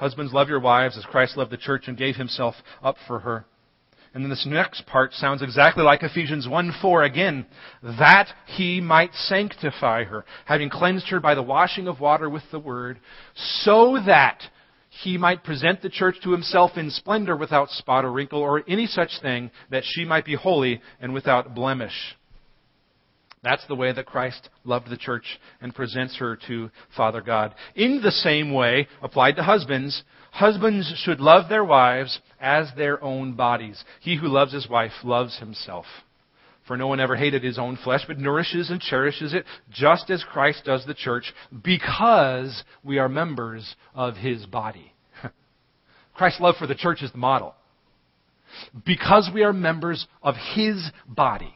Husbands, 0.03 0.33
love 0.33 0.49
your 0.49 0.59
wives 0.59 0.99
as 0.99 1.05
Christ 1.05 1.37
loved 1.37 1.53
the 1.53 1.57
church 1.57 1.85
and 1.87 1.97
gave 1.97 2.17
himself 2.17 2.57
up 2.83 2.97
for 3.07 3.21
her. 3.21 3.45
And 4.13 4.25
then 4.25 4.31
this 4.31 4.45
next 4.45 4.85
part 4.85 5.13
sounds 5.13 5.43
exactly 5.43 5.85
like 5.85 6.03
Ephesians 6.03 6.49
1 6.49 6.75
4 6.83 7.05
again. 7.05 7.47
That 7.85 8.27
he 8.47 8.81
might 8.81 9.15
sanctify 9.15 10.03
her, 10.03 10.25
having 10.45 10.71
cleansed 10.71 11.09
her 11.11 11.21
by 11.21 11.37
the 11.37 11.43
washing 11.45 11.87
of 11.87 12.01
water 12.01 12.29
with 12.29 12.43
the 12.51 12.59
word, 12.59 12.99
so 13.61 13.97
that 14.05 14.43
he 14.89 15.19
might 15.19 15.45
present 15.45 15.83
the 15.83 15.89
church 15.89 16.17
to 16.25 16.33
himself 16.33 16.73
in 16.77 16.91
splendor 16.91 17.37
without 17.37 17.71
spot 17.71 18.05
or 18.05 18.11
wrinkle 18.11 18.41
or 18.41 18.65
any 18.67 18.89
such 18.89 19.21
thing, 19.23 19.53
that 19.71 19.85
she 19.87 20.05
might 20.05 20.25
be 20.25 20.35
holy 20.35 20.83
and 21.01 21.15
without 21.15 21.55
blemish. 21.55 22.17
That's 23.43 23.67
the 23.67 23.75
way 23.75 23.93
that 23.93 24.07
Christ 24.07 24.49
loved 24.65 24.89
the 24.89 24.97
church 24.97 25.25
and 25.61 25.75
presents 25.75 26.17
her 26.19 26.39
to 26.47 26.71
Father 26.97 27.21
God. 27.21 27.55
In 27.75 28.01
the 28.01 28.13
same 28.13 28.53
way, 28.53 28.87
applied 29.03 29.37
to 29.37 29.43
husbands, 29.43 30.05
husbands 30.31 30.93
should 31.05 31.21
love 31.21 31.49
their 31.49 31.65
wives 31.65 32.21
as 32.41 32.69
their 32.77 33.03
own 33.03 33.35
bodies. 33.35 33.83
He 34.01 34.17
who 34.17 34.29
loves 34.29 34.53
his 34.53 34.69
wife 34.69 34.93
loves 35.03 35.39
himself. 35.39 35.87
For 36.69 36.77
no 36.77 36.87
one 36.87 37.01
ever 37.01 37.17
hated 37.17 37.43
his 37.43 37.59
own 37.59 37.77
flesh, 37.83 38.03
but 38.07 38.19
nourishes 38.19 38.71
and 38.71 38.81
cherishes 38.81 39.35
it, 39.35 39.45
just 39.73 40.09
as 40.11 40.23
Christ 40.23 40.63
does 40.65 40.87
the 40.87 40.95
church, 40.95 41.33
because 41.65 42.63
we 42.85 42.99
are 42.99 43.09
members 43.09 43.75
of 43.95 44.15
his 44.17 44.47
body. 44.47 44.93
Christ's 46.15 46.41
love 46.41 46.55
for 46.61 46.69
the 46.69 46.77
church 46.77 47.03
is 47.03 47.11
the 47.11 47.19
model. 47.19 47.57
Because 48.87 49.29
we 49.35 49.43
are 49.43 49.53
members 49.53 50.07
of 50.23 50.37
his 50.55 50.89
body. 51.09 51.53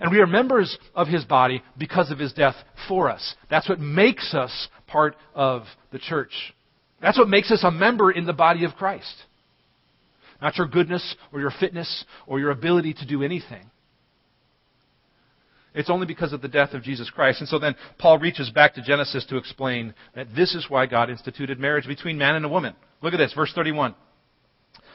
And 0.00 0.10
we 0.10 0.18
are 0.18 0.26
members 0.26 0.76
of 0.94 1.08
his 1.08 1.24
body 1.24 1.62
because 1.78 2.10
of 2.10 2.18
his 2.18 2.32
death 2.32 2.56
for 2.88 3.10
us. 3.10 3.34
That's 3.50 3.68
what 3.68 3.80
makes 3.80 4.34
us 4.34 4.68
part 4.86 5.16
of 5.34 5.64
the 5.92 5.98
church. 5.98 6.32
That's 7.00 7.18
what 7.18 7.28
makes 7.28 7.50
us 7.50 7.64
a 7.64 7.70
member 7.70 8.10
in 8.10 8.26
the 8.26 8.32
body 8.32 8.64
of 8.64 8.74
Christ. 8.74 9.14
Not 10.40 10.56
your 10.56 10.66
goodness 10.66 11.16
or 11.32 11.40
your 11.40 11.52
fitness 11.58 12.04
or 12.26 12.38
your 12.38 12.50
ability 12.50 12.94
to 12.94 13.06
do 13.06 13.22
anything. 13.22 13.70
It's 15.74 15.90
only 15.90 16.06
because 16.06 16.32
of 16.32 16.40
the 16.40 16.48
death 16.48 16.72
of 16.72 16.82
Jesus 16.82 17.10
Christ. 17.10 17.40
And 17.40 17.48
so 17.48 17.58
then 17.58 17.74
Paul 17.98 18.18
reaches 18.18 18.48
back 18.50 18.74
to 18.74 18.82
Genesis 18.82 19.26
to 19.26 19.36
explain 19.36 19.92
that 20.14 20.28
this 20.34 20.54
is 20.54 20.66
why 20.68 20.86
God 20.86 21.10
instituted 21.10 21.58
marriage 21.58 21.86
between 21.86 22.16
man 22.16 22.36
and 22.36 22.44
a 22.44 22.48
woman. 22.48 22.74
Look 23.02 23.12
at 23.12 23.16
this, 23.16 23.32
verse 23.34 23.52
31. 23.54 23.94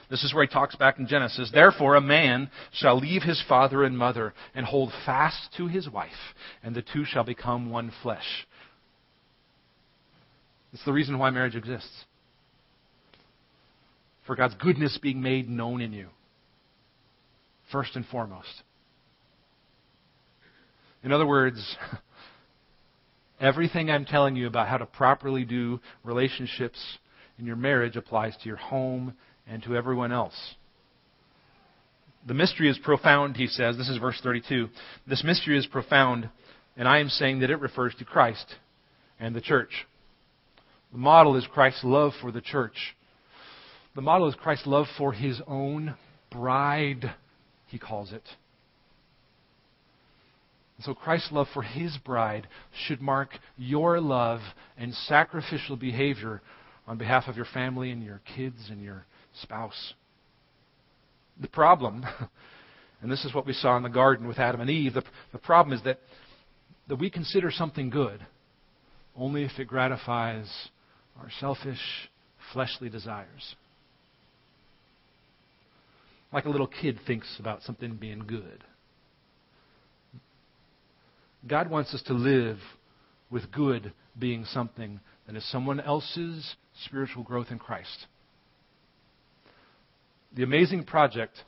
This 0.09 0.23
is 0.23 0.33
where 0.33 0.43
he 0.43 0.51
talks 0.51 0.75
back 0.75 0.97
in 0.97 1.07
Genesis. 1.07 1.51
Therefore, 1.53 1.95
a 1.95 2.01
man 2.01 2.49
shall 2.73 2.97
leave 2.97 3.21
his 3.21 3.41
father 3.47 3.83
and 3.83 3.97
mother 3.97 4.33
and 4.55 4.65
hold 4.65 4.91
fast 5.05 5.53
to 5.57 5.67
his 5.67 5.87
wife, 5.87 6.09
and 6.63 6.75
the 6.75 6.81
two 6.81 7.05
shall 7.05 7.23
become 7.23 7.69
one 7.69 7.91
flesh. 8.01 8.47
It's 10.73 10.83
the 10.85 10.93
reason 10.93 11.19
why 11.19 11.29
marriage 11.29 11.55
exists. 11.55 12.05
For 14.25 14.35
God's 14.35 14.55
goodness 14.55 14.97
being 15.01 15.21
made 15.21 15.49
known 15.49 15.81
in 15.81 15.93
you, 15.93 16.07
first 17.71 17.95
and 17.95 18.05
foremost. 18.05 18.63
In 21.03 21.11
other 21.11 21.25
words, 21.25 21.75
everything 23.39 23.89
I'm 23.89 24.05
telling 24.05 24.35
you 24.35 24.47
about 24.47 24.67
how 24.67 24.77
to 24.77 24.85
properly 24.85 25.45
do 25.45 25.79
relationships 26.03 26.79
in 27.37 27.45
your 27.45 27.55
marriage 27.55 27.95
applies 27.95 28.35
to 28.37 28.47
your 28.47 28.57
home 28.57 29.13
and 29.49 29.63
to 29.63 29.75
everyone 29.75 30.11
else. 30.11 30.35
The 32.27 32.33
mystery 32.33 32.69
is 32.69 32.77
profound, 32.77 33.37
he 33.37 33.47
says. 33.47 33.77
This 33.77 33.89
is 33.89 33.97
verse 33.97 34.19
32. 34.21 34.69
This 35.07 35.23
mystery 35.23 35.57
is 35.57 35.65
profound, 35.65 36.29
and 36.77 36.87
I 36.87 36.99
am 36.99 37.09
saying 37.09 37.39
that 37.39 37.49
it 37.49 37.59
refers 37.59 37.95
to 37.95 38.05
Christ 38.05 38.55
and 39.19 39.35
the 39.35 39.41
church. 39.41 39.87
The 40.91 40.97
model 40.97 41.35
is 41.35 41.47
Christ's 41.51 41.83
love 41.83 42.13
for 42.21 42.31
the 42.31 42.41
church. 42.41 42.95
The 43.95 44.01
model 44.01 44.27
is 44.27 44.35
Christ's 44.35 44.67
love 44.67 44.87
for 44.97 45.13
his 45.13 45.41
own 45.47 45.95
bride, 46.31 47.13
he 47.67 47.79
calls 47.79 48.11
it. 48.11 48.23
And 50.77 50.85
so 50.85 50.93
Christ's 50.93 51.31
love 51.31 51.47
for 51.53 51.61
his 51.63 51.97
bride 51.97 52.47
should 52.85 53.01
mark 53.01 53.29
your 53.57 53.99
love 53.99 54.39
and 54.77 54.93
sacrificial 54.93 55.75
behavior 55.75 56.41
on 56.87 56.97
behalf 56.97 57.25
of 57.27 57.35
your 57.35 57.47
family 57.53 57.91
and 57.91 58.03
your 58.03 58.21
kids 58.35 58.69
and 58.69 58.81
your 58.81 59.05
spouse. 59.41 59.93
The 61.39 61.47
problem, 61.47 62.05
and 63.01 63.11
this 63.11 63.25
is 63.25 63.33
what 63.33 63.45
we 63.45 63.53
saw 63.53 63.77
in 63.77 63.83
the 63.83 63.89
garden 63.89 64.27
with 64.27 64.39
Adam 64.39 64.61
and 64.61 64.69
Eve, 64.69 64.93
the, 64.93 65.03
the 65.31 65.37
problem 65.37 65.77
is 65.77 65.83
that, 65.83 65.99
that 66.87 66.97
we 66.97 67.09
consider 67.09 67.51
something 67.51 67.89
good 67.89 68.25
only 69.15 69.43
if 69.43 69.51
it 69.59 69.67
gratifies 69.67 70.49
our 71.19 71.29
selfish, 71.39 71.79
fleshly 72.53 72.89
desires. 72.89 73.55
Like 76.31 76.45
a 76.45 76.49
little 76.49 76.67
kid 76.67 76.99
thinks 77.05 77.37
about 77.39 77.63
something 77.63 77.95
being 77.95 78.19
good. 78.25 78.63
God 81.47 81.69
wants 81.69 81.93
us 81.93 82.01
to 82.03 82.13
live 82.13 82.57
with 83.31 83.51
good 83.51 83.93
being 84.17 84.45
something 84.45 84.99
that 85.25 85.35
is 85.35 85.49
someone 85.51 85.79
else's 85.79 86.55
spiritual 86.85 87.23
growth 87.23 87.47
in 87.49 87.59
Christ. 87.59 88.07
The 90.35 90.43
amazing 90.43 90.83
project 90.83 91.43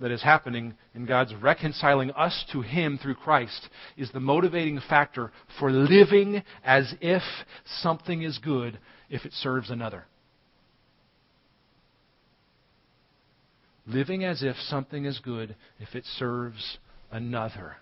that 0.00 0.10
is 0.10 0.22
happening 0.22 0.74
in 0.94 1.04
God's 1.04 1.34
reconciling 1.34 2.10
us 2.12 2.44
to 2.52 2.62
Him 2.62 2.98
through 3.00 3.16
Christ 3.16 3.68
is 3.96 4.10
the 4.12 4.20
motivating 4.20 4.80
factor 4.88 5.30
for 5.58 5.70
living 5.70 6.42
as 6.64 6.94
if 7.00 7.22
something 7.82 8.22
is 8.22 8.38
good 8.38 8.78
if 9.10 9.24
it 9.24 9.32
serves 9.32 9.70
another. 9.70 10.06
Living 13.86 14.24
as 14.24 14.42
if 14.42 14.56
something 14.56 15.04
is 15.04 15.18
good 15.18 15.56
if 15.78 15.94
it 15.94 16.04
serves 16.04 16.78
another. 17.10 17.76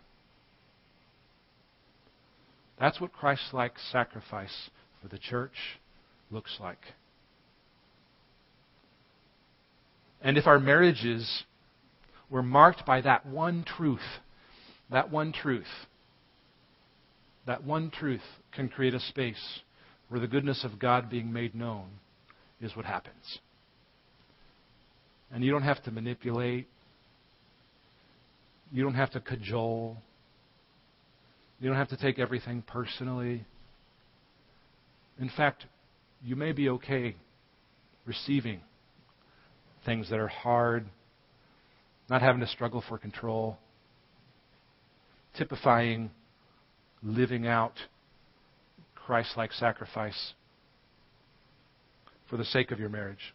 That's 2.81 3.01
what 3.01 3.13
Christ 3.13 3.53
like 3.53 3.75
sacrifice 3.93 4.71
for 5.03 5.09
the 5.09 5.19
church 5.19 5.79
looks 6.31 6.57
like. 6.61 6.79
And 10.23 10.37
if 10.37 10.47
our 10.47 10.59
marriages 10.59 11.45
were 12.31 12.43
marked 12.43 12.85
by 12.85 13.01
that 13.01 13.27
one 13.27 13.65
truth, 13.65 14.01
that 14.91 15.11
one 15.11 15.33
truth, 15.33 15.67
that 17.47 17.65
one 17.65 17.91
truth 17.91 18.23
can 18.53 18.69
create 18.69 18.95
a 18.95 19.01
space 19.01 19.61
where 20.09 20.21
the 20.21 20.27
goodness 20.27 20.65
of 20.65 20.79
God 20.79 21.09
being 21.09 21.33
made 21.33 21.55
known 21.55 21.87
is 22.61 22.75
what 22.75 22.85
happens. 22.85 23.39
And 25.33 25.45
you 25.45 25.51
don't 25.51 25.63
have 25.63 25.83
to 25.85 25.91
manipulate. 25.91 26.67
You 28.73 28.83
don't 28.83 28.95
have 28.95 29.11
to 29.13 29.21
cajole. 29.21 29.99
You 31.61 31.69
don't 31.69 31.77
have 31.79 31.89
to 31.89 31.97
take 31.97 32.19
everything 32.19 32.63
personally. 32.67 33.45
In 35.21 35.31
fact, 35.37 35.65
you 36.23 36.37
may 36.37 36.53
be 36.53 36.69
okay 36.71 37.17
receiving 38.07 38.61
things 39.89 40.11
that 40.11 40.19
are 40.19 40.29
hard, 40.29 40.85
not 42.11 42.21
having 42.21 42.43
to 42.43 42.47
struggle 42.47 42.85
for 42.87 42.99
control, 42.99 43.57
typifying 45.39 46.11
living 47.03 47.47
out 47.47 47.73
Christ 48.95 49.31
like 49.39 49.51
sacrifice 49.53 50.35
for 52.29 52.37
the 52.37 52.45
sake 52.45 52.71
of 52.71 52.79
your 52.79 52.91
marriage. 52.91 53.35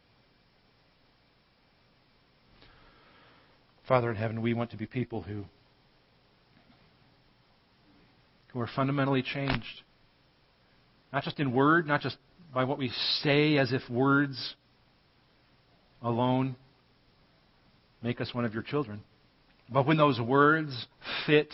Father 3.88 4.12
in 4.12 4.16
heaven, 4.16 4.44
we 4.44 4.54
want 4.54 4.70
to 4.72 4.78
be 4.78 4.86
people 4.86 5.24
who 5.24 5.46
who 8.50 8.60
are 8.60 8.70
fundamentally 8.76 9.24
changed. 9.24 9.82
Not 11.12 11.24
just 11.24 11.40
in 11.40 11.52
word, 11.52 11.88
not 11.88 12.02
just 12.02 12.18
by 12.54 12.64
what 12.64 12.78
we 12.78 12.92
say 13.24 13.58
as 13.58 13.74
if 13.74 13.82
words 13.90 14.54
alone 16.04 16.56
make 18.02 18.20
us 18.20 18.34
one 18.34 18.46
of 18.46 18.54
your 18.54 18.64
children, 18.64 19.02
but 19.70 19.88
when 19.88 19.98
those 19.98 20.20
words 20.20 20.88
fit 21.26 21.54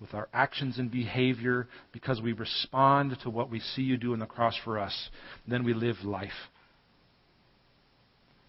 with 0.00 0.12
our 0.12 0.28
actions 0.32 0.78
and 0.78 0.90
behavior 0.90 1.66
because 1.92 2.20
we 2.20 2.32
respond 2.32 3.16
to 3.22 3.30
what 3.30 3.50
we 3.50 3.60
see 3.60 3.82
you 3.82 3.96
do 3.96 4.12
on 4.12 4.18
the 4.18 4.26
cross 4.26 4.54
for 4.64 4.78
us, 4.78 5.08
then 5.48 5.64
we 5.64 5.72
live 5.72 5.96
life. 6.04 6.30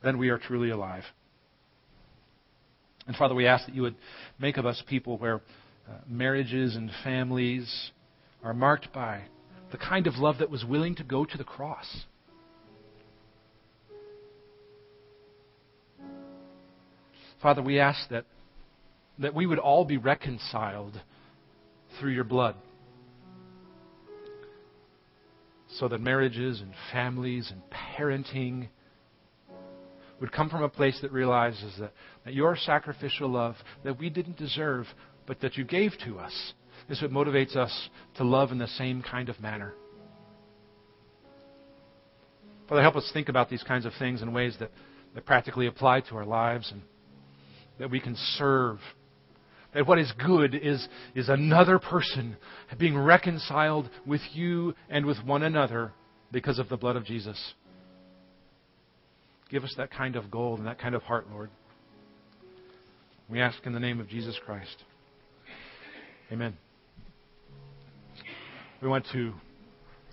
Then 0.03 0.17
we 0.17 0.29
are 0.29 0.37
truly 0.37 0.69
alive. 0.69 1.03
And 3.07 3.15
Father, 3.15 3.33
we 3.33 3.47
ask 3.47 3.65
that 3.65 3.75
you 3.75 3.81
would 3.83 3.95
make 4.37 4.57
of 4.57 4.65
us 4.65 4.83
people 4.87 5.17
where 5.17 5.35
uh, 5.89 5.93
marriages 6.07 6.75
and 6.75 6.91
families 7.03 7.91
are 8.43 8.53
marked 8.53 8.91
by 8.93 9.23
the 9.71 9.77
kind 9.77 10.07
of 10.07 10.15
love 10.15 10.39
that 10.39 10.49
was 10.49 10.65
willing 10.65 10.95
to 10.95 11.03
go 11.03 11.23
to 11.23 11.37
the 11.37 11.43
cross. 11.43 12.03
Father, 17.41 17.61
we 17.61 17.79
ask 17.79 18.09
that, 18.09 18.25
that 19.19 19.35
we 19.35 19.45
would 19.45 19.59
all 19.59 19.85
be 19.85 19.97
reconciled 19.97 20.99
through 21.99 22.11
your 22.11 22.23
blood. 22.23 22.55
So 25.75 25.87
that 25.87 25.99
marriages 25.99 26.61
and 26.61 26.71
families 26.91 27.51
and 27.51 27.61
parenting 27.97 28.69
would 30.19 30.31
come 30.31 30.49
from 30.49 30.63
a 30.63 30.69
place 30.69 30.97
that 31.01 31.11
realizes 31.11 31.73
that, 31.79 31.91
that 32.25 32.33
your 32.33 32.55
sacrificial 32.55 33.29
love 33.29 33.55
that 33.83 33.99
we 33.99 34.09
didn't 34.09 34.37
deserve 34.37 34.85
but 35.27 35.41
that 35.41 35.57
you 35.57 35.63
gave 35.63 35.91
to 36.05 36.17
us. 36.17 36.53
Is 36.89 37.01
what 37.01 37.11
motivates 37.11 37.57
us 37.57 37.89
to 38.15 38.23
love 38.23 38.53
in 38.53 38.59
the 38.59 38.67
same 38.67 39.03
kind 39.03 39.27
of 39.27 39.41
manner. 39.41 39.73
Father, 42.69 42.81
help 42.81 42.95
us 42.95 43.09
think 43.13 43.27
about 43.27 43.49
these 43.49 43.63
kinds 43.63 43.85
of 43.85 43.91
things 43.99 44.21
in 44.21 44.31
ways 44.31 44.55
that, 44.59 44.71
that 45.13 45.25
practically 45.25 45.67
apply 45.67 46.01
to 46.01 46.15
our 46.15 46.25
lives 46.25 46.71
and 46.71 46.81
that 47.79 47.91
we 47.91 47.99
can 47.99 48.15
serve. 48.37 48.79
That 49.73 49.87
what 49.87 49.99
is 49.99 50.11
good 50.23 50.55
is, 50.55 50.87
is 51.13 51.29
another 51.29 51.79
person 51.79 52.37
being 52.77 52.97
reconciled 52.97 53.89
with 54.05 54.21
you 54.33 54.73
and 54.89 55.05
with 55.05 55.17
one 55.23 55.43
another 55.43 55.91
because 56.31 56.59
of 56.59 56.69
the 56.69 56.77
blood 56.77 56.95
of 56.95 57.05
Jesus. 57.05 57.53
Give 59.49 59.63
us 59.63 59.73
that 59.77 59.91
kind 59.91 60.15
of 60.15 60.29
goal 60.29 60.57
and 60.57 60.65
that 60.67 60.79
kind 60.79 60.95
of 60.95 61.03
heart, 61.03 61.27
Lord. 61.31 61.49
We 63.29 63.41
ask 63.41 63.65
in 63.65 63.73
the 63.73 63.79
name 63.79 63.99
of 63.99 64.07
Jesus 64.07 64.37
Christ. 64.45 64.83
Amen. 66.31 66.57
We 68.81 68.87
want 68.87 69.05
to 69.13 69.33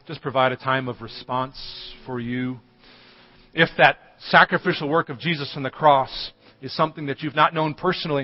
just 0.07 0.21
provide 0.21 0.53
a 0.53 0.57
time 0.57 0.89
of 0.89 1.01
response 1.01 1.57
for 2.07 2.21
you. 2.21 2.59
If 3.53 3.69
that 3.79 3.99
sacrificial 4.29 4.89
work 4.89 5.09
of 5.09 5.19
Jesus 5.19 5.53
on 5.57 5.63
the 5.63 5.71
cross 5.71 6.33
is 6.65 6.75
something 6.75 7.07
that 7.07 7.23
you've 7.23 7.37
not 7.37 7.53
known 7.53 7.75
personally, 7.75 8.23